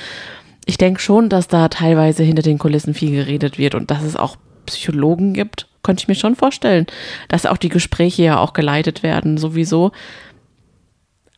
[0.66, 4.16] Ich denke schon, dass da teilweise hinter den Kulissen viel geredet wird und dass es
[4.16, 5.68] auch Psychologen gibt.
[5.84, 6.86] Könnte ich mir schon vorstellen,
[7.30, 9.94] dass auch die Gespräche ja auch geleitet werden, sowieso.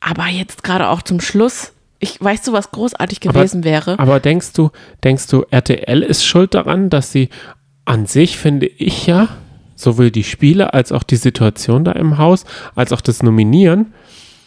[0.02, 4.00] Aber jetzt gerade auch zum Schluss, ich weißt du, was großartig Aber- gewesen wäre?
[4.00, 4.70] aber denkst du,
[5.04, 7.30] denkst du, RTL ist schuld daran, dass sie
[7.86, 9.28] an sich, finde ich ja,
[9.76, 12.46] sowohl die Spiele als auch die Situation da im Haus,
[12.76, 13.94] als auch das Nominieren,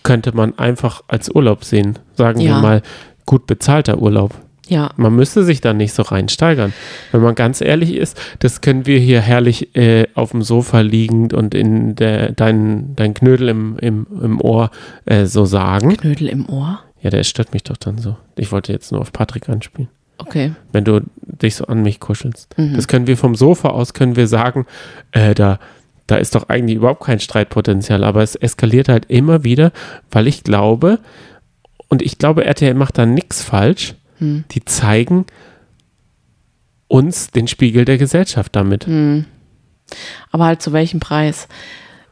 [0.02, 1.98] könnte man einfach als Urlaub sehen.
[2.16, 2.60] Sagen wir Ja.
[2.60, 2.82] mal,
[3.26, 4.34] gut bezahlter Urlaub.
[4.68, 6.72] Ja, Man müsste sich da nicht so reinsteigern.
[7.10, 11.34] Wenn man ganz ehrlich ist, das können wir hier herrlich äh, auf dem Sofa liegend
[11.34, 14.70] und in der, dein, dein Knödel im, im, im Ohr
[15.04, 15.96] äh, so sagen.
[15.96, 16.80] Knödel im Ohr.
[17.00, 18.16] Ja, der stört mich doch dann so.
[18.36, 19.88] Ich wollte jetzt nur auf Patrick anspielen.
[20.18, 20.52] Okay.
[20.70, 22.56] Wenn du dich so an mich kuschelst.
[22.56, 22.74] Mhm.
[22.74, 24.66] Das können wir vom Sofa aus, können wir sagen,
[25.10, 25.58] äh, da,
[26.06, 29.72] da ist doch eigentlich überhaupt kein Streitpotenzial, aber es eskaliert halt immer wieder,
[30.12, 31.00] weil ich glaube,
[31.88, 34.44] und ich glaube, RTL macht da nichts falsch, Hm.
[34.52, 35.26] die zeigen
[36.86, 38.86] uns den Spiegel der Gesellschaft damit.
[38.86, 39.24] Hm.
[40.30, 41.48] Aber halt zu welchem Preis?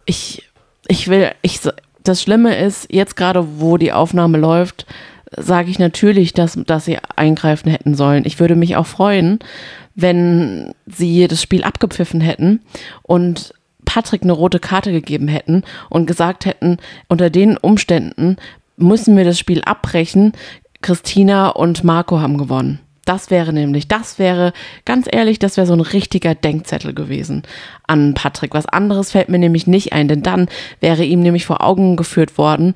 [0.07, 0.49] Ich,
[0.89, 1.61] ich will, ich,
[2.03, 4.87] das Schlimme ist, jetzt gerade, wo die Aufnahme läuft,
[5.37, 8.25] sage ich natürlich, dass, dass sie eingreifen hätten sollen.
[8.27, 9.39] Ich würde mich auch freuen,
[9.95, 12.61] wenn sie das Spiel abgepfiffen hätten
[13.03, 13.55] und
[13.85, 18.37] Patrick eine rote Karte gegeben hätten und gesagt hätten, unter den Umständen
[18.81, 20.33] müssen wir das Spiel abbrechen.
[20.83, 22.81] Christina und Marco haben gewonnen.
[23.05, 24.53] Das wäre nämlich, das wäre,
[24.85, 27.43] ganz ehrlich, das wäre so ein richtiger Denkzettel gewesen
[27.87, 28.55] an Patrick.
[28.55, 30.49] Was anderes fällt mir nämlich nicht ein, denn dann
[30.81, 32.75] wäre ihm nämlich vor Augen geführt worden,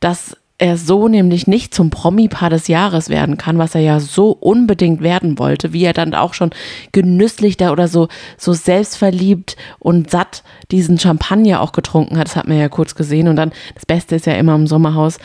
[0.00, 4.30] dass er so nämlich nicht zum Promi-Paar des Jahres werden kann, was er ja so
[4.30, 6.50] unbedingt werden wollte, wie er dann auch schon
[6.92, 8.08] genüsslich da oder so,
[8.38, 12.28] so selbstverliebt und satt diesen Champagner auch getrunken hat.
[12.28, 13.26] Das hat man ja kurz gesehen.
[13.26, 15.18] Und dann, das Beste ist ja immer im Sommerhaus,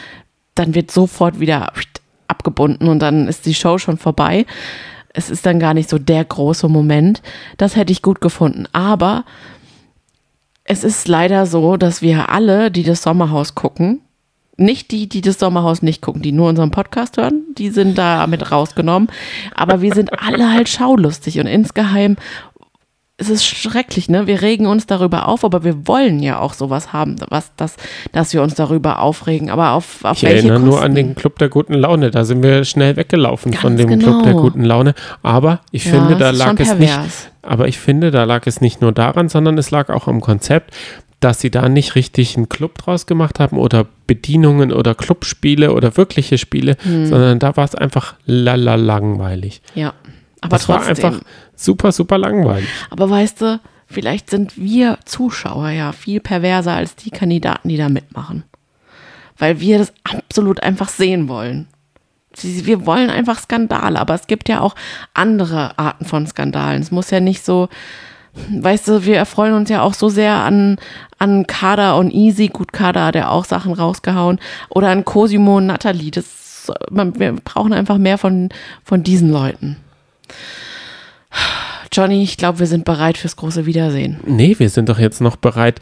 [0.55, 1.71] dann wird sofort wieder
[2.49, 4.45] abgebunden und dann ist die Show schon vorbei.
[5.13, 7.21] Es ist dann gar nicht so der große Moment.
[7.57, 8.65] Das hätte ich gut gefunden.
[8.73, 9.25] Aber
[10.63, 14.01] es ist leider so, dass wir alle, die das Sommerhaus gucken,
[14.57, 18.27] nicht die, die das Sommerhaus nicht gucken, die nur unseren Podcast hören, die sind da
[18.27, 19.09] mit rausgenommen.
[19.55, 22.17] Aber wir sind alle halt schaulustig und insgeheim
[23.19, 24.25] es ist schrecklich, ne?
[24.27, 27.75] Wir regen uns darüber auf, aber wir wollen ja auch sowas haben, was das,
[28.13, 29.49] dass wir uns darüber aufregen.
[29.49, 30.85] Aber auf, auf Ich welche erinnere nur Kosten?
[30.85, 32.11] an den Club der guten Laune.
[32.11, 34.41] Da sind wir schnell weggelaufen von Ganz dem Club der genau.
[34.43, 34.95] guten Laune.
[35.21, 36.97] Aber ich Ja, finde, da lag es nicht.
[37.41, 40.73] Aber ich finde, da lag es nicht nur daran, sondern es lag auch am Konzept,
[41.19, 45.97] dass sie da nicht richtig einen Club draus gemacht haben oder Bedienungen oder Clubspiele oder
[45.97, 47.07] wirkliche Spiele, Hm.
[47.07, 49.61] sondern da war es einfach lala langweilig.
[49.75, 49.93] Ja.
[50.41, 51.05] Aber Das war trotzdem.
[51.05, 51.21] einfach
[51.55, 52.67] super, super langweilig.
[52.89, 57.89] Aber weißt du, vielleicht sind wir Zuschauer ja viel perverser als die Kandidaten, die da
[57.89, 58.43] mitmachen.
[59.37, 61.67] Weil wir das absolut einfach sehen wollen.
[62.41, 64.75] Wir wollen einfach Skandale, aber es gibt ja auch
[65.13, 66.81] andere Arten von Skandalen.
[66.81, 67.69] Es muss ja nicht so,
[68.49, 70.77] weißt du, wir erfreuen uns ja auch so sehr an,
[71.17, 72.47] an Kader und Easy.
[72.47, 74.39] Gut, Kader hat ja auch Sachen rausgehauen.
[74.69, 76.11] Oder an Cosimo und Natalie.
[76.11, 78.49] Das, wir brauchen einfach mehr von,
[78.83, 79.77] von diesen Leuten.
[81.91, 84.19] Johnny, ich glaube, wir sind bereit fürs große Wiedersehen.
[84.25, 85.79] Nee, wir sind doch jetzt noch bereit.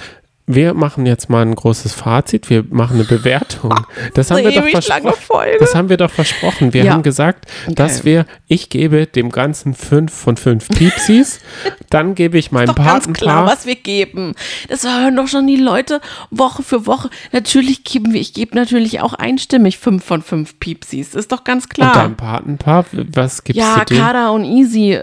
[0.50, 2.50] Wir machen jetzt mal ein großes Fazit.
[2.50, 3.74] Wir machen eine Bewertung.
[4.14, 5.12] Das haben wir doch versprochen.
[5.60, 6.74] Das haben wir doch versprochen.
[6.74, 6.94] Wir Ja.
[6.94, 11.40] haben gesagt, dass wir, ich gebe dem Ganzen fünf von fünf Piepsis.
[11.90, 14.34] dann gebe ich meinem Doch ganz klar, was wir geben.
[14.70, 16.00] Das hören doch schon die Leute
[16.32, 17.10] Woche für Woche.
[17.34, 21.14] Natürlich geben wir, ich gebe natürlich auch einstimmig fünf von fünf Piepsis.
[21.14, 21.94] Ist doch ganz Und klar.
[21.94, 24.02] deinem Patenpaar, was gibst Ja, du dem?
[24.02, 25.00] Kada und Easy.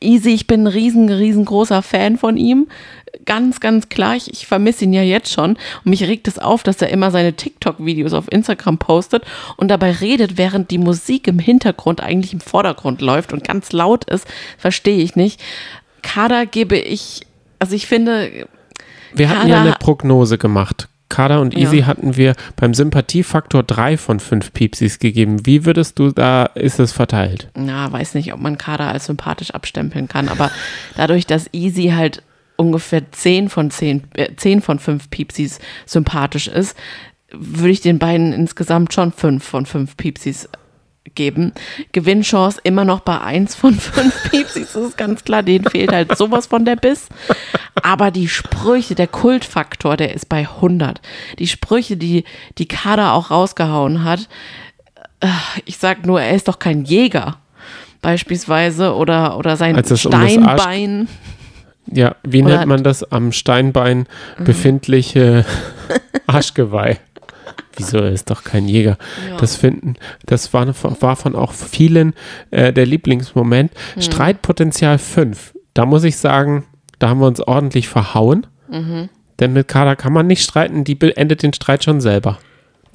[0.00, 2.68] Easy, ich bin ein riesen, riesengroßer Fan von ihm.
[3.24, 4.14] Ganz, ganz klar.
[4.14, 5.52] Ich, ich vermisse ihn ja jetzt schon.
[5.52, 9.24] Und mich regt es auf, dass er immer seine TikTok-Videos auf Instagram postet
[9.56, 14.04] und dabei redet, während die Musik im Hintergrund eigentlich im Vordergrund läuft und ganz laut
[14.04, 14.26] ist.
[14.58, 15.40] Verstehe ich nicht.
[16.02, 17.22] Kada gebe ich,
[17.58, 18.46] also ich finde,
[19.14, 20.88] Wir hatten ja Kader- eine Prognose gemacht.
[21.08, 21.60] Kader und Ja.
[21.60, 25.46] Easy hatten wir beim Sympathiefaktor drei von fünf Piepsis gegeben.
[25.46, 27.48] Wie würdest du da, ist es verteilt?
[27.54, 30.50] na, weiß nicht, ob man Kader als sympathisch abstempeln kann, aber
[30.96, 32.22] dadurch, dass Easy halt
[32.56, 36.76] ungefähr 10 von 10, äh, 10 von 5 Piepsis sympathisch ist,
[37.32, 40.48] würde ich den beiden insgesamt schon 5 von 5 Piepsis
[41.14, 41.52] geben.
[41.92, 46.16] Gewinnchance immer noch bei 1 von 5 Piepsis, das ist ganz klar, denen fehlt halt
[46.16, 47.08] sowas von der Biss.
[47.82, 51.00] Aber die Sprüche, der Kultfaktor, der ist bei 100.
[51.38, 52.24] Die Sprüche, die
[52.58, 54.28] die Kader auch rausgehauen hat,
[55.20, 55.28] äh,
[55.64, 57.36] ich sag nur, er ist doch kein Jäger.
[58.02, 61.08] Beispielsweise oder, oder sein es um Steinbein.
[61.90, 64.06] Ja, wie Oder- nennt man das am Steinbein
[64.38, 64.44] Mhm.
[64.44, 65.44] befindliche
[66.26, 66.98] Arschgeweih?
[67.76, 68.96] Wieso, er ist doch kein Jäger.
[69.30, 69.36] Ja.
[69.36, 70.66] Das finden, das war,
[71.00, 72.14] war von auch vielen
[72.50, 73.72] äh, der Lieblingsmoment.
[73.96, 74.00] Mhm.
[74.02, 75.54] Streitpotenzial 5.
[75.74, 76.64] Da muss ich sagen,
[76.98, 78.46] da haben wir uns ordentlich verhauen.
[78.70, 79.08] Mhm.
[79.38, 82.38] Denn mit Kader kann man nicht streiten, die beendet den Streit schon selber.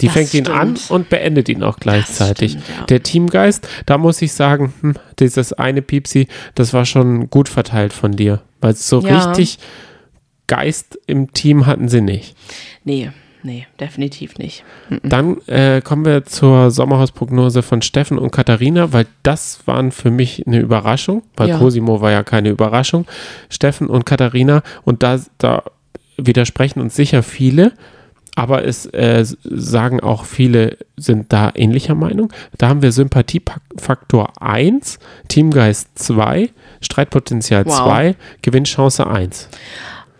[0.00, 0.90] Die Das fängt ihn an stimmt.
[0.90, 2.52] und beendet ihn auch gleichzeitig.
[2.52, 2.84] stimmt, ja.
[2.86, 6.26] Der Teamgeist, da muss ich sagen, hm, dieses eine Piepsi,
[6.56, 8.42] das war schon gut verteilt von dir.
[8.60, 9.30] Weil so Ja.
[9.30, 9.60] richtig
[10.48, 12.36] Geist im Team hatten sie nicht.
[12.84, 13.12] Nee,
[13.42, 14.64] nee, definitiv nicht.
[15.02, 20.46] Dann äh, kommen wir zur Sommerhausprognose von Steffen und Katharina, weil das waren für mich
[20.46, 21.58] eine Überraschung, weil Ja.
[21.58, 23.06] Cosimo war ja keine Überraschung.
[23.48, 25.62] Steffen und Katharina und da, da
[26.16, 27.72] widersprechen uns sicher viele,
[28.34, 32.32] aber es äh, sagen auch viele, sind da ähnlicher Meinung.
[32.56, 34.98] Da haben wir Sympathiefaktor 1,
[35.28, 36.48] Teamgeist 2,
[36.80, 37.76] Streitpotenzial Wow.
[37.76, 39.48] 2, Gewinnchance 1.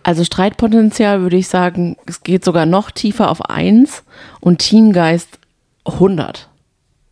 [0.03, 4.03] Also Streitpotenzial würde ich sagen, es geht sogar noch tiefer auf 1
[4.41, 5.39] und Teamgeist
[5.85, 6.49] 100.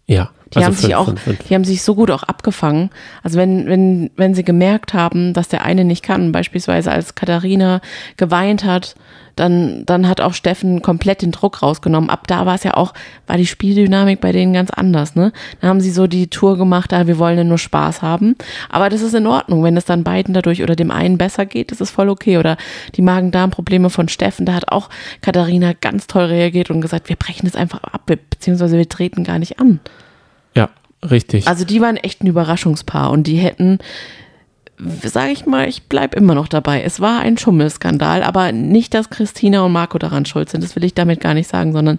[0.06, 1.38] Ja, Die haben sich fünf auch, von fünf.
[1.44, 2.90] die haben sich so gut auch abgefangen.
[3.22, 7.80] Also wenn, wenn, wenn sie gemerkt haben, dass der eine nicht kann, beispielsweise als Katharina
[8.16, 8.96] geweint hat,
[9.40, 12.10] dann, dann hat auch Steffen komplett den Druck rausgenommen.
[12.10, 12.92] Ab da war es ja auch,
[13.26, 15.32] war die Spieldynamik bei denen ganz anders, ne?
[15.60, 18.36] Dann haben sie so die Tour gemacht, da wir wollen ja nur Spaß haben.
[18.68, 21.70] Aber das ist in Ordnung, wenn es dann beiden dadurch oder dem einen besser geht,
[21.70, 22.36] das ist voll okay.
[22.36, 22.58] Oder
[22.96, 24.90] die Magen-Darm-Probleme von Steffen, da hat auch
[25.22, 29.38] Katharina ganz toll reagiert und gesagt, wir brechen das einfach ab, beziehungsweise wir treten gar
[29.38, 29.80] nicht an.
[30.54, 30.68] Ja,
[31.10, 31.48] richtig.
[31.48, 33.78] Also die waren echt ein Überraschungspaar und die hätten,
[35.04, 36.82] sage ich mal, ich bleib immer noch dabei.
[36.82, 40.62] Es war ein Schummelskandal, aber nicht, dass Christina und Marco daran schuld sind.
[40.64, 41.98] Das will ich damit gar nicht sagen, sondern,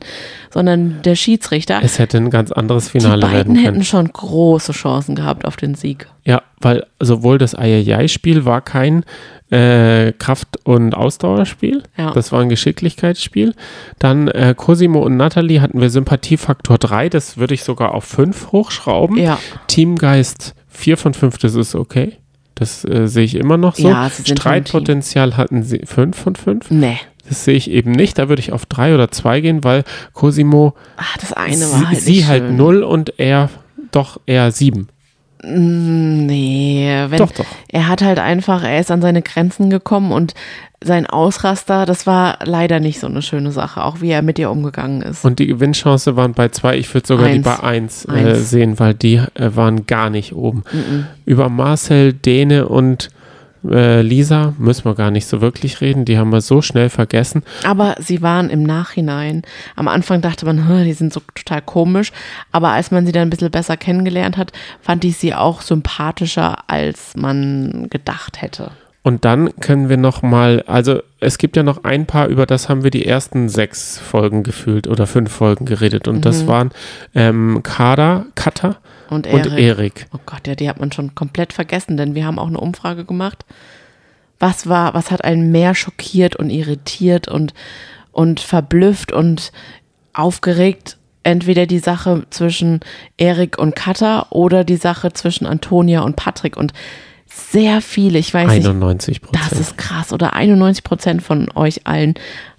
[0.52, 1.80] sondern der Schiedsrichter.
[1.84, 3.84] es hätte ein ganz anderes die Finale beiden werden hätten können.
[3.84, 6.08] schon große Chancen gehabt auf den Sieg.
[6.24, 9.04] Ja, weil sowohl das Ayayay-Spiel war kein
[9.50, 12.12] äh, Kraft- und Ausdauerspiel, Ja.
[12.12, 13.54] das war ein Geschicklichkeitsspiel.
[14.00, 18.52] Dann äh, Cosimo und Natalie hatten wir Sympathiefaktor 3, das würde ich sogar auf 5
[18.54, 19.18] hochschrauben.
[19.18, 19.40] Ja.
[19.68, 22.18] Teamgeist 4 von 5, das ist okay.
[22.62, 23.90] Das äh, sehe ich immer noch so.
[23.90, 26.70] Ja, sie Streitpotenzial hatten sie 5 von 5.
[26.70, 27.00] Nee.
[27.28, 28.20] Das sehe ich eben nicht.
[28.20, 29.84] Da würde ich auf 3 oder 2 gehen, weil
[30.14, 32.58] Cosimo Ach, das eine sie, war halt sie nicht halt schön.
[32.58, 33.50] 0 und er
[33.90, 34.90] doch eher 7.
[35.44, 37.46] Nee, wenn, Doch, doch.
[37.68, 40.34] er hat halt einfach, er ist an seine Grenzen gekommen und
[40.84, 44.50] sein Ausraster, das war leider nicht so eine schöne Sache, auch wie er mit ihr
[44.50, 45.24] umgegangen ist.
[45.24, 46.78] Und die Gewinnchance waren bei 2.
[46.78, 47.44] Ich würde sogar die Eins.
[47.44, 48.50] bei 1 äh, Eins.
[48.50, 50.64] sehen, weil die äh, waren gar nicht oben.
[51.26, 53.10] Über Marcel, Dene und
[53.70, 56.06] äh, Lisa müssen wir gar nicht so wirklich reden.
[56.06, 57.44] Die haben wir so schnell vergessen.
[57.66, 59.44] Aber sie waren im Nachhinein.
[59.76, 62.12] Am Anfang dachte man, "Hm, die sind so total komisch.
[62.52, 64.52] Aber als man sie dann ein bisschen besser kennengelernt hat,
[64.82, 68.72] fand ich sie auch sympathischer, als man gedacht hätte.
[69.04, 72.70] Und dann können wir noch mal, also es gibt ja noch ein paar, über das
[72.70, 76.08] haben wir die ersten sechs Folgen gefühlt oder fünf Folgen geredet.
[76.08, 76.22] Und Mhm.
[76.22, 76.70] das waren
[77.16, 78.76] ähm, Kada, Kata
[79.12, 79.60] Und und Erik.
[79.60, 80.08] Erik.
[80.14, 83.04] Oh Gott, ja, die hat man schon komplett vergessen, denn wir haben auch eine Umfrage
[83.04, 83.46] gemacht.
[84.40, 87.54] Was war, was hat einen mehr schockiert und irritiert und,
[88.14, 89.52] und verblüfft und
[90.14, 90.98] aufgeregt?
[91.24, 92.80] Entweder die Sache zwischen
[93.18, 96.56] Erik und Katha oder die Sache zwischen Antonia und Patrick.
[96.56, 96.72] Und
[97.28, 99.62] sehr viele, ich weiß nicht, 91 das Prozent.
[99.62, 100.14] ist krass.
[100.14, 102.16] Oder 91 Prozent von euch allen,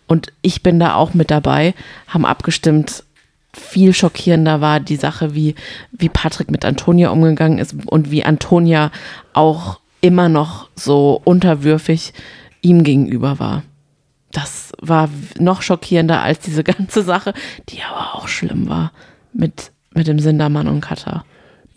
[0.06, 1.72] und ich bin da auch mit dabei,
[2.06, 3.04] haben abgestimmt.
[3.54, 5.54] Viel schockierender war die Sache, wie,
[5.92, 8.90] wie Patrick mit Antonia umgegangen ist und wie Antonia
[9.34, 12.12] auch immer noch so unterwürfig
[12.62, 13.62] ihm gegenüber war.
[14.32, 17.34] Das war noch schockierender als diese ganze Sache,
[17.68, 18.92] die aber auch schlimm war
[19.34, 21.24] mit, mit dem Sindermann und Katha.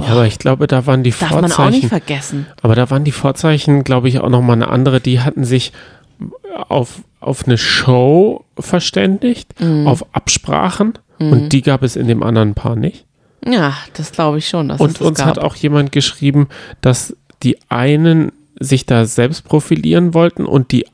[0.01, 1.63] Ja, aber ich glaube, da waren die Darf man Vorzeichen.
[1.65, 2.47] auch nicht vergessen.
[2.61, 4.99] Aber da waren die Vorzeichen, glaube ich, auch nochmal eine andere.
[5.01, 5.71] Die hatten sich
[6.67, 9.87] auf, auf eine Show verständigt, Mhm.
[9.87, 10.93] auf Absprachen.
[11.19, 13.05] Und die gab es in dem anderen Paar nicht.
[13.45, 14.71] Ja, das glaube ich schon.
[14.71, 15.27] Und uns gab.
[15.27, 16.47] hat auch jemand geschrieben,
[16.81, 20.85] dass die einen sich da selbst profilieren wollten und die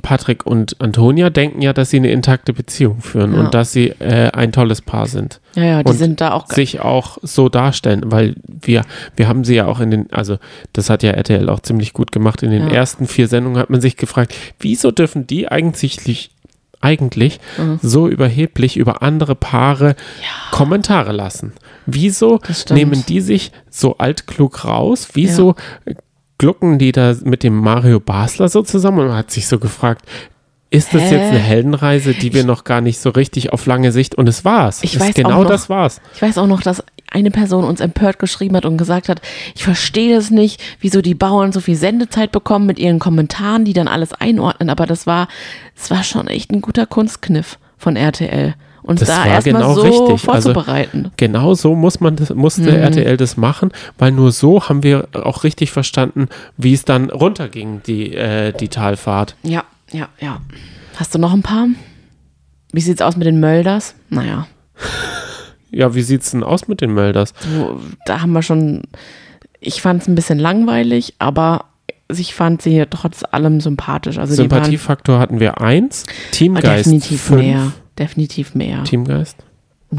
[0.00, 3.40] Patrick und Antonia denken ja, dass sie eine intakte Beziehung führen Ja.
[3.40, 5.40] und dass sie äh, ein tolles Paar sind.
[5.54, 6.46] Ja, ja, die und sind da auch.
[6.46, 8.82] sich auch so darstellen, weil wir,
[9.16, 10.38] wir haben sie ja auch in den, also
[10.72, 12.42] das hat ja RTL auch ziemlich gut gemacht.
[12.42, 12.72] In den Ja.
[12.72, 16.30] ersten vier Sendungen hat man sich gefragt, wieso dürfen die eigentlich,
[16.82, 17.78] eigentlich Mhm.
[17.82, 19.96] so überheblich über andere Paare
[20.50, 21.52] Kommentare lassen?
[21.86, 22.38] Wieso
[22.70, 25.08] nehmen die sich so altklug raus?
[25.14, 25.54] Wieso
[26.38, 29.00] glucken die da mit dem Mario Basler so zusammen?
[29.00, 30.04] Und man hat sich so gefragt,
[30.70, 31.14] ist das Hä?
[31.16, 34.44] jetzt eine Heldenreise, die wir noch gar nicht so richtig auf lange Sicht und es
[34.44, 34.82] war's.
[34.82, 36.00] Ich es, weiß genau noch- das war's.
[36.14, 36.82] Ich weiß auch noch, dass
[37.12, 39.20] eine Person uns empört geschrieben hat und gesagt hat,
[39.54, 43.72] ich verstehe das nicht, wieso die Bauern so viel Sendezeit bekommen mit ihren Kommentaren, die
[43.72, 45.28] dann alles einordnen, aber das war,
[45.76, 48.54] es war schon echt ein guter Kunstkniff von RTL.
[48.84, 50.28] Uns Das da war genau so richtig.
[50.28, 51.12] Also- vorzubereiten.
[51.16, 52.68] Genau so muss man das, musste Mhm.
[52.82, 57.82] RTL das machen, weil nur so haben wir auch richtig verstanden, wie es dann runterging,
[57.86, 59.36] die, äh, die Talfahrt.
[59.44, 59.62] ja,
[59.92, 60.40] ja, ja.
[60.96, 61.68] Hast du noch ein paar?
[62.72, 63.94] Wie sieht's aus mit den Mölders?
[64.10, 64.46] Naja,
[65.72, 67.32] Ja, wie sieht's denn aus mit den Mölders?
[67.56, 68.82] wo, da haben wir schon,
[69.60, 71.64] ich fand es ein bisschen langweilig, aber
[72.14, 74.18] ich fand sie trotz allem sympathisch.
[74.18, 77.40] Also die waren Sympathiefaktor hatten wir eins, Ah, Teamgeist definitiv fünf.
[77.40, 77.72] mehr.
[77.98, 78.84] Definitiv mehr.
[78.84, 79.36] Teamgeist.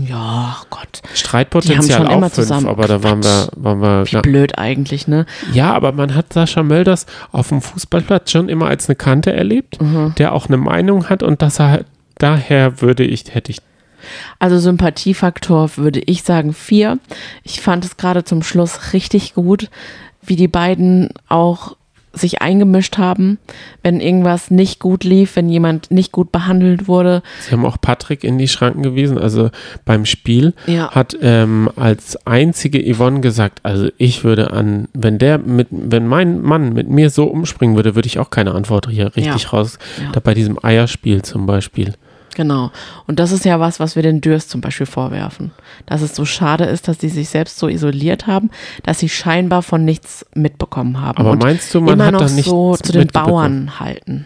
[0.07, 1.01] Ja, Gott.
[1.13, 4.11] Streitpotenzial Die haben schon immer auch fünf, zusammen- aber da waren wir, waren wir Wie
[4.15, 4.21] ja.
[4.21, 5.27] blöd eigentlich, ne?
[5.53, 9.79] ja, aber man hat Sascha Mölders auf dem Fußballplatz schon immer als eine Kante erlebt,
[9.81, 10.13] Mhm.
[10.17, 11.85] der auch eine Meinung hat und dass er
[12.17, 13.59] daher würde ich, hätte ich
[14.39, 16.99] Also Sympathiefaktor würde ich sagen vier.
[17.43, 19.69] Ich fand es gerade zum Schluss richtig gut,
[20.21, 21.75] wie die beiden auch
[22.15, 23.39] sich eingemischt haben,
[23.81, 27.23] wenn irgendwas nicht gut lief, wenn jemand nicht gut behandelt wurde.
[27.41, 29.17] Sie haben auch Patrick in die Schranken gewiesen.
[29.17, 29.49] Also
[29.83, 30.91] beim Spiel Ja.
[30.91, 36.39] hat ähm, als einzige Yvonne gesagt, also ich würde an, wenn der mit, wenn mein
[36.43, 39.49] Mann mit mir so umspringen würde, würde ich auch keine Antwort hier richtig Ja.
[39.49, 39.79] raus.
[39.99, 40.11] Ja.
[40.11, 41.95] Da bei diesem Eierspiel zum Beispiel.
[42.35, 42.71] Genau.
[43.07, 45.51] Und das ist ja was, was wir den Dürst zum Beispiel vorwerfen.
[45.85, 48.49] Dass es so schade ist, dass die sich selbst so isoliert haben,
[48.83, 51.17] dass sie scheinbar von nichts mitbekommen haben.
[51.17, 53.07] Aber meinst du, man immer hat noch da nichts so zu den?
[53.07, 54.25] Bauern halten.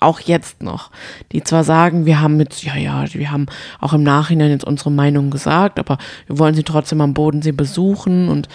[0.00, 0.90] auch jetzt noch,
[1.32, 3.46] die zwar sagen, wir haben jetzt, ja, ja, wir haben
[3.80, 8.28] auch im Nachhinein jetzt unsere Meinung gesagt, aber wir wollen sie trotzdem am Bodensee besuchen
[8.28, 8.48] und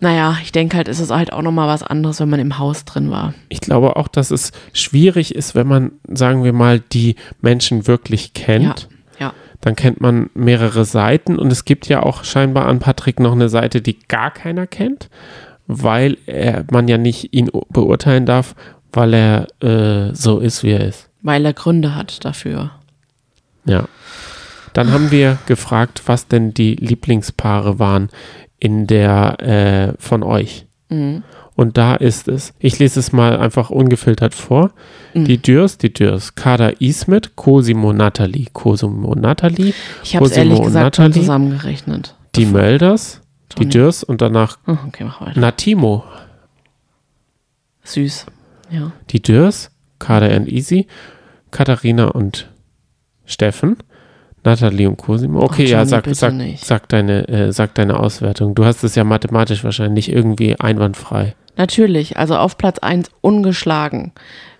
[0.00, 2.84] naja, ich denke halt, ist es halt auch nochmal was anderes, wenn man im Haus
[2.84, 3.34] drin war.
[3.48, 8.32] Ich glaube auch, dass es schwierig ist, wenn man, sagen wir mal, die Menschen wirklich
[8.32, 8.88] kennt.
[9.18, 9.34] Ja, ja.
[9.60, 13.48] Dann kennt man mehrere Seiten und es gibt ja auch scheinbar an Patrick noch eine
[13.48, 15.10] Seite, die gar keiner kennt,
[15.66, 18.54] weil er, man ja nicht ihn beurteilen darf,
[18.92, 21.10] weil er äh, so ist, wie er ist.
[21.22, 22.70] Weil er Gründe hat dafür.
[23.64, 23.88] Ja.
[24.74, 28.10] Dann haben wir gefragt, was denn die Lieblingspaare waren
[28.58, 30.66] in der äh, von euch.
[30.88, 31.22] Mhm.
[31.54, 34.70] Und da ist es, ich lese es mal einfach ungefiltert vor.
[35.14, 35.24] Mhm.
[35.24, 39.74] Die Dürs, die Dürs, Kader Ismet, Cosimo Nathalie, Cosimo Nathalie,
[40.04, 42.14] Ich habe es Cosimo ehrlich gesagt schon zusammengerechnet.
[42.36, 43.20] die Mölders,
[43.56, 43.70] die Johnny.
[43.70, 45.38] Dürs und danach Oh, okay, mach weiter.
[45.40, 46.04] Natimo.
[47.84, 48.26] Süß.
[48.70, 48.92] Ja.
[49.10, 50.86] Die Dürs, Kader and Easy,
[51.50, 52.50] Katharina und
[53.24, 53.76] Steffen,
[54.44, 55.42] Nathalie und Cosimo.
[55.42, 56.64] Okay, Ach, ja, sag, sag, nicht.
[56.64, 58.54] sag, deine, äh, sag deine Auswertung.
[58.54, 61.34] Du hast es ja mathematisch wahrscheinlich irgendwie einwandfrei.
[61.56, 64.12] Natürlich, also auf Platz 1 ungeschlagen.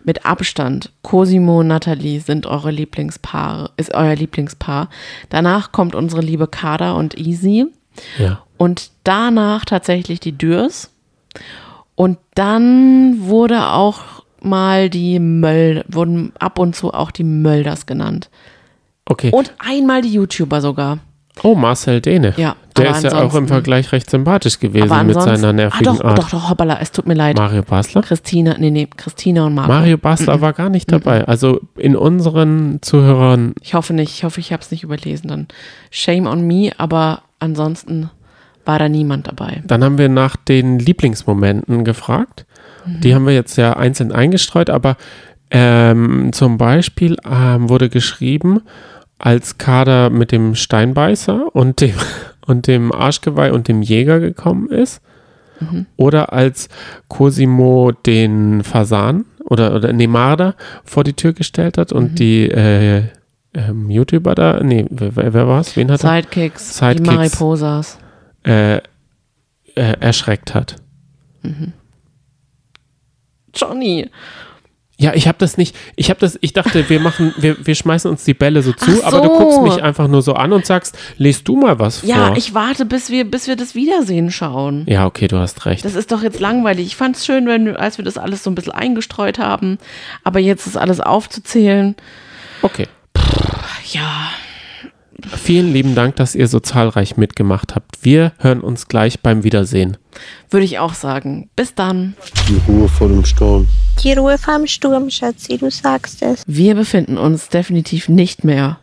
[0.05, 0.93] Mit Abstand.
[1.03, 4.89] Cosimo und Nathalie sind eure Lieblingspaare, ist euer Lieblingspaar.
[5.29, 7.67] Danach kommt unsere liebe Kada und Easy.
[8.19, 8.43] Ja.
[8.57, 10.91] Und danach tatsächlich die Dürs.
[11.95, 14.01] Und dann wurde auch
[14.41, 18.31] mal die Möll, wurden ab und zu auch die Mölders genannt.
[19.09, 19.30] Okay.
[19.32, 20.98] Und einmal die YouTuber sogar.
[21.43, 22.35] Oh, Marcel Dehne.
[22.36, 26.05] Ja, Der ist ja auch im Vergleich recht sympathisch gewesen mit seiner nervigen ah, doch,
[26.05, 26.18] Art.
[26.18, 27.36] doch, doch, hoppala, es tut mir leid.
[27.36, 28.02] Mario Basler?
[28.02, 29.72] Christina, nee, nee, Christina und Marco.
[29.72, 31.26] Mario Basler war gar nicht dabei.
[31.26, 35.28] Also in unseren Zuhörern, Ich hoffe nicht, ich hoffe, ich habe es nicht überlesen.
[35.28, 35.48] Dann
[35.90, 38.10] shame on me, aber ansonsten
[38.64, 39.62] war da niemand dabei.
[39.66, 42.47] dann haben wir nach den Lieblingsmomenten gefragt.
[42.85, 43.01] Mhm.
[43.01, 44.97] Die haben wir jetzt ja einzeln eingestreut, aber
[45.51, 48.60] ähm, zum Beispiel ähm, wurde geschrieben,
[49.19, 51.95] als Kader mit dem Steinbeißer und dem,
[52.47, 55.01] und dem Arschgeweih und dem Jäger gekommen ist.
[55.61, 55.86] Mhm.
[55.97, 56.69] Oder als
[57.09, 60.55] Cosimo den Fasan oder, oder Nemarda
[60.85, 61.97] vor die Tür gestellt hat Mhm.
[61.99, 63.03] und die äh,
[63.55, 65.74] ähm, YouTuber da, nee, wer, wer war es?
[65.77, 66.11] Wen hat er?
[66.23, 67.07] Sidekicks, die Sidekicks.
[67.16, 67.99] Mariposas.
[68.45, 68.81] Äh, äh,
[69.74, 70.77] erschreckt hat.
[73.55, 74.09] Johnny.
[75.01, 78.11] Ja, ich habe das nicht, ich habe das, ich dachte, wir machen, wir, wir schmeißen
[78.11, 79.39] uns die Bälle so zu, Ach aber du so.
[79.39, 82.09] guckst mich einfach nur so an und sagst, lest du mal was vor.
[82.09, 84.85] Ja, ich warte, bis wir, bis wir das Wiedersehen schauen.
[84.89, 85.85] Ja, okay, du hast recht.
[85.85, 86.85] Das ist doch jetzt langweilig.
[86.87, 89.79] Ich fand es schön, wenn, als wir das alles so ein bisschen eingestreut haben.
[90.25, 91.95] Aber jetzt ist alles aufzuzählen.
[92.62, 92.89] Okay.
[93.93, 94.31] Ja,
[95.27, 98.05] Vielen lieben Dank, dass ihr so zahlreich mitgemacht habt.
[98.05, 99.97] Wir hören uns gleich beim Wiedersehen.
[100.51, 101.51] würde ich auch sagen.
[101.57, 102.15] Bis dann.
[102.49, 103.66] Die Ruhe vor dem Sturm.
[104.03, 106.45] Die Ruhe vorm Sturm, Schatzi, du sagst es.
[106.47, 108.78] Wir befinden uns definitiv nicht mehr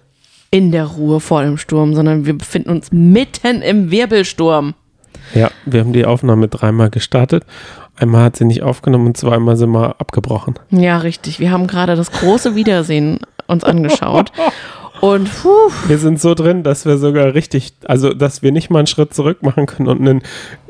[0.52, 4.74] in der Ruhe vor dem Sturm, sondern wir befinden uns mitten im Wirbelsturm.
[5.34, 7.46] Ja, wir haben die Aufnahme dreimal gestartet.
[7.96, 10.56] Einmal hat sie nicht aufgenommen und zweimal sind wir abgebrochen.
[10.70, 11.40] Ja, richtig.
[11.40, 14.34] Wir haben gerade das große Wiedersehen uns angeschaut.
[15.02, 15.50] Und puh,
[15.88, 19.14] Wir sind so drin, dass wir sogar richtig, also dass wir nicht mal einen Schritt
[19.14, 20.22] zurück machen können und einen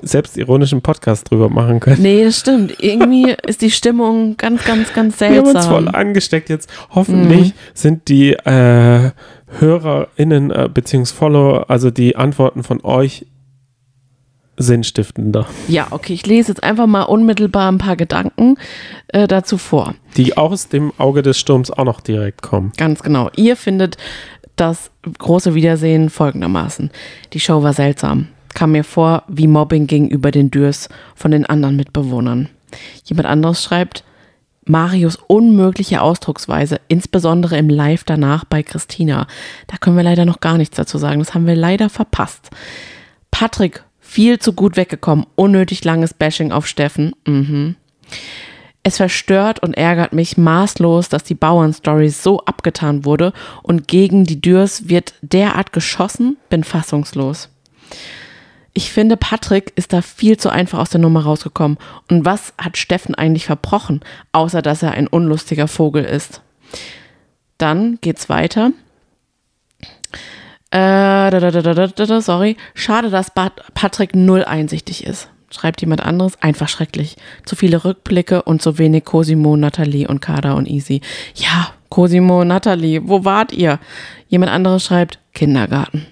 [0.02, 2.02] selbstironischen Podcast drüber machen können.
[2.02, 2.76] nee, das stimmt.
[2.84, 5.96] Irgendwie ist die Stimmung ganz, ganz, ganz Wir haben uns voll seltsam.
[5.96, 6.70] angesteckt jetzt.
[6.92, 9.12] Hoffentlich sind die äh,
[9.60, 13.26] HörerInnen äh, beziehungsweise Follower, also die Antworten von euch
[14.58, 15.46] sinnstiftender.
[15.68, 18.58] Ja, okay, ich lese jetzt einfach mal unmittelbar ein paar Gedanken
[19.10, 19.96] äh, dazu vor.
[20.18, 22.72] Die aus dem Auge des Sturms auch noch direkt kommen.
[22.78, 23.30] Ganz genau.
[23.36, 23.98] Ihr findet
[24.56, 26.92] das große Wiedersehen folgendermaßen.
[27.34, 28.28] Die Show war seltsam.
[28.54, 32.50] Kam mir vor wie Mobbing gegenüber den Dürs von den anderen Mitbewohnern.
[33.04, 34.04] Jemand anderes schreibt,
[34.68, 39.28] Marios unmögliche Ausdrucksweise, insbesondere im Live danach bei Christina.
[39.68, 41.20] Da können wir leider noch gar nichts dazu sagen.
[41.20, 42.50] Das haben wir leider verpasst.
[43.30, 43.84] Patrick,
[44.16, 45.26] viel zu gut weggekommen.
[45.36, 47.14] Unnötig langes Bashing auf Steffen.
[47.28, 47.76] Mhm.
[48.82, 54.40] Es verstört und ärgert mich maßlos, dass die Bauernstory so abgetan wurde und gegen die
[54.40, 57.50] Dürs wird derart geschossen, bin fassungslos.
[58.72, 61.78] Ich finde, Patrick ist da viel zu einfach aus der Nummer rausgekommen.
[62.10, 64.00] Und was hat Steffen eigentlich verbrochen,
[64.32, 66.42] außer dass er ein unlustiger Vogel ist?
[67.58, 68.72] Dann geht's weiter.
[70.76, 72.58] Äh, da, da, da, da, da, da, da, sorry.
[72.74, 75.30] Schade, dass Patrick null einsichtig ist.
[75.50, 76.34] Schreibt jemand anderes.
[76.42, 77.16] Einfach schrecklich.
[77.46, 81.00] Zu viele Rückblicke und zu wenig Cosimo, Nathalie und Kada und Easy.
[81.36, 83.80] Ja, Cosimo, Nathalie, wo wart ihr?
[84.28, 86.08] Jemand anderes schreibt Kindergarten.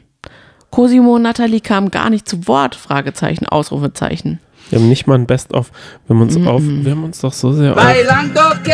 [0.70, 4.40] Cosimo und Nathalie kamen gar nicht zu Wort, Fragezeichen, Ausrufezeichen.
[4.70, 5.72] Wir haben nicht mal ein Best-of.
[6.08, 8.72] Wir haben uns auf, wir haben uns doch so sehr auf Bailando que.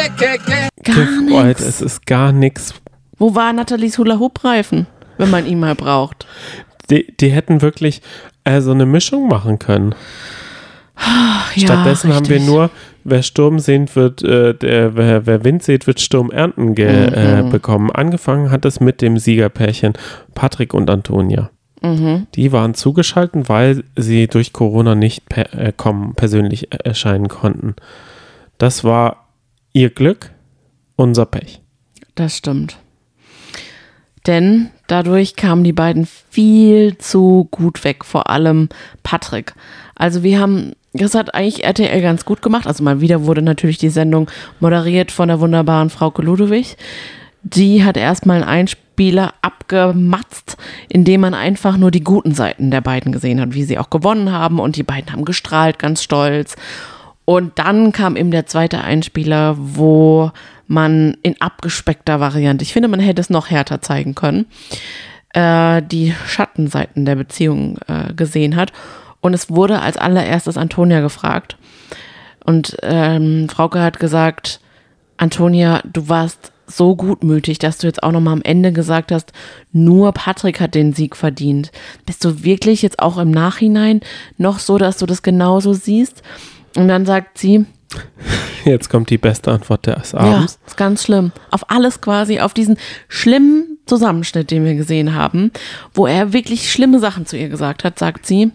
[0.83, 1.45] Gar gefreut.
[1.47, 1.61] nichts.
[1.63, 2.75] Es ist gar nichts.
[3.17, 4.85] Wo war Nathalies Hula-Hoop-Reifen,
[5.19, 6.25] wenn man ihn mal braucht?
[6.89, 8.01] Die, die hätten wirklich
[8.45, 9.93] äh, so eine Mischung machen können.
[10.97, 12.51] Ja, Stattdessen haben wir richtig.
[12.51, 12.69] nur,
[13.05, 17.43] wer Sturm sehnt, wird, äh, der, wer, wer Wind sieht, wird Sturm ernten ge, äh,
[17.43, 17.49] Mhm.
[17.51, 17.89] bekommen.
[17.91, 19.93] Angefangen hat es mit dem Siegerpärchen
[20.35, 21.51] Patrick und Antonia.
[21.81, 22.27] Mhm.
[22.35, 27.75] Die waren zugeschaltet, weil sie durch Corona nicht per, äh, kommen, persönlich äh, erscheinen konnten.
[28.57, 29.27] Das war
[29.71, 30.31] ihr Glück,
[30.97, 31.61] unser Pech.
[32.15, 32.77] Das stimmt.
[34.27, 38.69] Denn dadurch kamen die beiden viel zu gut weg, vor allem
[39.03, 39.53] Patrick.
[39.95, 42.67] Also wir haben, das hat eigentlich RTL ganz gut gemacht.
[42.67, 44.29] Also mal wieder wurde natürlich die Sendung
[44.59, 46.77] moderiert von der wunderbaren Frauke Ludewig.
[47.43, 50.57] Die hat erstmal einen Einspieler abgematzt,
[50.89, 54.31] indem man einfach nur die guten Seiten der beiden gesehen hat, wie sie auch gewonnen
[54.31, 56.55] haben und die beiden haben gestrahlt, ganz stolz.
[57.25, 60.31] Und dann kam eben der zweite Einspieler, wo
[60.69, 64.45] man in abgespeckter Variante, ich finde, man hätte es noch härter zeigen können,
[65.33, 68.71] äh, die Schattenseiten der Beziehung äh, gesehen hat.
[69.19, 71.57] Und es wurde als allererstes Antonia gefragt.
[72.45, 74.61] Und ähm, Frauke hat gesagt,
[75.17, 79.33] Antonia, du warst so gutmütig, dass du jetzt auch nochmal am Ende gesagt hast,
[79.71, 81.71] nur Patrick hat den Sieg verdient.
[82.05, 84.01] Bist du wirklich jetzt auch im Nachhinein
[84.37, 86.21] noch so, dass du das genauso siehst?
[86.75, 87.65] Und dann sagt sie,
[88.69, 90.59] Jetzt kommt die beste Antwort des ja, Abends.
[90.65, 91.31] ist ganz schlimm.
[91.51, 92.77] Auf alles quasi, auf diesen
[93.07, 95.51] schlimmen Zusammenschnitt, den wir gesehen haben,
[95.93, 98.51] wo er wirklich schlimme Sachen zu ihr gesagt hat, sagt sie,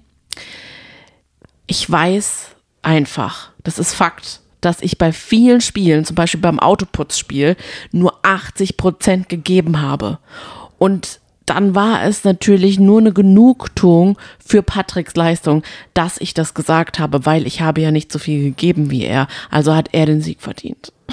[1.67, 2.49] ich weiß
[2.83, 7.57] einfach, das ist Fakt, dass ich bei vielen Spielen, zum Beispiel beim Autoputzspiel,
[7.93, 10.19] nur 80 Prozent gegeben habe.
[10.79, 15.63] Und dann war es natürlich nur eine Genugtuung für Patricks Leistung,
[15.93, 19.29] dass ich das gesagt habe, weil ich habe ja nicht so viel gegeben wie er.
[19.51, 20.93] Also hat er den Sieg verdient.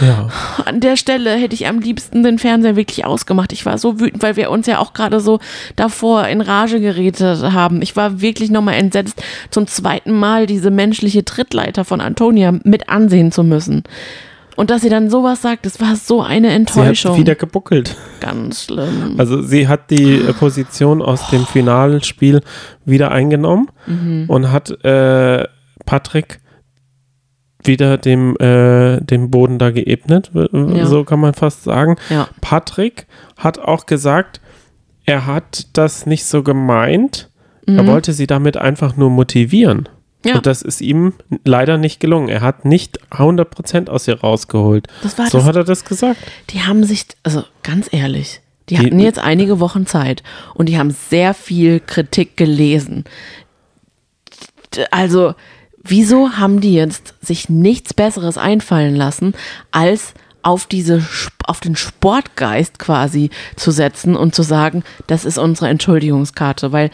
[0.00, 0.28] Ja.
[0.64, 3.52] An der Stelle hätte ich am liebsten den Fernseher wirklich ausgemacht.
[3.52, 5.40] Ich war so wütend, weil wir uns ja auch gerade so
[5.74, 7.82] davor in Rage geredet haben.
[7.82, 13.32] Ich war wirklich nochmal entsetzt, zum zweiten Mal diese menschliche Trittleiter von Antonia mit ansehen
[13.32, 13.82] zu müssen.
[14.58, 17.12] Und dass sie dann sowas sagt, das war so eine Sie Enttäuschung.
[17.12, 17.94] hat wieder gebuckelt.
[18.18, 19.14] Ganz schlimm.
[19.16, 22.40] Also sie hat die äh, Position aus dem Finalspiel
[22.84, 24.24] wieder eingenommen Mhm.
[24.26, 25.46] und hat äh,
[25.86, 26.40] Patrick
[27.62, 30.86] wieder dem, äh, dem Boden da geebnet, Ja.
[30.86, 31.96] so kann man fast sagen.
[32.10, 32.28] Ja.
[32.40, 33.06] Patrick
[33.36, 34.40] hat auch gesagt,
[35.04, 37.30] er hat das nicht so gemeint.
[37.66, 39.88] Er wollte sie damit einfach nur motivieren.
[40.24, 40.34] Ja.
[40.36, 41.14] Und das ist ihm
[41.44, 42.28] leider nicht gelungen.
[42.28, 44.88] Er hat nicht 100% aus ihr rausgeholt.
[45.02, 46.18] Das war so das- hat er das gesagt.
[46.50, 50.22] Die haben sich, also ganz ehrlich, die Die- hatten jetzt einige Wochen Zeit
[50.54, 53.04] und die haben sehr viel Kritik gelesen.
[54.90, 55.34] Also,
[55.82, 59.34] wieso haben die jetzt sich nichts Besseres einfallen lassen,
[59.70, 61.04] als auf diese,
[61.44, 66.90] auf den Sportgeist quasi zu setzen und zu sagen, das ist unsere Entschuldigungskarte, weil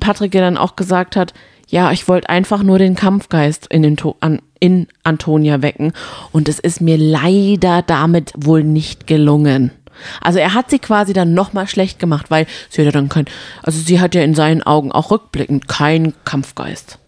[0.00, 1.32] Patrick ja dann auch gesagt hat,
[1.74, 5.92] ja, ich wollte einfach nur den Kampfgeist in, den an, in Antonia wecken
[6.30, 9.72] und es ist mir leider damit wohl nicht gelungen.
[10.20, 13.24] Also er hat sie quasi dann nochmal schlecht gemacht, weil sie hat ja dann kein,
[13.64, 17.00] also sie hat ja in seinen Augen auch rückblickend keinen Kampfgeist.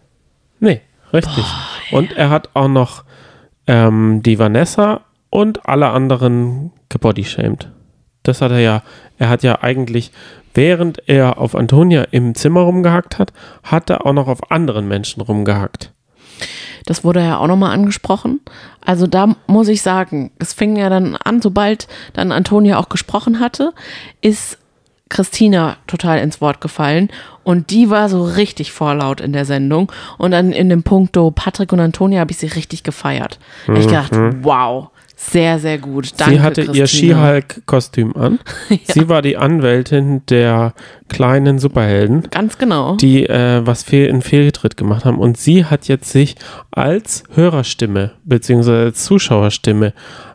[0.59, 0.81] Nee,
[1.13, 1.45] richtig.
[1.91, 3.05] und er hat auch noch
[3.67, 4.99] ähm, die Vanessa
[5.29, 7.69] und alle anderen gebodyshamed.
[8.27, 8.83] Das hat er ja,
[9.17, 10.11] er hat ja eigentlich,
[10.53, 13.31] während er auf Antonia im Zimmer rumgehackt hat,
[13.63, 15.91] hat er auch noch auf anderen Menschen rumgehackt.
[16.85, 18.39] Das wurde ja auch nochmal angesprochen.
[18.81, 23.39] Also da muss ich sagen, es fing ja dann an, sobald dann Antonia auch gesprochen
[23.39, 23.73] hatte,
[24.21, 24.57] ist
[25.09, 27.09] Christina total ins Wort gefallen
[27.43, 31.71] und die war so richtig vorlaut in der Sendung und dann in dem Punkto Patrick
[31.71, 33.39] und Antonia habe ich sie richtig gefeiert.
[33.73, 34.89] Ich gedacht, wow,
[35.19, 36.11] sehr, sehr gut.
[36.17, 36.35] Danke.
[36.35, 37.15] Sie hatte ihr Christina.
[37.15, 38.39] She-Hulk-Kostüm an.
[38.83, 40.75] Sie war die Anwältin der
[41.09, 42.29] kleinen Superhelden.
[42.29, 42.95] Ganz genau.
[42.97, 45.17] die äh, was fehl, einen Fehltritt gemacht haben.
[45.17, 46.35] Und sie hat jetzt sich
[46.69, 49.93] als Hörerstimme beziehungsweise als Zuschauerstimme,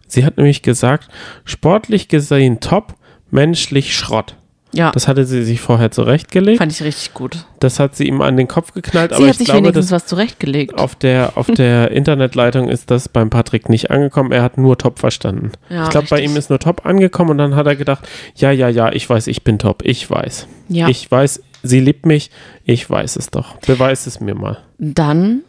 [0.09, 1.09] sie hat nämlich gesagt,
[1.45, 2.95] sportlich gesehen top,
[3.31, 4.35] menschlich Schrott.
[4.75, 6.59] Ja, Das hatte sie sich vorher zurechtgelegt.
[6.59, 7.45] fand ich richtig gut.
[7.61, 9.91] Das hat sie ihm an den Kopf geknallt, Sie aber hat ich sich glaube, wenigstens
[9.93, 10.79] was zurechtgelegt.
[10.79, 14.33] auf der, auf der Internetleitung ist das beim Patrick nicht angekommen.
[14.33, 15.53] Er hat nur top verstanden.
[15.69, 18.51] Ja, ich glaube, bei ihm ist nur top angekommen und dann hat er gedacht, ja,
[18.51, 19.83] ja, ja, ich weiß, ich bin top.
[19.85, 20.47] Ich weiß.
[20.69, 20.89] Ja.
[20.89, 22.31] Ich weiß, sie liebt mich.
[22.65, 23.57] Ich weiß es doch.
[23.59, 24.59] Beweis es mir mal.
[24.79, 25.43] Dann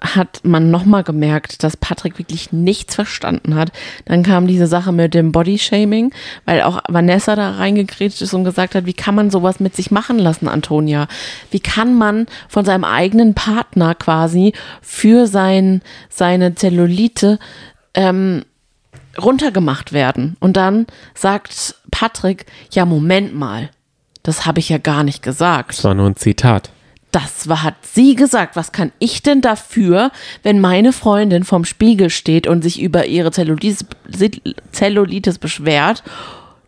[0.00, 3.70] hat man nochmal gemerkt, dass Patrick wirklich nichts verstanden hat.
[4.06, 6.12] Dann kam diese Sache mit dem Bodyshaming,
[6.46, 9.90] weil auch Vanessa da reingekrätscht ist und gesagt hat, wie kann man sowas mit sich
[9.90, 11.06] machen lassen, Antonia?
[11.50, 17.38] Wie kann man von seinem eigenen Partner quasi für sein, seine Zellulite
[17.94, 18.44] ähm,
[19.20, 20.36] runtergemacht werden?
[20.40, 23.70] Und dann sagt Patrick, ja, Moment mal,
[24.22, 25.70] das habe ich ja gar nicht gesagt.
[25.70, 26.70] Das war nur ein Zitat.
[27.12, 28.56] Das war, hat sie gesagt.
[28.56, 30.12] Was kann ich denn dafür,
[30.42, 33.84] wenn meine Freundin vorm Spiegel steht und sich über ihre Zellulitis,
[34.72, 36.04] Zellulitis beschwert?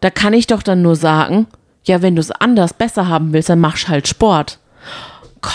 [0.01, 1.47] Da kann ich doch dann nur sagen,
[1.85, 4.59] ja, wenn du es anders besser haben willst, dann machst halt Sport.
[5.41, 5.53] Gott.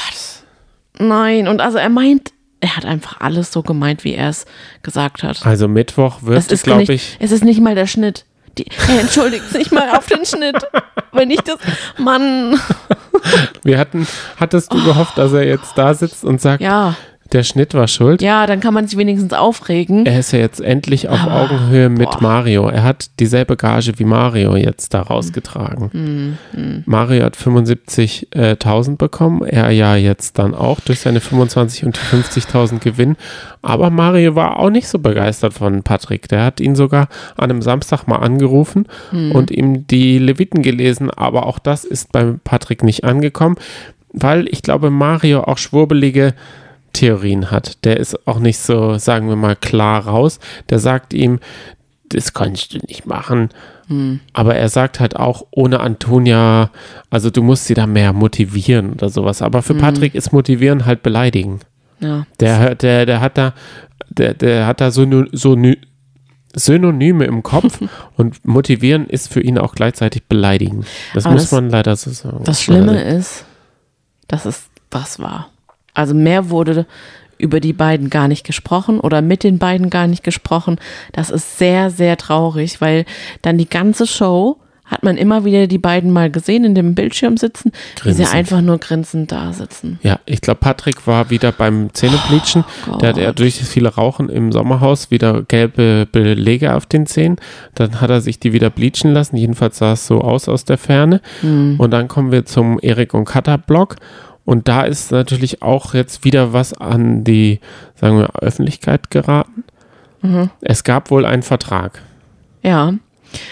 [1.00, 1.48] Nein.
[1.48, 4.46] Und also er meint, er hat einfach alles so gemeint, wie er es
[4.84, 5.46] gesagt hat.
[5.46, 8.26] Also Mittwoch ist, glaube ich, es ist nicht mal der Schnitt.
[8.58, 10.64] Die, er entschuldigt sich mal auf den Schnitt.
[11.12, 11.58] Wenn ich das,
[11.98, 12.60] Mann,
[13.64, 14.08] wir hatten,
[14.40, 16.96] hattest du gehofft, dass er jetzt da sitzt und sagt, ja,
[17.34, 18.22] der Schnitt war schuld?
[18.22, 20.06] ja, dann kann man sich wenigstens aufregen.
[20.06, 22.22] Er ist ja jetzt endlich auf Ah, Augenhöhe mit boah.
[22.22, 22.68] Mario.
[22.70, 26.38] Er hat dieselbe Gage wie Mario jetzt da rausgetragen.
[26.54, 32.16] Hm, Mario hat 75.000 bekommen, er ja jetzt dann auch durch seine 25 und die
[32.16, 33.16] 50.000 Gewinn.
[33.62, 36.28] Aber Mario war auch nicht so begeistert von Patrick.
[36.30, 39.32] Der hat ihn sogar an einem Samstag mal angerufen Hm.
[39.32, 41.10] und ihm die Leviten gelesen.
[41.12, 43.56] Aber auch das ist beim Patrick nicht angekommen,
[44.14, 46.34] weil ich glaube, Mario auch schwurbelige
[46.98, 47.84] Theorien hat.
[47.86, 50.40] Der ist auch nicht so, sagen wir mal, klar raus.
[50.70, 51.40] Der sagt ihm,
[52.10, 53.50] das kannst du nicht machen.
[54.34, 56.72] Aber er sagt halt auch, ohne Antonia,
[57.10, 59.42] also du musst sie da mehr motivieren oder sowas.
[59.42, 61.62] Aber für Patrick ist motivieren halt beleidigen.
[62.02, 62.28] Ja.
[62.42, 63.54] Der, der, der hat da,
[64.10, 65.56] der, der hat da so, so
[66.56, 67.80] Synonyme im Kopf
[68.18, 70.86] und motivieren ist für ihn auch gleichzeitig beleidigen.
[71.14, 72.44] Das Aber muss das- man leider so sagen.
[72.44, 73.46] Das Schlimme ist,
[74.28, 75.50] dass es das war.
[75.98, 76.86] Also mehr wurde
[77.40, 80.80] über die beiden gar nicht gesprochen oder mit den beiden gar nicht gesprochen.
[81.12, 83.06] Das ist sehr, sehr traurig, weil
[83.42, 87.36] dann die ganze Show hat man immer wieder die beiden mal gesehen in dem Bildschirm
[87.36, 90.00] sitzen, wie sie einfach nur grinsend da sitzen.
[90.02, 92.64] Ja, ich glaube, Patrick war wieder beim Zähnebleachen.
[92.90, 97.06] Oh da hat er durch das viele Rauchen im Sommerhaus wieder gelbe Belege auf den
[97.06, 97.36] Zähnen.
[97.76, 99.36] Dann hat er sich die wieder bleachen lassen.
[99.36, 101.20] Jedenfalls sah es so aus aus der Ferne.
[101.42, 101.76] Hm.
[101.78, 103.98] Und dann kommen wir zum Erik und Katha Blog.
[104.48, 107.60] Und da ist natürlich auch jetzt wieder was an die,
[107.96, 109.66] sagen wir, Öffentlichkeit geraten.
[110.22, 110.50] Mhm.
[110.62, 112.02] Es gab wohl einen Vertrag.
[112.64, 112.94] Ja,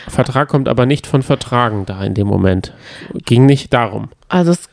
[0.08, 2.74] Vertrag kommt aber nicht von Vertragen da in dem Moment.
[3.26, 4.08] Ging nicht darum.
[4.30, 4.70] Also es,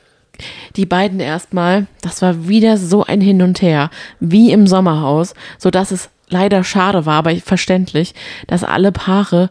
[0.76, 3.90] die beiden erstmal, das war wieder so ein Hin und Her,
[4.20, 8.14] wie im Sommerhaus, so dass es leider schade war, aber verständlich,
[8.46, 9.50] dass alle Paare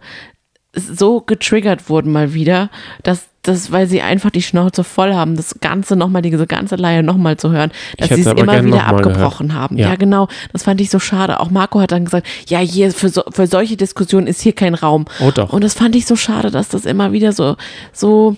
[0.73, 2.69] so getriggert wurden mal wieder,
[3.03, 7.01] dass das, weil sie einfach die Schnauze voll haben, das Ganze nochmal, diese ganze Leihe
[7.01, 9.61] nochmal zu hören, dass sie es immer wieder abgebrochen gehört.
[9.61, 9.77] haben.
[9.77, 9.89] Ja.
[9.89, 9.95] Ja.
[9.95, 10.27] genau.
[10.53, 11.39] Das fand ich so schade.
[11.39, 14.75] Auch Marco hat dann gesagt, ja, hier für, so, für solche Diskussionen ist hier kein
[14.75, 15.05] Raum.
[15.19, 15.53] Oh doch.
[15.53, 17.57] Und das fand ich so schade, dass das immer wieder so,
[17.91, 18.35] so,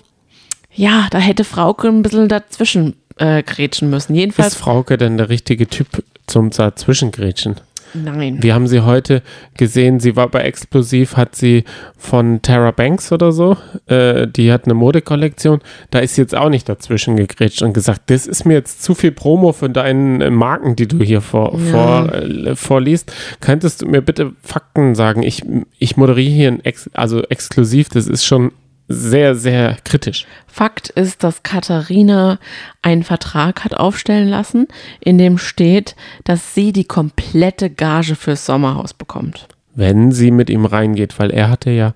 [0.72, 4.14] ja, da hätte Frauke ein bisschen dazwischen äh, grätschen müssen.
[4.14, 7.56] Ist Jedenfalls, Frauke denn der richtige Typ zum Dazwischengrätschen?
[7.94, 8.42] Nein.
[8.42, 9.22] Wir haben sie heute
[9.56, 11.64] gesehen, sie war bei Explosiv, hat sie
[11.96, 13.56] von Tara Banks oder so,
[13.86, 15.60] äh, die hat eine Modekollektion,
[15.90, 18.94] da ist sie jetzt auch nicht dazwischen gegrätscht und gesagt, das ist mir jetzt zu
[18.94, 21.70] viel Promo für deinen äh, Marken, die du hier vor, Ja.
[22.06, 23.12] vor, äh, vorliest.
[23.40, 25.22] Könntest du mir bitte Fakten sagen?
[25.22, 25.42] Ich,
[25.78, 28.52] ich moderiere hier ein Ex also exklusiv, das ist schon
[28.88, 30.26] sehr, sehr kritisch.
[30.46, 32.38] Fakt ist, dass Katharina
[32.82, 34.68] einen Vertrag hat aufstellen lassen,
[35.00, 39.48] in dem steht, dass sie die komplette Gage fürs Sommerhaus bekommt.
[39.74, 41.94] wenn sie mit ihm reingeht, weil er hatte ja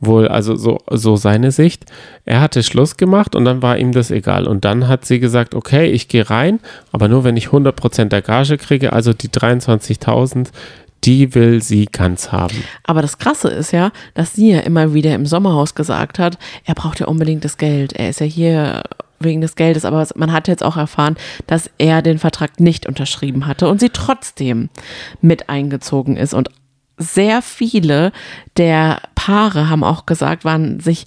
[0.00, 1.84] wohl, also so, so seine Sicht,
[2.24, 4.46] er hatte Schluss gemacht und dann war ihm das egal.
[4.48, 6.58] Und dann hat sie gesagt, okay, ich gehe rein,
[6.90, 10.48] aber nur wenn ich 100% der Gage kriege, also die 23.000,
[11.04, 12.64] die will sie ganz haben.
[12.84, 16.74] Aber das Krasse ist ja, dass sie ja immer wieder im Sommerhaus gesagt hat, er
[16.74, 17.92] braucht ja unbedingt das Geld.
[17.94, 18.82] Er ist ja hier
[19.18, 21.16] wegen des Geldes, aber man hat jetzt auch erfahren,
[21.46, 24.70] dass er den Vertrag nicht unterschrieben hatte und sie trotzdem
[25.20, 26.34] mit eingezogen ist.
[26.34, 26.48] Und
[26.96, 28.12] sehr viele
[28.56, 31.06] der Paare haben auch gesagt, waren sich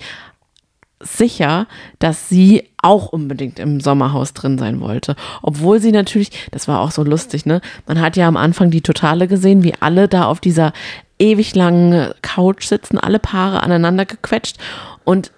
[1.03, 1.67] sicher,
[1.99, 5.15] dass sie auch unbedingt im Sommerhaus drin sein wollte.
[5.41, 7.61] Obwohl sie natürlich, das war auch so lustig, ne?
[7.87, 10.73] Man hat ja am Anfang die Totale gesehen, wie alle da auf dieser
[11.19, 14.57] ewig langen Couch sitzen, alle Paare aneinander gequetscht
[15.03, 15.31] und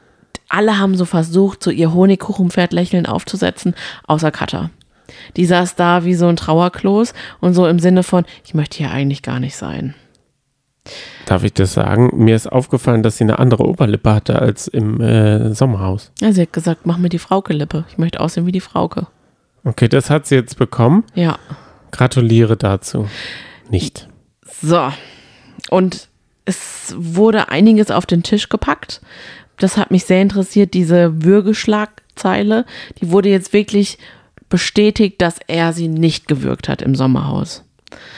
[0.47, 3.75] alle haben so versucht, so ihr Honigkuchenpferd-Lächeln aufzusetzen,
[4.07, 4.69] außer Katha.
[5.37, 8.91] Die saß da wie so ein Trauerklos und so im Sinne von, ich möchte hier
[8.91, 9.95] eigentlich gar nicht sein.
[11.25, 12.11] Darf ich das sagen?
[12.13, 16.11] Mir ist aufgefallen, dass sie eine andere Oberlippe hatte als im äh, Sommerhaus.
[16.21, 17.85] Ja, sie hat gesagt, mach mir die Frauke-Lippe.
[17.89, 19.07] Ich möchte aussehen wie die Frauke.
[19.63, 21.03] Okay, das hat sie jetzt bekommen.
[21.15, 21.39] Ja.
[21.91, 23.07] Gratuliere dazu.
[23.69, 24.07] Nicht.
[24.61, 24.91] So.
[25.71, 26.07] Und
[26.45, 29.01] es wurde einiges auf den Tisch gepackt.
[29.57, 32.65] Das hat mich sehr interessiert, diese Würgeschlagzeile.
[33.01, 33.97] Die wurde jetzt wirklich
[34.49, 37.63] bestätigt, dass er sie nicht gewürgt hat im Sommerhaus.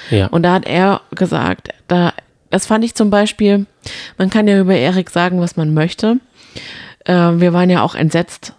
[0.09, 0.27] Ja.
[0.27, 2.13] Und da hat er gesagt, da,
[2.49, 3.65] das fand ich zum Beispiel,
[4.17, 6.17] man kann ja über Erik sagen, was man möchte.
[7.05, 8.53] Äh, wir waren ja auch entsetzt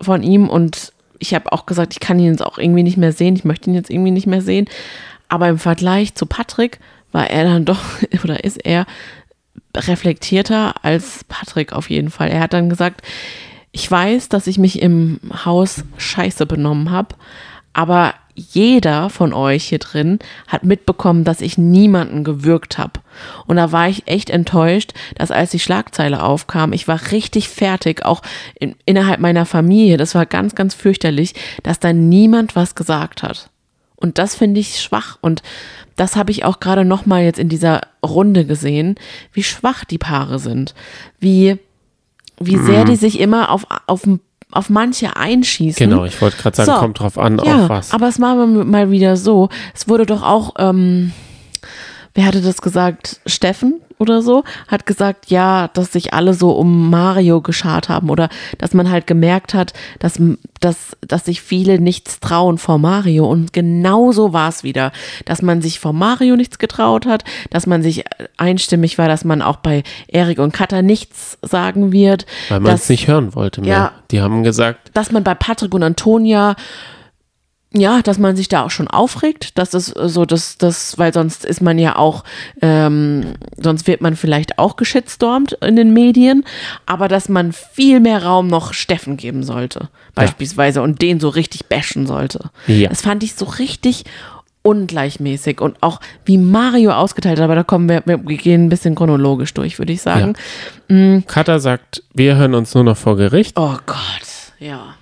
[0.00, 3.12] von ihm und ich habe auch gesagt, ich kann ihn jetzt auch irgendwie nicht mehr
[3.12, 4.68] sehen, ich möchte ihn jetzt irgendwie nicht mehr sehen.
[5.28, 6.80] Aber im Vergleich zu Patrick
[7.12, 7.80] war er dann doch,
[8.24, 8.86] oder ist er
[9.76, 12.28] reflektierter als Patrick auf jeden Fall.
[12.28, 13.02] Er hat dann gesagt,
[13.70, 17.14] ich weiß, dass ich mich im Haus scheiße benommen habe,
[17.72, 23.00] aber jeder von euch hier drin hat mitbekommen, dass ich niemanden gewürgt habe.
[23.46, 28.04] Und da war ich echt enttäuscht, dass als die Schlagzeile aufkam, ich war richtig fertig,
[28.04, 28.22] auch
[28.58, 29.96] in, innerhalb meiner Familie.
[29.96, 33.50] Das war ganz, ganz fürchterlich, dass da niemand was gesagt hat.
[33.96, 35.18] Und das finde ich schwach.
[35.20, 35.42] Und
[35.96, 38.96] das habe ich auch gerade noch mal jetzt in dieser Runde gesehen,
[39.32, 40.74] wie schwach die Paare sind,
[41.20, 41.58] wie
[42.40, 44.02] wie sehr die sich immer auf auf
[44.52, 45.88] auf manche einschießen.
[45.90, 46.78] Genau, ich wollte gerade sagen, So.
[46.78, 47.92] kommt drauf an, Ja, auf was.
[47.92, 49.48] aber es war mal- mal wieder so.
[49.74, 51.12] Es wurde doch auch, ähm,
[52.14, 53.20] wer hatte das gesagt?
[53.26, 58.28] Steffen oder so, hat gesagt, ja, dass sich alle so um Mario geschart haben oder
[58.58, 60.20] dass man halt gemerkt hat, dass,
[60.60, 63.26] dass, dass sich viele nichts trauen vor Mario.
[63.26, 64.92] Und genau so war es wieder,
[65.24, 68.04] dass man sich vor Mario nichts getraut hat, dass man sich
[68.36, 72.26] einstimmig war, dass man auch bei Erik und Katha nichts sagen wird.
[72.48, 73.70] Weil man es nicht hören wollte mehr.
[73.70, 73.92] Ja.
[74.10, 76.56] Die haben gesagt, dass man bei Patrick und Antonia,
[77.74, 81.12] ja, dass man sich da auch schon aufregt, dass es äh, so, dass das, weil
[81.12, 82.24] sonst ist man ja auch,
[82.60, 86.44] ähm, sonst wird man vielleicht auch geschitstormt in den Medien,
[86.86, 91.66] aber dass man viel mehr Raum noch Steffen geben sollte, beispielsweise, und den so richtig
[91.66, 92.50] bashen sollte.
[92.66, 92.88] Ja.
[92.88, 94.04] Das fand ich so richtig
[94.62, 98.94] ungleichmäßig und auch wie Mario ausgeteilt hat, aber da kommen wir, wir gehen ein bisschen
[98.94, 100.34] chronologisch durch, würde ich sagen.
[101.26, 103.58] Katha sagt, wir hören uns nur noch vor Gericht.
[103.58, 104.28] Oh Gott,
[104.60, 104.94] ja.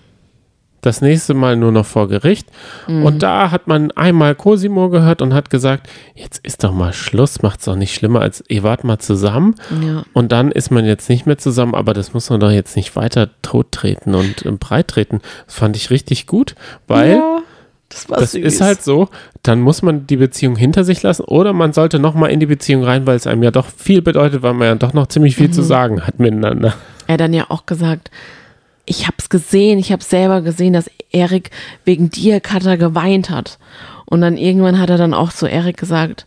[0.82, 2.48] Das nächste Mal nur noch vor Gericht.
[2.88, 3.04] Mhm.
[3.04, 7.42] Und da hat man einmal Cosimo gehört und hat gesagt, jetzt ist doch mal Schluss,
[7.42, 9.56] macht's doch nicht schlimmer, als ihr wart mal zusammen.
[9.84, 10.04] Ja.
[10.14, 12.96] Und dann ist man jetzt nicht mehr zusammen, aber das muss man doch jetzt nicht
[12.96, 15.20] weiter tottreten und ähm, breit treten.
[15.46, 16.54] Das fand ich richtig gut,
[16.86, 17.38] weil ja,
[17.90, 19.08] das das ist halt so,
[19.42, 22.84] dann muss man die Beziehung hinter sich lassen oder man sollte nochmal in die Beziehung
[22.84, 25.48] rein, weil es einem ja doch viel bedeutet, weil man ja doch noch ziemlich viel
[25.48, 25.52] Mhm.
[25.52, 26.74] zu sagen hat miteinander.
[27.06, 28.10] er dann ja auch gesagt,
[28.86, 31.50] ich habe es gesehen, ich habe selber gesehen, dass Erik
[31.84, 33.58] wegen dir, Katha, geweint hat.
[34.04, 36.26] Und dann irgendwann hat er dann auch zu Erik gesagt,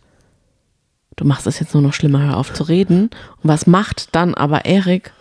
[1.16, 3.10] du machst es jetzt nur noch schlimmer, hör auf zu reden.
[3.42, 5.12] Und was macht dann aber Erik?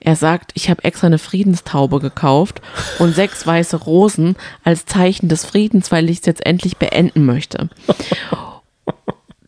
[0.00, 2.60] Er sagt, ich habe extra eine Friedenstaube gekauft
[2.98, 7.68] und sechs weiße Rosen als Zeichen des Friedens, weil ich es jetzt endlich beenden möchte.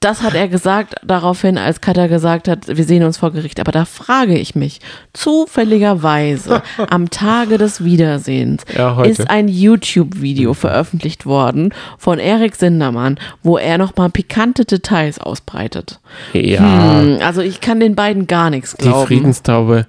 [0.01, 3.59] Das hat er gesagt, daraufhin, als Katha gesagt hat, wir sehen uns vor Gericht.
[3.61, 4.81] Aber da frage ich mich,
[5.13, 13.59] zufälligerweise am Tage des Wiedersehens Ja, ist ein YouTube-Video veröffentlicht worden von Erik Sindermann, wo
[13.59, 16.01] er nochmal pikante Details ausbreitet.
[16.33, 19.07] Ja, Hm, also ich kann den beiden gar nichts die glauben.
[19.07, 19.87] Friedenstaube,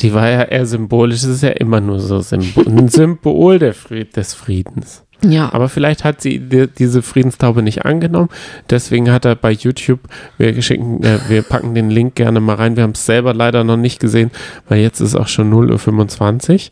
[0.00, 1.18] die war ja eher symbolisch.
[1.22, 5.02] Es ist ja immer nur so Symbol, ein Symbol der Fried, des Friedens.
[5.22, 8.28] Ja, Aber vielleicht hat sie die, diese Friedenstaube nicht angenommen.
[8.68, 10.00] Deswegen hat er bei YouTube,
[10.38, 12.76] wir, schicken, äh, wir packen den Link gerne mal rein.
[12.76, 14.30] Wir haben es selber leider noch nicht gesehen,
[14.68, 16.70] weil jetzt ist auch schon 0.25 Uhr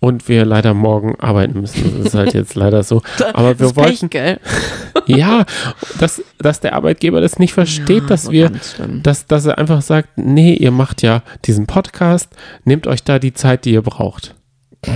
[0.00, 1.98] und wir leider morgen arbeiten müssen.
[1.98, 3.02] Das ist halt jetzt leider so.
[3.32, 4.40] Aber das wir ist Pech, wollten, gell?
[5.06, 5.44] ja,
[5.98, 8.52] dass, dass der Arbeitgeber das nicht versteht, Ja, dass wir,
[9.02, 12.30] dass, dass er einfach sagt, nee, ihr macht ja diesen Podcast,
[12.64, 14.34] nehmt euch da die Zeit, die ihr braucht.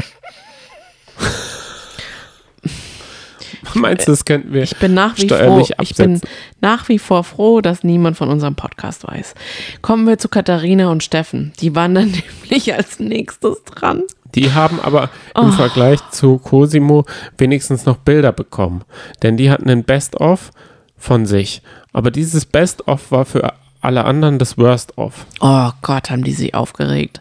[3.80, 4.62] Meinst du, das könnten wir?
[4.62, 6.20] Ich bin nach wie froh, ich bin
[6.60, 9.34] nach wie vor froh, dass niemand von unserem Podcast weiß.
[9.82, 11.52] Kommen wir zu Katharina und Steffen.
[11.60, 12.12] Die waren dann
[12.42, 14.02] nämlich als nächstes dran.
[14.34, 15.52] Die haben aber im Oh.
[15.52, 17.04] Vergleich zu Cosimo
[17.36, 18.82] wenigstens noch Bilder bekommen.
[19.22, 20.50] Denn die hatten ein Best-of
[20.96, 21.60] von sich.
[21.92, 25.26] Aber dieses Best-of war für alle anderen das Worst-of.
[25.40, 27.20] Oh Gott, haben die sich aufgeregt.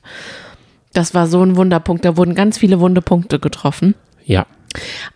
[0.93, 2.05] Das war so ein Wunderpunkt.
[2.05, 3.95] Da wurden ganz viele Wunderpunkte getroffen.
[4.23, 4.45] Ja.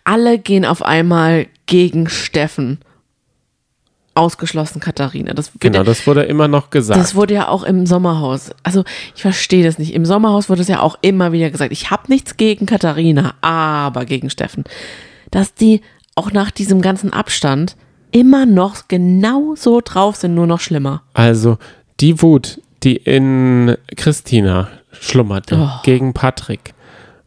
[0.04, 2.78] Alle gehen auf einmal gegen Steffen.
[4.14, 5.34] Ausgeschlossen Katharina.
[5.34, 6.98] Das Genau, ja, das wurde immer noch gesagt.
[6.98, 8.50] Das wurde ja auch im Sommerhaus.
[8.62, 8.82] Also
[9.14, 9.92] ich verstehe das nicht.
[9.92, 14.06] Im Sommerhaus wurde es ja auch immer wieder gesagt, ich habe nichts gegen Katharina, aber
[14.06, 14.64] gegen Steffen.
[15.30, 15.82] Dass die
[16.14, 17.76] auch nach diesem ganzen Abstand
[18.10, 21.02] immer noch genau so drauf sind, nur noch schlimmer.
[21.12, 21.58] Also
[22.00, 25.82] die Wut, die in Christina schlummerte Oh.
[25.82, 26.72] gegen Patrick,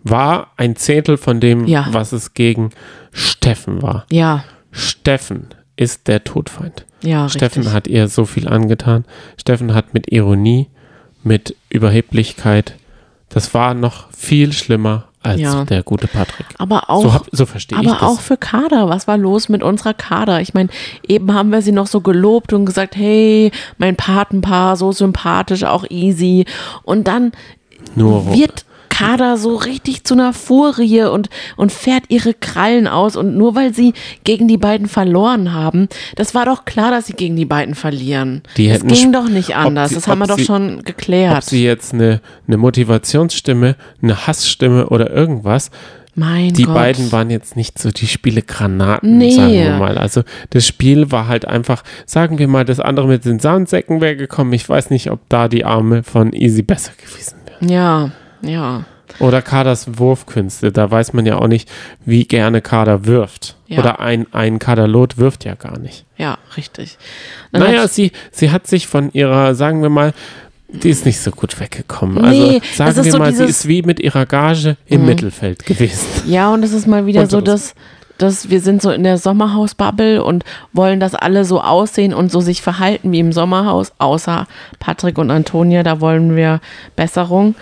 [0.09, 1.87] war ein Zehntel von dem, Ja.
[1.91, 2.69] was es gegen
[3.11, 4.05] Steffen war.
[4.11, 6.85] Ja, Steffen ist der Todfeind.
[7.01, 7.73] Ja, Steffen richtig.
[7.75, 9.05] hat ihr so viel angetan.
[9.39, 10.67] Steffen hat mit Ironie,
[11.23, 12.75] mit Überheblichkeit,
[13.29, 15.65] das war noch viel schlimmer als Ja.
[15.65, 16.45] der gute Patrick.
[16.57, 18.07] Aber auch, so, hab, so verstehe ich aber das.
[18.09, 18.87] auch für Kader.
[18.89, 20.39] Was war los mit unserer Kader?
[20.41, 20.69] Ich meine,
[21.07, 25.85] eben haben wir sie noch so gelobt und gesagt, hey, mein Patenpaar, so sympathisch, auch
[25.89, 26.45] easy.
[26.83, 27.33] Und dann
[27.95, 28.65] Nur wird
[28.99, 33.15] Kader so richtig zu einer Furie und, und fährt ihre Krallen aus.
[33.15, 33.93] Und nur weil sie
[34.25, 38.41] gegen die beiden verloren haben, das war doch klar, dass sie gegen die beiden verlieren.
[38.57, 39.89] Die das ging doch nicht ob anders.
[39.89, 41.43] sie- das haben wir ob doch sie- schon ob geklärt.
[41.45, 45.71] sie jetzt eine, eine Motivationsstimme, eine Hassstimme oder irgendwas,
[46.15, 46.73] mein die Gott.
[46.75, 49.31] beiden waren jetzt nicht so die Spiele Granaten, Nee.
[49.31, 49.97] sagen wir mal.
[49.97, 54.17] Also das Spiel war halt einfach, sagen wir mal, das andere mit den Soundsäcken wäre
[54.17, 54.51] gekommen.
[54.51, 57.69] Ich weiß nicht, ob da die Arme von Easy besser gewesen wären.
[57.71, 58.83] Ja, ja.
[59.19, 61.69] Oder Kaders Wurfkünste, da weiß man ja auch nicht,
[62.05, 63.55] wie gerne Kader wirft.
[63.67, 63.79] Ja.
[63.79, 66.05] Oder ein, ein Kaderlot wirft ja gar nicht.
[66.17, 66.97] Ja, richtig.
[67.51, 70.13] Dann Naja, sie, sie hat sich von ihrer, sagen wir mal,
[70.71, 72.29] die ist nicht so gut weggekommen.
[72.29, 76.05] Nee, also sagen wir so mal, sie ist wie mit ihrer Gage im Mittelfeld gewesen.
[76.27, 77.73] Ja, und es ist mal wieder Und so, dass,
[78.19, 82.39] dass wir sind so in der Sommerhaus-Bubble und wollen, dass alle so aussehen und so
[82.39, 84.45] sich verhalten wie im Sommerhaus, außer
[84.77, 86.61] Patrick und Antonia, da wollen wir
[86.95, 87.55] Besserung.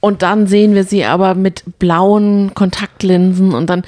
[0.00, 3.82] Und dann sehen wir sie aber mit blauen Kontaktlinsen und dann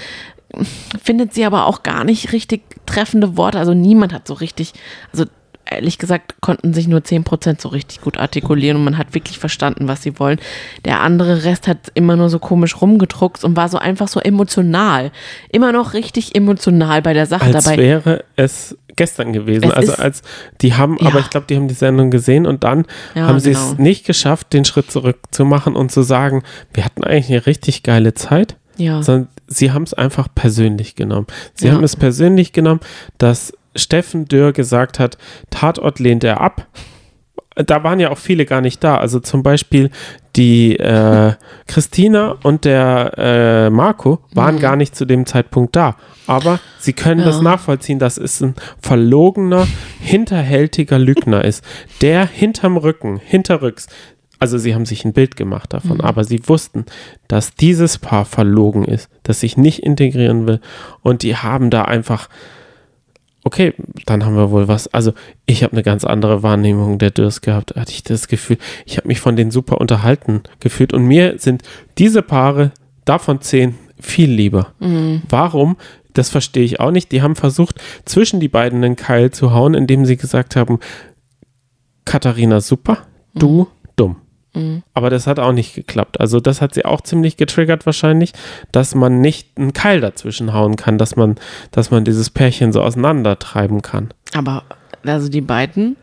[1.03, 3.59] findet sie aber auch gar nicht richtig treffende Worte.
[3.59, 4.75] Also niemand hat so richtig,
[5.11, 5.25] also
[5.65, 9.89] ehrlich gesagt konnten sich nur 10% so richtig gut artikulieren und man hat wirklich verstanden,
[9.89, 10.39] was sie wollen.
[10.85, 15.11] Der andere Rest hat immer nur so komisch rumgedruckt und war so einfach so emotional.
[15.51, 17.77] Immer noch richtig emotional bei der Sache Als dabei.
[17.79, 19.65] wäre es gestern gewesen.
[19.65, 20.23] Es also als
[20.61, 21.09] die haben, Ja.
[21.09, 23.83] aber ich glaube, die haben die Sendung gesehen und dann Ja, haben sie es genau.
[23.83, 26.43] nicht geschafft, den Schritt zurück zu machen und zu sagen,
[26.75, 28.57] wir hatten eigentlich eine richtig geile Zeit.
[28.79, 29.03] Ja.
[29.03, 31.27] sondern sie haben es einfach persönlich genommen.
[31.53, 31.75] Sie Ja.
[31.75, 32.81] haben es persönlich genommen,
[33.19, 35.19] dass Steffen Dürr gesagt hat,
[35.51, 36.67] Tatort lehnt er ab.
[37.55, 38.97] Da waren ja auch viele gar nicht da.
[38.99, 39.91] Also zum Beispiel
[40.37, 41.33] die äh,
[41.67, 45.97] Christina und der äh, Marco waren gar nicht zu dem Zeitpunkt da.
[46.27, 47.27] Aber sie können Mhm.
[47.27, 47.33] Ja.
[47.33, 49.67] das nachvollziehen, dass es ein verlogener,
[50.01, 51.65] hinterhältiger Lügner ist,
[52.01, 53.89] der hinterm Rücken, hinterrücks,
[54.39, 56.01] also sie haben sich ein Bild gemacht davon, Mhm.
[56.05, 56.85] aber sie wussten,
[57.29, 60.61] dass dieses Paar verlogen ist, dass sich nicht integrieren will
[61.03, 62.29] und die haben da einfach,
[63.45, 63.75] okay,
[64.07, 65.13] dann haben wir wohl was, also
[65.47, 69.09] ich habe eine ganz andere Wahrnehmung der Dürrs gehabt, hatte ich das Gefühl, ich habe
[69.09, 71.63] mich von denen super unterhalten gefühlt und mir sind
[71.99, 72.73] diese Paare
[73.05, 74.73] davon zehn viel lieber.
[75.29, 75.77] Warum?
[76.15, 77.11] Das verstehe ich auch nicht.
[77.11, 80.79] Die haben versucht, zwischen die beiden einen Keil zu hauen, indem sie gesagt haben,
[82.05, 82.99] Katharina super,
[83.35, 83.69] du
[84.53, 84.83] dumm.
[84.95, 86.21] Aber das hat auch nicht geklappt.
[86.21, 88.33] Also das hat sie auch ziemlich getriggert wahrscheinlich,
[88.71, 91.37] dass man nicht einen Keil dazwischen hauen kann, dass man,
[91.71, 94.13] dass man dieses Pärchen so auseinandertreiben kann.
[94.35, 94.65] Aber
[95.05, 95.97] also die beiden,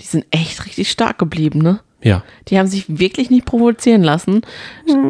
[0.00, 1.80] die sind echt richtig stark geblieben, ne?
[2.02, 2.22] Ja.
[2.48, 4.42] Die haben sich wirklich nicht provozieren lassen.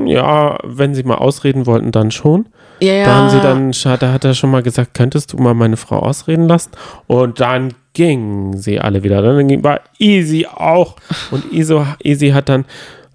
[0.06, 2.46] Ja, wenn sie mal ausreden wollten, dann schon.
[2.80, 3.04] Ja, ja.
[3.04, 5.98] Da haben sie dann, da hat er schon mal gesagt, könntest du mal meine Frau
[5.98, 6.70] ausreden lassen?
[7.06, 9.22] Und dann gingen sie alle wieder.
[9.22, 10.96] Dann ging- war Easy auch.
[11.30, 12.66] Und Iso, Easy hat dann,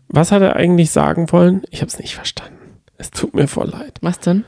[0.10, 1.62] was hat er eigentlich sagen wollen?
[1.70, 2.58] Ich habe es nicht verstanden.
[2.98, 3.99] Es tut mir voll leid.
[4.02, 4.44] Was denn?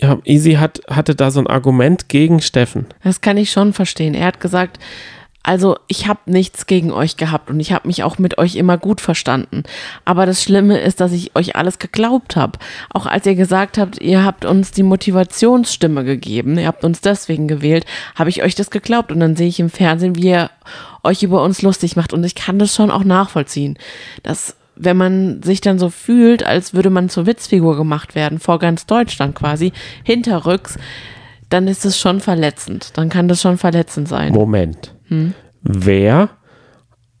[0.00, 2.86] Ja, Easy hat, hatte da so ein Argument gegen Steffen.
[3.02, 4.14] Das kann ich schon verstehen.
[4.14, 4.78] Er hat gesagt,
[5.48, 8.76] also ich habe nichts gegen euch gehabt und ich habe mich auch mit euch immer
[8.76, 9.62] gut verstanden.
[10.04, 12.58] Aber das Schlimme ist, dass ich euch alles geglaubt habe.
[12.92, 17.48] Auch als ihr gesagt habt, ihr habt uns die Motivationsstimme gegeben, ihr habt uns deswegen
[17.48, 19.10] gewählt, habe ich euch das geglaubt.
[19.10, 20.50] Und dann sehe ich im Fernsehen, wie ihr
[21.02, 22.12] euch über uns lustig macht.
[22.12, 23.78] Und ich kann das schon auch nachvollziehen.
[24.22, 28.58] Dass wenn man sich dann so fühlt, als würde man zur Witzfigur gemacht werden, vor
[28.58, 29.72] ganz Deutschland quasi,
[30.04, 30.76] hinterrücks,
[31.48, 32.98] dann ist es schon verletzend.
[32.98, 34.34] Dann kann das schon verletzend sein.
[34.34, 34.92] Moment.
[35.08, 35.34] Hm?
[35.62, 36.30] Wer?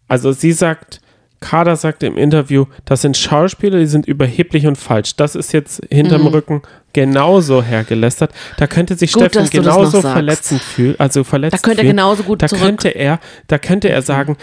[0.06, 1.00] Also sie sagt,
[1.40, 5.14] Kader sagte im Interview, das sind Schauspieler, die sind überheblich und falsch.
[5.16, 6.62] Das ist jetzt hinterm Rücken
[6.92, 8.32] genauso hergelästert.
[8.56, 9.20] Da könnte sich Mhm.
[9.20, 12.66] Gut, Steffen genauso verletzend fühlen, also verletzt Da könnte er genauso gut da zurück- Mhm.
[12.66, 14.36] könnte er, da könnte er sagen,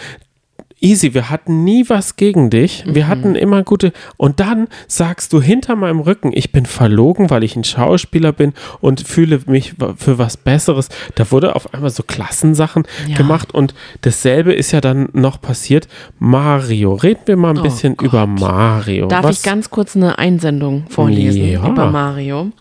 [0.78, 2.84] Easy, wir hatten nie was gegen dich.
[2.86, 3.08] Wir Mhm.
[3.08, 3.94] hatten immer gute.
[4.18, 8.52] Und dann sagst du hinter meinem Rücken, ich bin verlogen, weil ich ein Schauspieler bin
[8.80, 10.90] und fühle mich für was Besseres.
[11.14, 13.16] Da wurde auf einmal so Klassensachen Ja.
[13.16, 13.72] gemacht und
[14.02, 15.88] dasselbe ist ja dann noch passiert.
[16.18, 16.92] Mario.
[16.94, 18.08] Reden wir mal ein Oh bisschen Gott.
[18.08, 19.06] über Mario.
[19.06, 21.66] Darf was, ich ganz kurz eine Einsendung vorlesen Ja.
[21.66, 22.52] über Mario?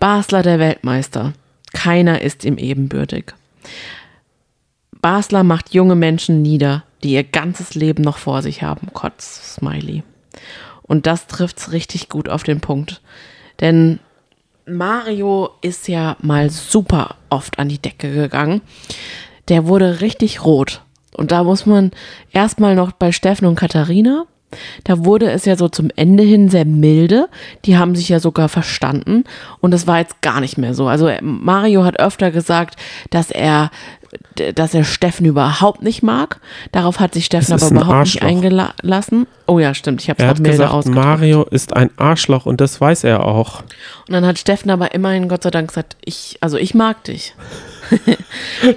[0.00, 1.34] Basler der Weltmeister.
[1.72, 3.26] Keiner ist ihm ebenbürtig.
[5.00, 8.88] Basler macht junge Menschen nieder, die ihr ganzes Leben noch vor sich haben.
[8.92, 10.02] Kotz, Smiley.
[10.82, 13.00] Und das trifft's richtig gut auf den Punkt.
[13.60, 13.98] Denn
[14.66, 18.60] Mario ist ja mal super oft an die Decke gegangen.
[19.48, 20.82] Der wurde richtig rot.
[21.14, 21.90] Und da muss man
[22.32, 24.24] erstmal noch bei Steffen und Katharina.
[24.84, 27.28] Da wurde es ja so zum Ende hin sehr milde.
[27.64, 29.24] Die haben sich ja sogar verstanden.
[29.60, 30.88] Und das war jetzt gar nicht mehr so.
[30.88, 32.76] Also Mario hat öfter gesagt,
[33.10, 33.70] dass er,
[34.54, 36.38] dass er Steffen überhaupt nicht mag.
[36.70, 38.28] Darauf hat sich Steffen aber ein überhaupt nicht Arschloch.
[38.28, 39.26] eingelassen.
[39.46, 40.02] Oh ja, stimmt.
[40.02, 41.04] Ich habe es gesagt, ausgedrückt.
[41.06, 43.60] Mario ist ein Arschloch und das weiß er auch.
[44.06, 47.34] Und dann hat Steffen aber immerhin Gott sei Dank gesagt, ich, also ich mag dich.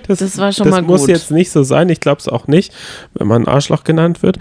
[0.07, 1.10] Das war schon das mal muss gut.
[1.10, 2.74] jetzt nicht so sein, ich glaube es auch nicht,
[3.14, 4.40] wenn man Arschloch genannt wird.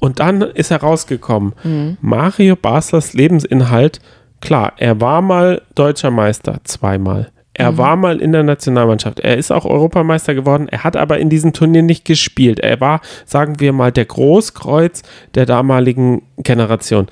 [0.00, 1.96] Und dann ist herausgekommen, Mhm.
[2.00, 4.00] Mario Baslers Lebensinhalt,
[4.40, 7.30] klar, er war mal deutscher Meister, zweimal.
[7.58, 7.78] Er Mhm.
[7.78, 9.20] war mal in der Nationalmannschaft.
[9.20, 10.68] Er ist auch Europameister geworden.
[10.68, 12.60] Er hat aber in diesem Turnier nicht gespielt.
[12.60, 15.02] Er war, sagen wir mal, der Großkreuz
[15.34, 17.08] der damaligen Generation.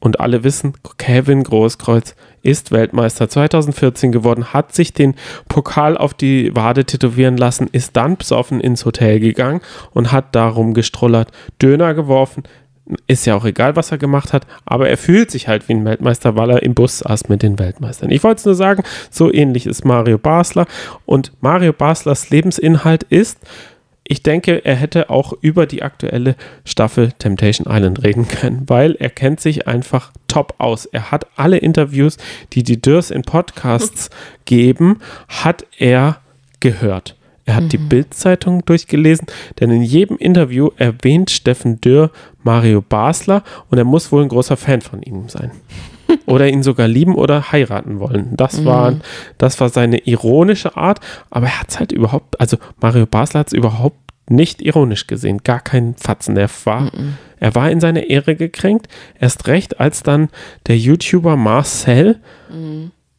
[0.00, 5.14] Und alle wissen, Kevin Großkreuz ist Weltmeister 2014 geworden, hat sich den
[5.48, 9.60] Pokal auf die Wade tätowieren lassen, ist dann besoffen ins Hotel gegangen
[9.92, 12.44] und hat darum gestrullert, Döner geworfen.
[13.06, 15.84] Ist ja auch egal, was er gemacht hat, aber er fühlt sich halt wie ein
[15.84, 18.10] Weltmeister, weil er im Bus saß mit den Weltmeistern.
[18.10, 20.66] Ich wollte es nur sagen, so ähnlich ist Mario Basler
[21.04, 23.38] und Mario Baslers Lebensinhalt ist,
[24.10, 26.34] ich denke, er hätte auch über die aktuelle
[26.64, 30.86] Staffel Temptation Island reden können, weil er kennt sich einfach top aus.
[30.86, 32.16] Er hat alle Interviews,
[32.54, 34.08] die die Dürrs in Podcasts
[34.46, 36.20] geben, hat er
[36.60, 37.17] gehört.
[37.48, 39.26] Er hat die Bild-Zeitung durchgelesen,
[39.58, 42.10] denn in jedem Interview erwähnt Steffen Dürr
[42.42, 45.52] Mario Basler und er muss wohl ein großer Fan von ihm sein.
[46.26, 48.36] oder ihn sogar lieben oder heiraten wollen.
[48.36, 48.96] Das, war,
[49.38, 51.00] das war seine ironische Art,
[51.30, 53.96] aber er hat es halt überhaupt, also Mario Basler hat es überhaupt
[54.28, 56.36] nicht ironisch gesehen, gar keinen Fatzen.
[56.36, 56.90] Er war,
[57.40, 58.88] er war in seine Ehre gekränkt,
[59.18, 60.28] erst recht, als dann
[60.66, 62.20] der YouTuber Marcel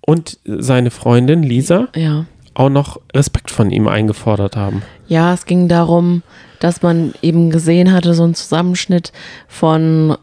[0.01, 2.25] und seine Freundin Lisa Ja.
[2.59, 4.83] Auch noch Respekt von ihm eingefordert haben.
[5.07, 6.23] Ja, es ging darum,
[6.59, 9.13] dass man eben gesehen hatte, so einen Zusammenschnitt
[9.47, 10.17] von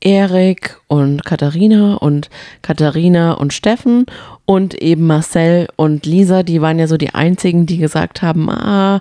[0.00, 2.28] Erik und Katharina und
[2.62, 4.06] Katharina und Steffen
[4.46, 9.00] und eben Marcel und Lisa, die waren ja so die einzigen, die gesagt haben, ah,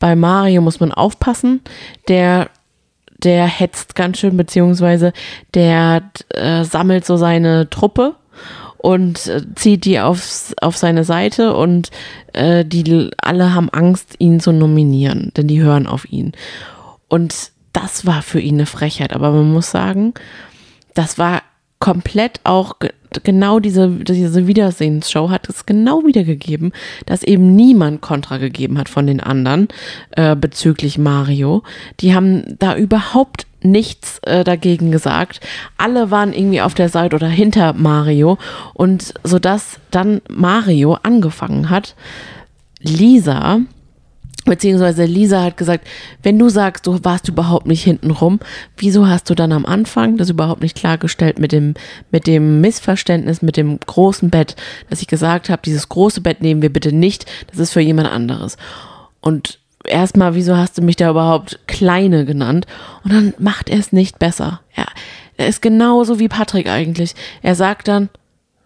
[0.00, 1.60] bei Mario muss man aufpassen,
[2.08, 2.48] der
[3.22, 5.12] der hetzt ganz schön, beziehungsweise
[5.52, 8.14] der äh, sammelt so seine Truppe
[8.80, 11.90] und äh, zieht die aufs, auf seine Seite und
[12.32, 16.32] äh, die alle haben Angst, ihn zu nominieren, denn die hören auf ihn.
[17.08, 20.14] Und das war für ihn eine Frechheit, aber man muss sagen,
[20.94, 21.42] das war
[21.78, 22.90] komplett auch ge
[23.24, 26.72] genau diese, diese Wiedersehensshow hat es genau wiedergegeben,
[27.06, 29.66] dass eben niemand Kontra gegeben hat von den anderen
[30.12, 31.64] äh, bezüglich Mario.
[31.98, 35.40] Die haben da überhaupt nichts äh, dagegen gesagt.
[35.76, 38.38] Alle waren irgendwie auf der Seite oder hinter Mario
[38.74, 41.94] und sodass dann Mario angefangen hat,
[42.80, 43.60] Lisa
[44.46, 45.86] Beziehungsweise Lisa hat gesagt,
[46.22, 48.40] wenn du sagst, du warst überhaupt nicht hinten rum,
[48.76, 51.74] wieso hast du dann am Anfang das überhaupt nicht klargestellt mit dem,
[52.10, 54.56] mit dem Missverständnis, mit dem großen Bett,
[54.88, 58.08] dass ich gesagt habe, dieses große Bett nehmen wir bitte nicht, das ist für jemand
[58.08, 58.56] anderes.
[59.20, 62.66] Und erstmal, wieso hast du mich da überhaupt Kleine genannt?
[63.04, 64.60] Und dann macht er es nicht besser.
[64.74, 64.86] Er,
[65.36, 67.14] er ist genauso wie Patrick eigentlich.
[67.42, 68.08] Er sagt dann,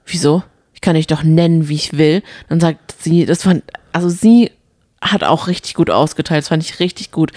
[0.06, 0.42] wieso?
[0.72, 2.22] Ich kann dich doch nennen, wie ich will.
[2.48, 3.62] Dann sagt sie, das fand,
[3.92, 4.50] also sie
[5.00, 6.42] hat auch richtig gut ausgeteilt.
[6.42, 7.30] Das fand ich richtig gut.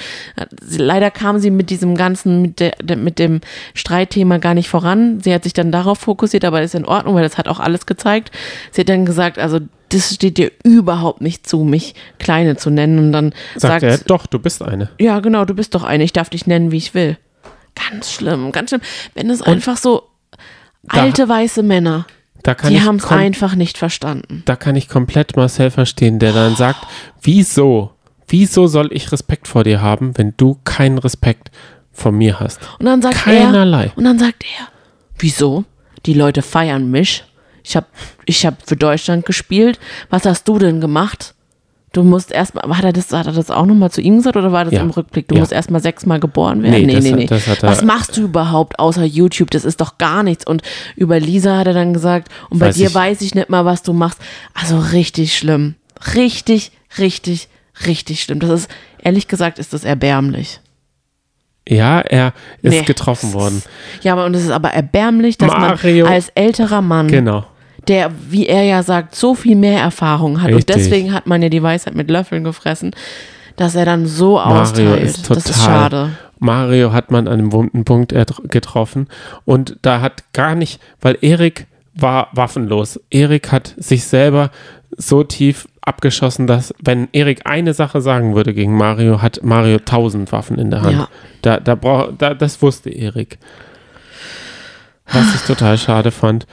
[0.61, 3.41] Leider kam sie mit diesem ganzen, mit, der, mit dem
[3.73, 5.19] Streitthema gar nicht voran.
[5.21, 7.85] Sie hat sich dann darauf fokussiert, aber ist in Ordnung, weil das hat auch alles
[7.85, 8.31] gezeigt.
[8.71, 12.99] Sie hat dann gesagt, also das steht dir überhaupt nicht zu, mich Kleine zu nennen.
[12.99, 14.89] Und dann Sagt sagt, er, doch, du bist eine.
[14.99, 17.17] ja, genau, du bist doch eine, ich darf dich nennen, wie ich will.
[17.89, 18.81] Ganz schlimm, ganz schlimm.
[19.13, 20.03] Wenn es einfach so
[20.87, 22.05] alte weiße Männer,
[22.43, 24.41] Da kann die haben es einfach nicht verstanden.
[24.45, 26.85] da kann ich komplett Marcel verstehen, der dann sagt,
[27.21, 27.91] wieso,
[28.27, 31.51] wieso soll ich Respekt vor dir haben, wenn du keinen Respekt
[31.91, 32.59] vor mir hast?
[32.79, 33.85] Und dann sagt Keinerlei.
[33.85, 34.67] er, und dann sagt er,
[35.19, 35.63] wieso?
[36.05, 37.23] Die Leute feiern mich.
[37.63, 37.85] Ich habe
[38.27, 39.79] ich hab für Deutschland gespielt.
[40.11, 41.33] Was hast du denn gemacht?
[41.93, 44.51] Du musst erstmal, hat er das, hat er das auch nochmal zu ihm gesagt oder
[44.51, 44.81] war das Ja.
[44.81, 45.27] im Rückblick?
[45.29, 45.39] Du Ja.
[45.41, 46.85] musst erstmal sechsmal geboren werden?
[46.85, 47.27] Nee, Nee, nee, nee.
[47.27, 49.49] hat Was machst du überhaupt außer YouTube?
[49.51, 50.45] Das ist doch gar nichts.
[50.45, 50.61] Und
[50.95, 52.93] über Lisa hat er dann gesagt, und bei dir ich.
[52.93, 54.19] weiß ich nicht mal, was du machst.
[54.53, 55.75] Also richtig schlimm.
[56.13, 57.47] Richtig, richtig,
[57.87, 58.39] richtig schlimm.
[58.41, 58.69] Das ist,
[59.01, 60.59] ehrlich gesagt, ist das erbärmlich.
[61.67, 62.81] Ja, er ist Nee.
[62.83, 63.61] getroffen worden.
[64.01, 66.05] Ja, aber und es ist aber erbärmlich, dass Mario.
[66.05, 67.45] man als älterer Mann, Genau.
[67.87, 70.75] Der, wie er ja sagt, so viel mehr Erfahrung hat Richtig.
[70.75, 72.91] und deswegen hat man ja die Weisheit mit Löffeln gefressen,
[73.55, 75.03] dass er dann so Mario austeilt.
[75.03, 75.35] ist total.
[75.35, 76.11] das ist schade.
[76.39, 78.13] Mario hat man an einem wunden Punkt
[78.49, 79.07] getroffen
[79.45, 81.65] und da hat gar nicht, weil Erik
[81.95, 82.99] war waffenlos.
[83.09, 84.51] Erik hat sich selber
[84.95, 90.31] so tief abgeschossen, dass wenn Erik eine Sache sagen würde gegen Mario, hat Mario tausend
[90.31, 90.97] Waffen in der Hand.
[90.97, 91.07] Ja.
[91.41, 93.39] Da, da brauch, da, das wusste Erik.
[95.11, 96.45] Was ich total schade fand.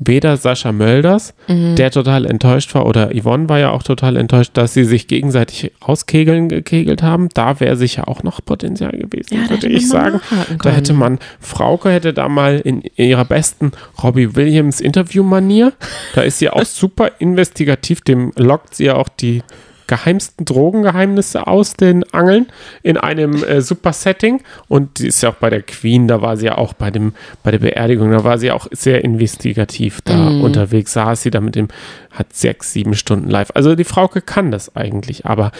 [0.00, 1.74] Weder Sascha Mölders, Mhm.
[1.76, 5.72] der total enttäuscht war, oder Yvonne war ja auch total enttäuscht, dass sie sich gegenseitig
[5.86, 7.28] rauskegeln gekegelt haben.
[7.34, 10.20] Da wäre sicher auch noch Potenzial gewesen, Ja, würde ich sagen.
[10.62, 13.72] Da hätte man, Frauke hätte da mal in ihrer besten
[14.02, 15.72] Robbie Williams Interviewmanier,
[16.14, 19.42] da ist sie auch super investigativ, dem lockt sie ja auch die
[19.88, 22.46] geheimsten Drogengeheimnisse aus den Angeln
[22.84, 26.36] in einem äh, super Setting und die ist ja auch bei der Queen, da war
[26.36, 27.12] sie ja auch bei dem
[27.42, 30.42] bei der Beerdigung, da war sie auch sehr investigativ da Mhm.
[30.44, 31.68] unterwegs, saß sie da mit dem,
[32.12, 33.50] hat sechs, sieben Stunden live.
[33.54, 35.50] Also die Frauke kann das eigentlich, aber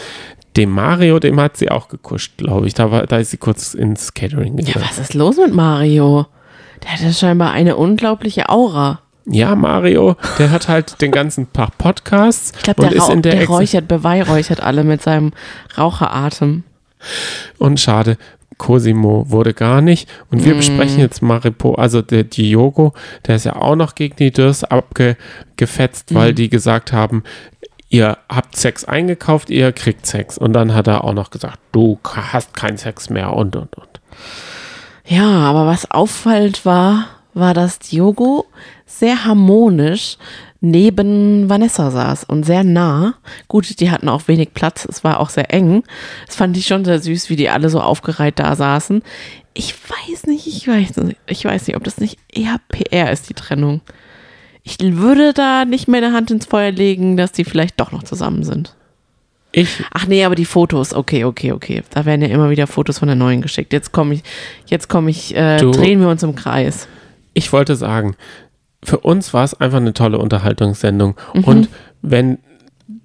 [0.57, 2.73] dem Mario, dem hat sie auch gekuscht, glaube ich.
[2.73, 4.85] Da, war, da ist sie kurz ins Catering Ja, gegangen.
[4.89, 6.25] was ist los mit Mario?
[6.83, 9.01] Der hat ja scheinbar eine unglaubliche Aura.
[9.25, 13.21] Ja, Mario, der hat halt den ganzen Tag Podcasts Ich glaube, und der, ist in
[13.21, 15.33] der, der räuchert, beweihräuchert alle mit seinem
[15.77, 16.63] Raucheratem.
[17.57, 18.17] Und schade,
[18.57, 20.07] Cosimo wurde gar nicht.
[20.29, 22.93] Und wir besprechen jetzt Maripo, also der Diogo,
[23.25, 27.23] der ist ja auch noch gegen die Dürrs abgefetzt, weil die gesagt haben,
[27.89, 30.37] ihr habt Sex eingekauft, ihr kriegt Sex.
[30.37, 34.01] Und dann hat er auch noch gesagt, du hast keinen Sex mehr und und und.
[35.05, 38.45] Ja, aber was auffallend war, war, dass Diogo
[38.85, 40.17] sehr harmonisch
[40.61, 43.15] neben Vanessa saß und sehr nah.
[43.47, 45.83] Gut, die hatten auch wenig Platz, es war auch sehr eng.
[46.27, 49.01] Das fand ich schon sehr süß, wie die alle so aufgereiht da saßen.
[49.53, 53.29] Ich weiß nicht, ich weiß nicht, ich weiß nicht, ob das nicht eher PR ist,
[53.29, 53.81] die Trennung.
[54.63, 58.43] Ich würde da nicht meine Hand ins Feuer legen, dass die vielleicht doch noch zusammen
[58.43, 58.75] sind.
[59.51, 61.81] Ich, Ach nee, aber die Fotos, okay, okay, okay.
[61.89, 63.73] Da werden ja immer wieder Fotos von der neuen geschickt.
[63.73, 64.23] Jetzt komme ich,
[64.67, 66.87] jetzt komme ich, äh, drehen wir uns im Kreis.
[67.39, 68.15] Ich wollte sagen,
[68.83, 71.15] für uns war es einfach eine tolle Unterhaltungssendung.
[71.33, 71.43] Mhm.
[71.45, 71.69] Und
[72.01, 72.39] wenn,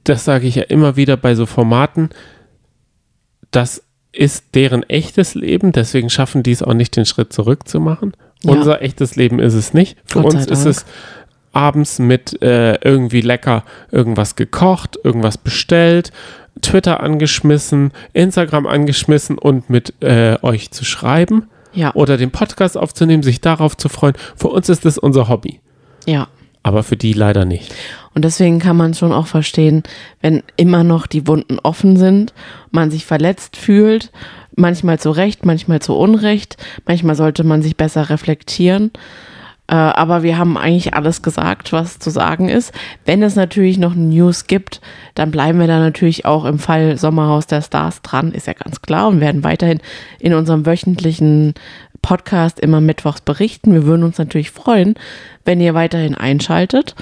[0.02, 2.10] das sage ich ja immer wieder bei so Formaten,
[3.50, 7.80] das ist deren echtes Leben, deswegen schaffen die es auch nicht, den Schritt zurück zu
[7.80, 8.12] machen.
[8.42, 8.52] Ja.
[8.52, 9.96] Unser echtes Leben ist es nicht.
[10.04, 10.84] Für Gott uns ist es
[11.52, 16.12] abends mit äh, irgendwie lecker irgendwas gekocht, irgendwas bestellt,
[16.60, 23.22] Twitter angeschmissen, Instagram angeschmissen und mit äh, euch zu schreiben Ja, oder den Podcast aufzunehmen,
[23.22, 24.14] sich darauf zu freuen.
[24.36, 25.60] Für uns ist das unser Hobby,
[26.06, 26.28] ja.
[26.62, 27.74] aber für die leider nicht.
[28.14, 29.82] Und deswegen kann man schon auch verstehen,
[30.20, 32.32] wenn immer noch die Wunden offen sind,
[32.70, 34.12] man sich verletzt fühlt,
[34.56, 36.56] manchmal zu Recht, manchmal zu Unrecht,
[36.86, 38.92] manchmal sollte man sich besser reflektieren.
[39.66, 42.72] Äh, aber wir haben eigentlich alles gesagt, was zu sagen ist.
[43.06, 44.80] Wenn es natürlich noch News gibt,
[45.14, 48.82] dann bleiben wir da natürlich auch im Fall Sommerhaus der Stars dran, ist ja ganz
[48.82, 49.80] klar, und werden weiterhin
[50.18, 51.54] in unserem wöchentlichen
[52.02, 53.72] Podcast immer mittwochs berichten.
[53.72, 54.94] Wir würden uns natürlich freuen,
[55.46, 56.94] wenn ihr weiterhin einschaltet.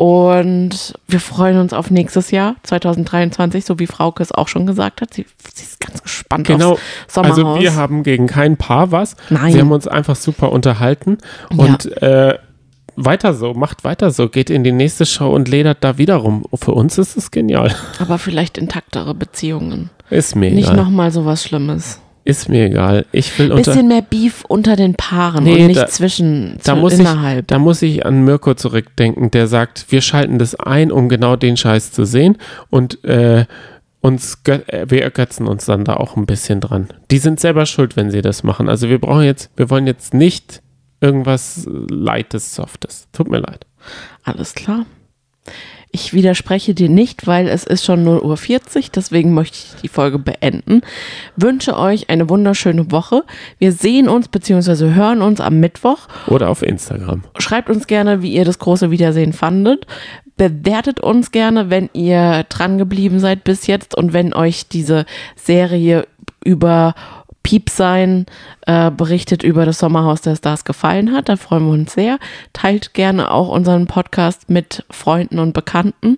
[0.00, 5.02] Und wir freuen uns auf nächstes Jahr, 2023, so wie Frauke es auch schon gesagt
[5.02, 5.12] hat.
[5.12, 6.72] Sie, sie ist ganz gespannt Genau.
[6.72, 7.36] aufs Sommerhaus.
[7.38, 9.14] Also wir haben gegen kein Paar was.
[9.28, 9.52] Nein.
[9.52, 11.18] Sie haben uns einfach super unterhalten
[11.54, 12.38] und äh,
[12.96, 16.46] weiter so, macht weiter so, geht in die nächste Show und ledert da wieder rum.
[16.54, 17.74] Für uns ist es genial.
[17.98, 19.90] aber vielleicht intaktere Beziehungen.
[20.08, 22.00] Ist mir Nicht nochmal so was Schlimmes.
[22.30, 23.04] Ist mir egal.
[23.12, 26.74] Ich will unter Bisschen mehr Beef unter den Paaren Nee, und nicht da- zwischen da
[26.74, 27.46] muss, ich, innerhalb.
[27.48, 31.56] da muss ich an Mirko zurückdenken, der sagt, wir schalten das ein, um genau den
[31.56, 32.38] Scheiß zu sehen
[32.70, 33.44] und äh,
[34.00, 36.88] uns äh, wir ergötzen uns dann da auch ein bisschen dran.
[37.10, 38.68] Die sind selber schuld, wenn sie das machen.
[38.68, 40.62] Also wir brauchen jetzt, wir wollen jetzt nicht
[41.02, 43.08] irgendwas Leites, Softes.
[43.12, 43.66] Tut mir leid.
[44.24, 44.86] Alles klar.
[45.92, 50.20] Ich widerspreche dir nicht, weil es ist schon 0.40 Uhr, deswegen möchte ich die Folge
[50.20, 50.82] beenden.
[51.34, 53.24] Wünsche euch eine wunderschöne Woche.
[53.58, 54.94] Wir sehen uns bzw.
[54.94, 56.06] hören uns am Mittwoch.
[56.28, 57.24] Oder auf Instagram.
[57.38, 59.86] Schreibt uns gerne, wie ihr das große Wiedersehen fandet.
[60.36, 66.06] Bewertet uns gerne, wenn ihr dran geblieben seid bis jetzt und wenn euch diese Serie
[66.44, 66.94] über
[67.42, 68.26] Piepsein
[68.66, 71.28] äh, berichtet über das Sommerhaus der Stars gefallen hat.
[71.28, 72.18] Da freuen wir uns sehr.
[72.52, 76.16] Teilt gerne auch unseren Podcast mit Freunden und Bekannten.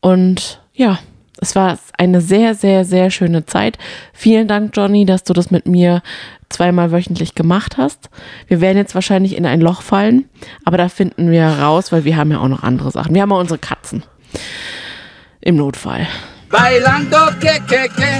[0.00, 0.98] Und ja,
[1.40, 3.78] es war eine sehr, sehr, sehr schöne Zeit.
[4.12, 6.02] Vielen Dank, Johnny, dass du das mit mir
[6.48, 8.10] zweimal wöchentlich gemacht hast.
[8.46, 10.28] Wir werden jetzt wahrscheinlich in ein Loch fallen,
[10.64, 13.14] aber da finden wir raus, weil wir haben ja auch noch andere Sachen.
[13.14, 14.04] Wir haben ja unsere Katzen.
[15.40, 16.06] Im Notfall.
[16.48, 18.18] Bailando que que que.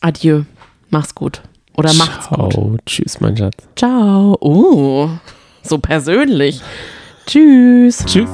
[0.00, 0.44] Adieu.
[0.90, 1.42] Mach's gut.
[1.76, 2.52] Oder macht's gut.
[2.52, 2.76] Ciao.
[2.86, 3.56] Tschüss, mein Schatz.
[3.76, 4.36] Ciao.
[4.40, 5.10] Oh,
[5.62, 6.60] so persönlich.
[7.26, 8.04] Tschüss.
[8.06, 8.30] Tschüss.